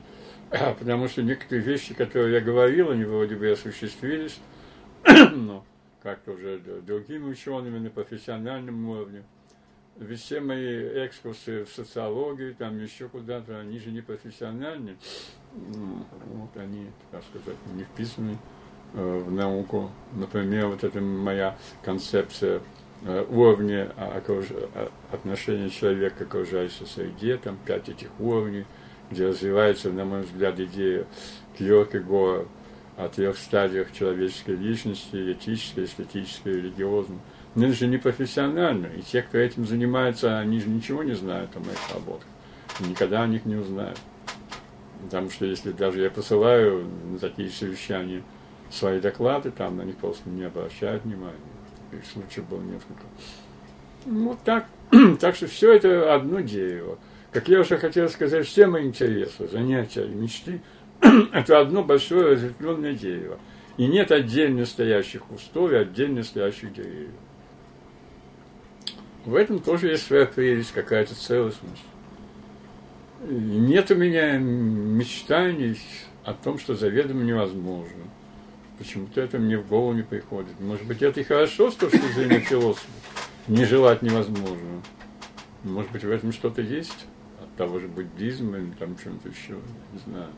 потому 0.79 1.09
что 1.09 1.23
некоторые 1.23 1.65
вещи, 1.65 1.95
которые 1.95 2.35
я 2.35 2.41
говорил, 2.41 2.91
они 2.91 3.05
вроде 3.05 3.37
бы 3.37 3.51
осуществились, 3.51 4.39
но 5.33 5.65
как-то 6.03 6.33
уже 6.33 6.59
другими 6.59 7.25
учеными 7.25 7.79
на 7.79 7.91
профессиональном 7.91 8.89
уровне. 8.89 9.25
Ведь 9.97 10.21
все 10.21 10.41
мои 10.41 11.07
экскурсы 11.07 11.65
в 11.65 11.69
социологию, 11.69 12.55
там 12.55 12.79
еще 12.83 13.09
куда-то, 13.09 13.61
они 13.61 13.79
же 13.79 13.91
не 13.91 14.01
профессиональные. 14.01 14.97
Вот 15.53 16.57
они, 16.57 16.91
так 17.13 17.23
сказать, 17.23 17.59
не 17.75 17.85
вписаны 17.85 18.37
э, 18.95 19.19
в 19.19 19.31
науку. 19.31 19.93
Например, 20.13 20.67
вот 20.67 20.83
это 20.83 21.01
моя 21.01 21.57
концепция 21.85 22.61
э, 23.03 23.25
уровня 23.31 23.93
окруж... 23.97 24.47
отношения 25.13 25.71
человека 25.71 26.17
к 26.17 26.23
окружающей 26.23 26.87
среде, 26.87 27.37
там 27.37 27.57
пять 27.65 27.89
этих 27.89 28.09
уровней– 28.19 28.67
где 29.15 29.29
развивается, 29.29 29.91
на 29.91 30.05
мой 30.05 30.23
взгляд, 30.23 30.59
идея 30.61 31.07
Кьоркегора 31.57 32.47
о 32.97 33.09
трех 33.09 33.39
стадиях 33.39 33.93
человеческой 33.93 34.57
личности, 34.57 35.33
этической, 35.33 35.85
эстетической, 35.85 36.55
религиозной. 36.55 37.19
Но 37.55 37.67
это 37.67 37.75
же 37.75 37.87
не 37.87 37.99
профессионально, 37.99 38.87
и 38.87 39.03
те, 39.03 39.23
кто 39.23 39.39
этим 39.39 39.65
занимается, 39.65 40.39
они 40.39 40.61
же 40.61 40.69
ничего 40.69 41.03
не 41.05 41.15
знают 41.15 41.51
о 41.57 41.61
моих 41.61 41.79
работах, 41.95 42.27
и 42.81 42.85
никогда 42.85 43.23
о 43.23 43.27
них 43.27 43.45
не 43.45 43.55
узнают. 43.55 43.99
Потому 45.05 45.31
что 45.31 45.45
если 45.45 45.71
даже 45.71 46.03
я 46.03 46.11
посылаю 46.11 46.85
на 47.11 47.19
такие 47.19 47.51
совещания 47.51 48.23
свои 48.71 49.01
доклады, 49.01 49.51
там 49.51 49.77
на 49.77 49.83
них 49.83 49.97
просто 49.97 50.29
не 50.29 50.43
обращают 50.43 51.05
внимания. 51.05 51.37
Таких 51.91 52.07
случаев 52.11 52.49
было 52.49 52.63
несколько. 52.63 53.03
Вот 54.07 54.43
так. 54.43 54.67
так 55.21 55.37
что 55.37 55.47
все 55.47 55.73
это 55.73 56.15
одно 56.15 56.41
дерево. 56.41 56.99
Как 57.35 57.49
я 57.49 57.59
уже 57.59 57.79
хотел 57.79 58.09
сказать, 58.09 58.47
все 58.47 58.69
мои 58.69 58.87
интересы, 58.87 59.49
занятия 59.49 60.05
и 60.05 60.15
мечты– 60.15 60.61
это 61.33 61.59
одно 61.59 61.83
большое 61.83 62.35
разветвленное 62.35 62.95
дерево. 62.95 63.41
И 63.77 63.89
нет 63.89 64.13
отдельно 64.13 64.65
стоящих 64.65 65.25
кустов 65.25 65.73
и 65.73 65.75
отдельно 65.75 66.23
стоящих 66.23 66.73
деревьев. 66.73 67.11
В 69.25 69.35
этом 69.35 69.59
тоже 69.59 69.89
есть 69.89 70.07
своя 70.07 70.27
прелесть, 70.27 70.71
какая-то 70.71 71.17
целостность. 71.17 71.83
И 73.29 73.35
нет 73.35 73.91
у 73.91 73.97
меня 73.97 74.39
мечтаний 74.39 75.77
о 76.23 76.35
том, 76.35 76.61
что 76.61 76.77
заведомо 76.77 77.25
невозможно. 77.25 78.05
Почему-то 78.79 79.21
это 79.21 79.39
мне 79.39 79.59
в 79.59 79.67
голову 79.67 79.93
не 79.93 80.03
приходит. 80.03 80.61
Может 80.61 80.87
быть, 80.87 81.03
это 81.03 81.19
и 81.19 81.25
хорошо 81.25 81.73
с 81.73 81.75
точки 81.75 82.13
зрения 82.13 82.39
философа, 82.39 82.87
не 83.49 83.65
желать 83.65 84.03
невозможного. 84.03 84.83
Может 85.65 85.91
быть, 85.91 86.05
в 86.05 86.11
этом 86.13 86.31
что-то 86.31 86.63
есть 86.63 87.07
того 87.57 87.79
же 87.79 87.89
буддизма 87.89 88.59
или 88.59 88.71
там 88.73 88.97
чем-то 88.97 89.29
еще, 89.29 89.55
не 89.93 89.99
знаю, 90.07 90.31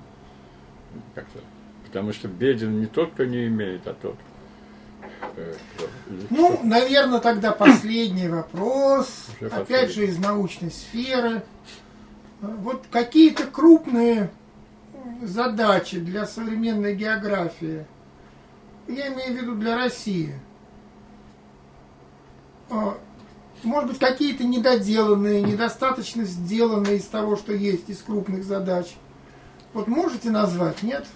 как-то. 1.14 1.40
Потому 1.86 2.12
что 2.12 2.28
беден 2.28 2.80
не 2.80 2.86
тот, 2.86 3.12
кто 3.12 3.24
не 3.24 3.46
имеет, 3.46 3.86
а 3.86 3.94
тот, 3.94 4.16
э, 5.36 5.54
Ну, 6.30 6.60
наверное, 6.64 7.20
тогда 7.20 7.52
последний 7.52 8.28
вопрос, 8.28 9.26
Уже 9.40 9.46
опять 9.48 9.68
последний. 9.68 9.94
же 9.94 10.06
из 10.06 10.18
научной 10.18 10.70
сферы. 10.70 11.42
Вот 12.40 12.84
какие-то 12.90 13.44
крупные 13.46 14.30
задачи 15.22 15.98
для 16.00 16.26
современной 16.26 16.94
географии, 16.94 17.86
я 18.88 19.08
имею 19.08 19.32
в 19.32 19.42
виду 19.42 19.54
для 19.54 19.76
России, 19.76 20.34
А, 22.68 22.98
может 23.62 23.90
быть, 23.90 23.98
какие-то 23.98 24.44
недоделанные, 24.44 25.42
недостаточно 25.42 26.24
сделанные 26.24 26.96
из 26.96 27.04
того, 27.04 27.36
что 27.36 27.52
есть, 27.52 27.88
из 27.88 27.98
крупных 28.02 28.44
задач. 28.44 28.94
Вот 29.72 29.88
можете 29.88 30.30
назвать, 30.30 30.82
нет? 30.82 31.06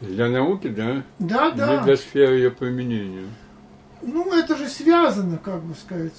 Для 0.00 0.28
науки, 0.28 0.68
да? 0.68 1.02
Да, 1.18 1.50
да. 1.50 1.82
для 1.82 1.96
сферы 1.96 2.36
ее 2.36 2.50
применения. 2.50 3.26
Ну, 4.02 4.32
это 4.32 4.56
же 4.56 4.68
связано, 4.68 5.38
как 5.38 5.62
бы 5.62 5.74
сказать. 5.74 6.12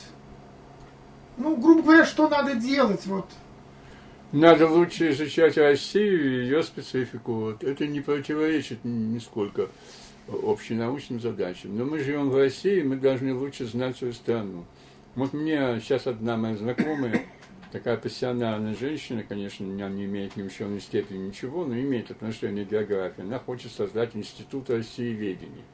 Ну, 1.37 1.55
грубо 1.55 1.83
говоря, 1.83 2.05
что 2.05 2.27
надо 2.27 2.55
делать, 2.55 3.05
вот. 3.05 3.27
Надо 4.31 4.67
лучше 4.67 5.11
изучать 5.11 5.57
Россию 5.57 6.25
и 6.25 6.45
ее 6.45 6.63
специфику. 6.63 7.33
Вот. 7.33 7.63
Это 7.63 7.87
не 7.87 8.01
противоречит 8.01 8.79
нисколько 8.83 9.69
общенаучным 10.27 11.19
задачам. 11.19 11.77
Но 11.77 11.85
мы 11.85 11.99
живем 11.99 12.29
в 12.29 12.35
России, 12.35 12.81
мы 12.81 12.97
должны 12.97 13.33
лучше 13.33 13.65
знать 13.65 13.97
свою 13.97 14.13
страну. 14.13 14.65
Вот 15.15 15.33
мне 15.33 15.79
сейчас 15.79 16.07
одна 16.07 16.37
моя 16.37 16.55
знакомая, 16.55 17.23
такая 17.71 17.97
профессиональная 17.97 18.75
женщина, 18.75 19.23
конечно, 19.23 19.65
она 19.65 19.89
не 19.89 20.05
имеет 20.05 20.35
ни 20.35 20.43
ученой 20.43 20.79
степени 20.79 21.27
ничего, 21.27 21.65
но 21.65 21.75
имеет 21.79 22.11
отношение 22.11 22.65
к 22.65 22.69
географии. 22.69 23.21
Она 23.21 23.39
хочет 23.39 23.71
создать 23.71 24.15
институт 24.15 24.69
Россиеведения. 24.69 25.65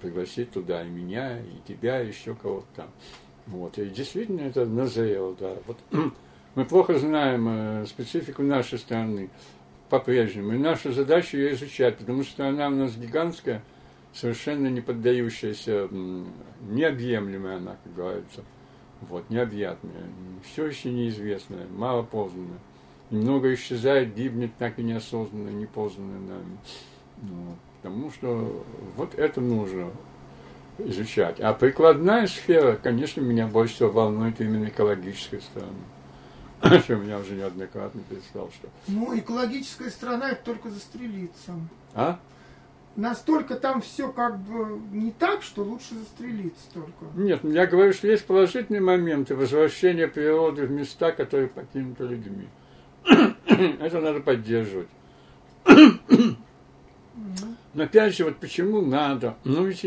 Пригласить 0.00 0.50
туда 0.50 0.84
и 0.84 0.88
меня, 0.88 1.40
и 1.40 1.66
тебя, 1.66 2.02
и 2.02 2.08
еще 2.08 2.34
кого-то 2.34 2.66
там. 2.76 2.90
Вот. 3.46 3.78
И 3.78 3.86
действительно 3.86 4.42
это 4.42 4.66
назрело, 4.66 5.34
да. 5.38 5.56
Вот 5.66 5.78
мы 6.54 6.64
плохо 6.64 6.98
знаем 6.98 7.48
э, 7.48 7.86
специфику 7.86 8.42
нашей 8.42 8.78
страны 8.78 9.30
по-прежнему. 9.88 10.52
И 10.52 10.58
наша 10.58 10.92
задача 10.92 11.36
ее 11.36 11.54
изучать, 11.54 11.96
потому 11.96 12.24
что 12.24 12.48
она 12.48 12.68
у 12.68 12.72
нас 12.72 12.96
гигантская, 12.96 13.62
совершенно 14.16 14.68
не 14.68 14.80
поддающаяся, 14.80 15.88
необъемлемая 16.62 17.58
она, 17.58 17.76
как 17.84 17.94
говорится. 17.94 18.42
Вот, 19.02 19.28
необъятная. 19.28 19.92
Все 20.42 20.66
еще 20.66 20.90
неизвестное, 20.90 21.66
мало 21.68 22.02
познанное. 22.02 22.58
И 23.10 23.14
много 23.14 23.52
исчезает, 23.54 24.14
гибнет 24.14 24.50
так 24.58 24.78
и 24.78 24.82
неосознанно, 24.82 25.50
непознанно 25.50 26.18
нами. 26.18 26.58
Вот. 27.22 27.56
Потому 27.82 28.10
что 28.10 28.64
вот 28.96 29.14
это 29.14 29.40
нужно 29.40 29.90
изучать. 30.78 31.38
А 31.40 31.52
прикладная 31.52 32.26
сфера, 32.26 32.76
конечно, 32.76 33.20
меня 33.20 33.46
больше 33.46 33.74
всего 33.74 33.90
волнует 33.90 34.40
именно 34.40 34.66
экологическая 34.66 35.40
сторона. 35.40 36.80
Что 36.80 36.96
меня 36.96 37.18
уже 37.18 37.34
неоднократно 37.34 38.00
перестал, 38.08 38.50
что... 38.50 38.68
Ну, 38.88 39.16
экологическая 39.16 39.90
страна 39.90 40.30
это 40.30 40.42
только 40.42 40.70
застрелиться. 40.70 41.52
А? 41.94 42.18
Настолько 42.96 43.56
там 43.56 43.82
все 43.82 44.10
как 44.10 44.38
бы 44.38 44.80
не 44.90 45.12
так, 45.12 45.42
что 45.42 45.62
лучше 45.62 45.94
застрелиться 45.94 46.62
только. 46.72 47.04
Нет, 47.14 47.40
я 47.44 47.66
говорю, 47.66 47.92
что 47.92 48.08
есть 48.08 48.24
положительные 48.24 48.80
моменты 48.80 49.36
возвращения 49.36 50.08
природы 50.08 50.66
в 50.66 50.70
места, 50.70 51.12
которые 51.12 51.48
покинуты 51.48 52.04
людьми. 52.04 52.48
Это 53.46 54.00
надо 54.00 54.20
поддерживать. 54.20 54.88
Но 57.74 57.82
опять 57.84 58.16
же, 58.16 58.24
вот 58.24 58.36
почему 58.36 58.80
надо? 58.80 59.36
Ну, 59.44 59.66
ведь 59.66 59.84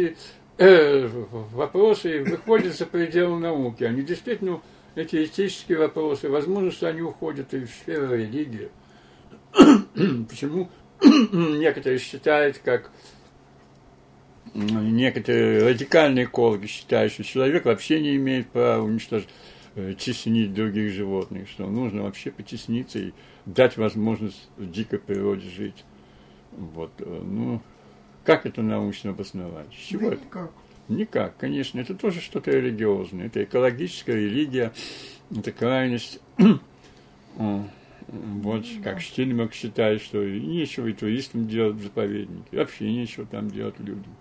э, 0.59 1.07
вопросы 1.07 2.23
выходят 2.23 2.77
за 2.77 2.85
пределы 2.85 3.39
науки. 3.39 3.83
Они 3.85 4.03
действительно, 4.03 4.61
эти 4.93 5.25
этические 5.25 5.79
вопросы, 5.79 6.29
возможно, 6.29 6.69
что 6.69 6.87
они 6.87 7.01
уходят 7.01 7.55
и 7.55 7.65
в 7.65 7.69
сферу 7.71 8.13
религии. 8.13 8.69
Почему 10.29 10.69
некоторые 11.01 11.99
считают, 11.99 12.59
как 12.59 12.91
некоторые 14.53 15.63
радикальные 15.63 16.25
экологи 16.25 16.65
считают, 16.65 17.13
что 17.13 17.23
человек 17.23 17.65
вообще 17.65 18.01
не 18.01 18.15
имеет 18.15 18.49
права 18.49 18.83
уничтожить, 18.83 19.29
э, 19.75 19.93
теснить 19.97 20.53
других 20.53 20.91
животных, 20.91 21.47
что 21.49 21.67
нужно 21.67 22.03
вообще 22.03 22.31
потесниться 22.31 22.99
и 22.99 23.13
дать 23.45 23.77
возможность 23.77 24.49
в 24.57 24.69
дикой 24.69 24.99
природе 24.99 25.47
жить. 25.49 25.85
Вот, 26.51 26.91
э, 26.99 27.03
ну, 27.05 27.61
как 28.23 28.45
это 28.45 28.61
научно 28.61 29.11
обосновать? 29.11 29.71
С 29.73 29.87
чего 29.87 30.09
да 30.09 30.15
это? 30.15 30.25
никак. 30.25 30.51
Никак, 30.87 31.37
конечно, 31.37 31.79
это 31.79 31.93
тоже 31.93 32.19
что-то 32.19 32.49
религиозное. 32.49 33.27
Это 33.27 33.43
экологическая 33.43 34.15
религия, 34.15 34.73
это 35.31 35.51
крайность. 35.51 36.19
О, 38.11 38.15
Вот 38.43 38.65
как 38.83 39.01
Штильмак 39.01 39.53
считает, 39.53 40.01
что 40.01 40.23
нечего 40.23 40.87
и 40.87 40.93
туристам 40.93 41.47
делать 41.47 41.75
в 41.77 41.83
заповеднике, 41.83 42.57
вообще 42.57 42.91
нечего 42.91 43.25
там 43.25 43.49
делать 43.49 43.79
людям. 43.79 44.15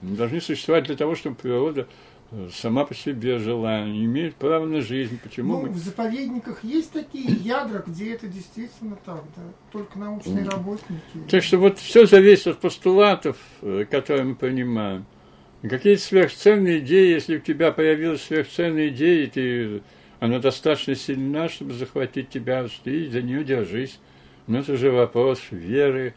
Мы 0.00 0.16
должны 0.16 0.40
существовать 0.40 0.84
для 0.84 0.96
того, 0.96 1.16
чтобы 1.16 1.34
природа 1.36 1.88
э, 2.30 2.48
сама 2.52 2.84
по 2.84 2.94
себе 2.94 3.38
жила, 3.38 3.84
имеет 3.84 4.36
право 4.36 4.64
на 4.64 4.80
жизнь. 4.80 5.18
Почему 5.22 5.54
Ну, 5.54 5.62
мы 5.62 5.68
в 5.70 5.78
заповедниках 5.78 6.62
есть 6.62 6.92
такие 6.92 7.32
ядра, 7.32 7.82
где 7.84 8.14
это 8.14 8.28
действительно 8.28 8.96
так, 9.04 9.24
да. 9.36 9.42
Только 9.72 9.98
научные 9.98 10.44
работники. 10.44 11.02
Так 11.28 11.42
что 11.42 11.58
вот 11.58 11.78
все 11.78 12.06
зависит 12.06 12.46
от 12.46 12.60
постулатов, 12.60 13.36
э, 13.62 13.86
которые 13.90 14.24
мы 14.24 14.34
принимаем. 14.36 15.04
И 15.62 15.68
Какие-то 15.68 16.02
сверхценные 16.02 16.78
идеи, 16.78 17.14
если 17.14 17.38
у 17.38 17.40
тебя 17.40 17.72
появилась 17.72 18.22
сверхценная 18.22 18.88
идея, 18.88 19.24
и 19.24 19.26
ты, 19.26 19.82
она 20.20 20.40
достаточно 20.40 20.94
сильна, 20.94 21.48
чтобы 21.48 21.74
захватить 21.74 22.28
тебя, 22.28 22.66
ты 22.82 23.08
за 23.08 23.22
нее 23.22 23.44
держись. 23.44 24.00
Но 24.46 24.60
это 24.60 24.72
уже 24.72 24.90
вопрос 24.90 25.40
веры 25.50 26.14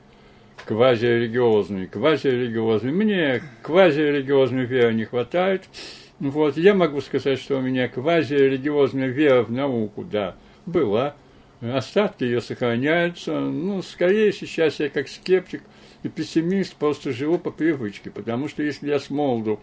квазирелигиозной. 0.66 1.88
Квазирелигиозной. 1.88 2.92
Мне 2.92 3.44
квазирелигиозной 3.62 4.66
веры 4.66 4.94
не 4.94 5.06
хватает. 5.06 5.64
Вот, 6.20 6.58
я 6.58 6.74
могу 6.74 7.02
сказать, 7.02 7.40
что 7.40 7.58
у 7.58 7.62
меня 7.62 7.88
квазирелигиозная 7.88 9.08
вера 9.08 9.44
в 9.44 9.52
науку, 9.52 10.04
да, 10.04 10.36
была. 10.66 11.16
Остатки 11.62 12.24
ее 12.24 12.42
сохраняются. 12.42 13.40
Ну, 13.40 13.82
скорее 13.82 14.32
сейчас 14.32 14.80
я 14.80 14.90
как 14.90 15.10
скептик 15.10 15.62
и 16.04 16.10
пессимист 16.10 16.76
просто 16.76 17.12
живу 17.12 17.38
по 17.38 17.52
привычке, 17.52 18.10
потому 18.10 18.48
что 18.48 18.64
если 18.64 18.88
я 18.88 19.00
с 19.00 19.10
молоду 19.10 19.60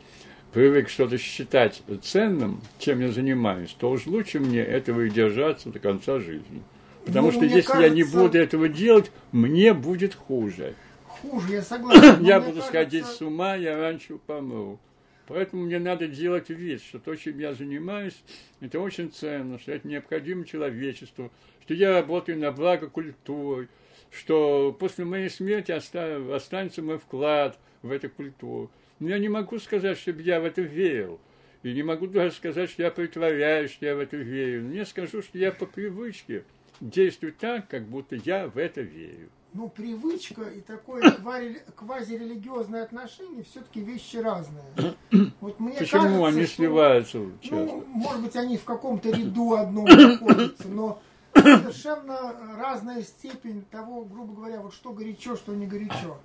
привык 0.53 0.89
что-то 0.89 1.19
считать 1.19 1.83
ценным, 2.03 2.61
чем 2.79 3.01
я 3.01 3.11
занимаюсь, 3.12 3.75
то 3.79 3.91
уж 3.91 4.07
лучше 4.07 4.41
мне 4.41 4.61
этого 4.61 5.03
и 5.03 5.11
держаться 5.11 5.69
до 5.70 5.79
конца 5.79 6.19
жизни. 6.20 6.62
Потому 7.05 7.29
Ну, 7.29 7.33
что 7.33 7.45
если 7.45 7.83
я 7.83 7.89
не 7.89 8.03
кажется- 8.03 8.19
буду 8.19 8.39
этого 8.39 8.69
делать, 8.69 9.11
мне 9.33 9.73
будет 9.75 10.15
хуже. 10.15 10.75
Хуже, 11.07 11.53
я 11.55 11.62
согласен. 11.62 12.23
Я 12.25 12.39
буду 12.41 12.53
кажется, 12.61 12.69
сходить 12.69 13.07
с 13.07 13.20
ума, 13.23 13.57
я 13.57 13.77
раньше 13.77 14.19
помру. 14.27 14.79
Поэтому 15.27 15.65
мне 15.65 15.79
надо 15.79 16.07
делать 16.07 16.49
вид, 16.49 16.81
что 16.83 16.99
то, 16.99 17.15
чем 17.16 17.39
я 17.39 17.53
занимаюсь, 17.55 18.16
это 18.61 18.81
очень 18.81 19.11
ценно, 19.11 19.59
что 19.59 19.73
это 19.73 19.87
необходимо 19.87 20.45
человечеству, 20.47 21.31
что 21.65 21.75
я 21.75 21.93
работаю 21.93 22.39
на 22.39 22.51
благо 22.53 22.89
культуры, 22.89 23.69
что 24.11 24.75
после 24.79 25.05
моей 25.05 25.29
смерти 25.29 25.73
оста- 25.73 26.35
останется 26.35 26.83
мой 26.83 26.99
вклад 26.99 27.59
в 27.83 27.91
эту 27.91 28.09
культуру. 28.09 28.70
Но 29.01 29.09
я 29.11 29.19
не 29.19 29.29
могу 29.29 29.59
сказать, 29.59 29.99
чтобы 29.99 30.23
я 30.23 30.41
в 30.41 30.45
это 30.45 30.62
верил. 30.62 31.20
И 31.62 31.73
не 31.73 31.83
могу 31.83 32.07
даже 32.07 32.33
сказать, 32.33 32.70
что 32.70 32.83
я 32.83 32.91
притворяюсь, 32.91 33.73
что 33.73 33.87
я 33.87 33.97
в 33.97 33.99
это 33.99 34.16
верю. 34.16 34.65
Но 34.65 34.73
я 34.75 34.85
скажу, 34.87 35.23
что 35.23 35.39
я 35.39 35.53
по 35.53 35.66
привычке 35.66 36.45
действую 36.81 37.33
так, 37.33 37.69
как 37.69 37.85
будто 37.85 38.16
я 38.16 38.47
в 38.49 38.59
это 38.59 38.81
верю. 38.81 39.29
Ну, 39.55 39.69
привычка 39.69 40.43
и 40.43 40.61
такое 40.61 41.03
квазирелигиозное 41.77 42.83
отношение 42.85 43.45
все-таки 43.45 43.81
вещи 43.81 44.16
разные. 44.16 44.62
Вот 45.41 45.59
мне 45.59 45.73
Почему 45.73 46.03
кажется, 46.03 46.27
они 46.27 46.47
что- 46.47 46.55
сливаются 46.57 47.27
часто? 47.41 47.57
Ну, 47.57 47.85
может 47.89 48.23
быть, 48.23 48.37
они 48.37 48.57
в 48.59 48.65
каком-то 48.65 49.11
ряду 49.11 49.55
одном 49.55 49.85
находятся, 49.87 50.69
но 50.69 51.01
совершенно 51.35 52.35
разная 52.59 53.03
степень 53.03 53.65
того, 53.70 54.05
грубо 54.05 54.35
говоря, 54.35 54.61
вот 54.61 54.75
что 54.75 54.93
горячо, 54.93 55.37
что 55.37 55.55
не 55.55 55.66
горячо. 55.66 56.19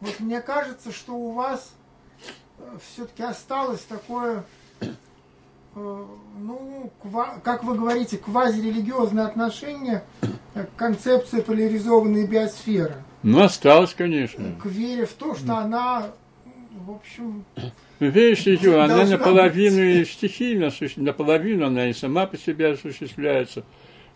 Вот 0.00 0.20
мне 0.20 0.40
кажется, 0.40 0.92
что 0.92 1.14
у 1.14 1.32
вас 1.32 1.74
все-таки 2.92 3.22
осталось 3.22 3.80
такое, 3.82 4.44
э, 4.80 4.86
ну, 5.74 6.90
как 7.42 7.64
вы 7.64 7.74
говорите, 7.76 8.18
квазирелигиозное 8.18 9.26
отношение 9.26 10.04
к 10.54 10.68
концепции 10.76 11.40
поляризованной 11.40 12.26
биосферы, 12.26 12.94
Ну, 13.22 13.42
осталось, 13.42 13.94
конечно. 13.94 14.54
к 14.60 14.66
вере 14.66 15.06
в 15.06 15.12
то, 15.12 15.34
что 15.34 15.56
она, 15.56 16.10
в 16.86 16.90
общем, 16.90 17.44
Юра, 18.00 18.84
она 18.84 19.04
наполовину 19.04 19.82
и 19.82 20.04
стихийно, 20.04 20.70
наполовину 20.96 21.66
она 21.66 21.88
и 21.88 21.92
сама 21.92 22.26
по 22.26 22.38
себе 22.38 22.72
осуществляется. 22.72 23.62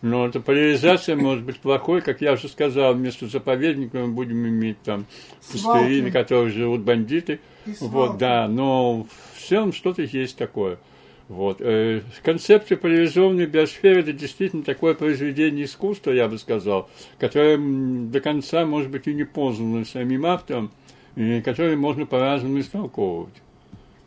Но 0.01 0.27
эта 0.27 0.39
поляризация 0.39 1.15
может 1.15 1.43
быть 1.43 1.59
плохой, 1.59 2.01
как 2.01 2.21
я 2.21 2.33
уже 2.33 2.47
сказал, 2.47 2.93
вместо 2.93 3.27
заповедника 3.27 3.97
мы 3.97 4.07
будем 4.09 4.47
иметь 4.47 4.81
там 4.83 5.05
пустыри, 5.51 6.01
на 6.01 6.11
которых 6.11 6.53
живут 6.53 6.81
бандиты. 6.81 7.39
Вот, 7.79 8.17
да, 8.17 8.47
но 8.47 9.03
в 9.03 9.41
целом 9.41 9.73
что-то 9.73 10.03
есть 10.03 10.37
такое. 10.37 10.77
Вот. 11.27 11.57
Э, 11.59 12.01
концепция 12.23 12.77
поляризованной 12.77 13.47
биосферы– 13.47 13.99
это 14.01 14.13
действительно 14.13 14.63
такое 14.63 14.93
произведение 14.93 15.65
искусства, 15.65 16.11
я 16.11 16.27
бы 16.27 16.37
сказал, 16.37 16.89
которое 17.17 17.57
до 17.57 18.19
конца, 18.19 18.65
может 18.65 18.91
быть, 18.91 19.07
и 19.07 19.13
не 19.13 19.23
познано 19.23 19.85
самим 19.85 20.25
автором, 20.25 20.71
и 21.15 21.41
которое 21.41 21.75
можно 21.77 22.05
по-разному 22.05 22.59
истолковывать. 22.59 23.33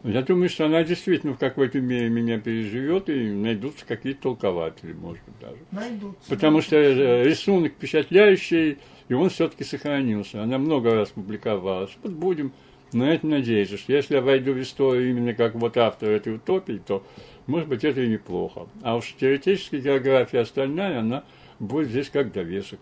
Я 0.04 0.22
думаю, 0.22 0.48
что 0.48 0.66
она 0.66 0.84
действительно 0.84 1.34
в 1.34 1.38
какой-то 1.38 1.80
мере 1.80 2.08
меня 2.08 2.38
переживет, 2.38 3.08
и 3.08 3.30
найдутся 3.32 3.84
какие-то 3.84 4.22
толкователи, 4.22 4.92
может 4.92 5.22
быть, 5.24 5.38
даже. 5.40 5.58
Найдутся. 5.72 6.28
Потому 6.28 6.62
что 6.62 6.76
э, 6.76 7.24
рисунок 7.24 7.72
впечатляющий, 7.72 8.78
и 9.08 9.14
он 9.14 9.28
все-таки 9.28 9.64
сохранился. 9.64 10.42
Она 10.42 10.58
много 10.58 10.94
раз 10.94 11.08
публиковалась. 11.10 11.90
Вот 12.02 12.12
будем 12.12 12.52
на 12.92 13.12
это 13.12 13.26
надеяться, 13.26 13.76
что 13.76 13.92
если 13.92 14.14
я 14.14 14.22
войду 14.22 14.52
в 14.52 14.60
историю 14.60 15.10
именно 15.10 15.34
как 15.34 15.56
вот 15.56 15.76
автор 15.76 16.10
этой 16.10 16.36
утопии, 16.36 16.80
то, 16.86 17.04
может 17.46 17.68
быть, 17.68 17.82
это 17.82 18.00
и 18.00 18.08
неплохо. 18.08 18.68
А 18.82 18.96
уж 18.96 19.14
теоретическая 19.18 19.80
география 19.80 20.40
остальная, 20.40 21.00
она 21.00 21.24
будет 21.58 21.88
здесь 21.88 22.08
как 22.08 22.32
довесок, 22.32 22.78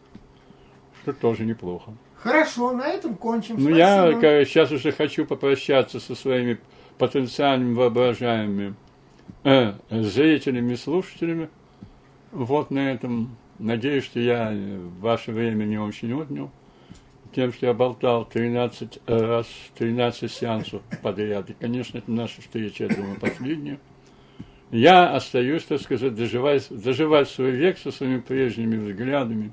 что 1.03 1.15
тоже 1.15 1.45
неплохо. 1.45 1.95
Хорошо, 2.17 2.73
на 2.73 2.89
этом 2.89 3.15
кончим. 3.15 3.57
Ну, 3.59 3.75
я 3.75 4.13
сейчас 4.45 4.71
уже 4.71 4.93
хочу 4.93 5.25
попрощаться 5.25 5.99
со 5.99 6.15
своими 6.15 6.59
потенциальными 6.99 7.75
воображаемыми 7.75 8.75
э, 9.45 9.75
зрителями 9.91 10.75
слушателями. 10.75 11.49
Вот 12.33 12.71
на 12.71 12.93
этом. 12.93 13.37
Надеюсь, 13.59 14.05
что 14.05 14.21
я 14.21 14.55
ваше 15.01 15.33
время 15.33 15.65
не 15.65 15.79
очень 15.79 16.13
отнял 16.13 16.51
тем, 17.37 17.53
что 17.53 17.67
я 17.67 17.75
болтал 17.75 18.25
13 18.25 19.01
раз, 19.07 19.47
13 19.77 20.33
сеансов 20.33 20.81
подряд. 21.03 21.51
И, 21.51 21.53
конечно, 21.53 21.99
это 21.99 22.11
наша 22.11 22.41
встреча, 22.41 22.85
я 22.85 22.97
думаю, 22.97 23.21
последняя. 23.21 23.79
Я 24.71 25.15
остаюсь, 25.15 25.65
так 25.65 25.83
сказать, 25.83 26.15
доживать, 26.15 26.67
доживать 26.71 27.29
свой 27.29 27.51
век 27.51 27.77
со 27.77 27.93
своими 27.93 28.21
прежними 28.21 28.77
взглядами, 28.79 29.53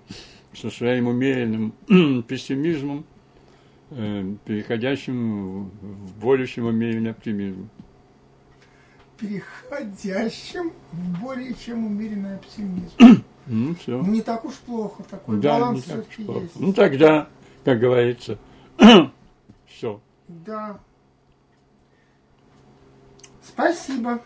со 0.53 0.69
своим 0.69 1.07
умеренным 1.07 1.73
пессимизмом, 2.23 2.99
э, 2.99 3.12
переходящим 4.45 5.69
в 5.69 6.19
более 6.19 6.47
чем 6.47 6.65
умеренный 6.65 7.11
оптимизм. 7.11 7.69
Переходящим 9.17 10.73
в 10.91 11.21
более 11.21 11.53
чем 11.53 11.85
умеренный 11.85 12.35
оптимизм. 12.35 13.23
Ну, 13.45 13.75
все. 13.75 14.01
Не 14.03 14.21
так 14.21 14.45
уж 14.45 14.53
плохо, 14.53 15.03
такой 15.03 15.37
да, 15.41 15.59
баланс 15.59 15.83
все-таки 15.83 16.23
есть. 16.23 16.57
Ну 16.57 16.71
тогда, 16.71 17.27
как 17.65 17.77
говорится, 17.77 18.39
все. 19.65 19.99
Да. 20.29 20.79
Спасибо. 23.41 24.21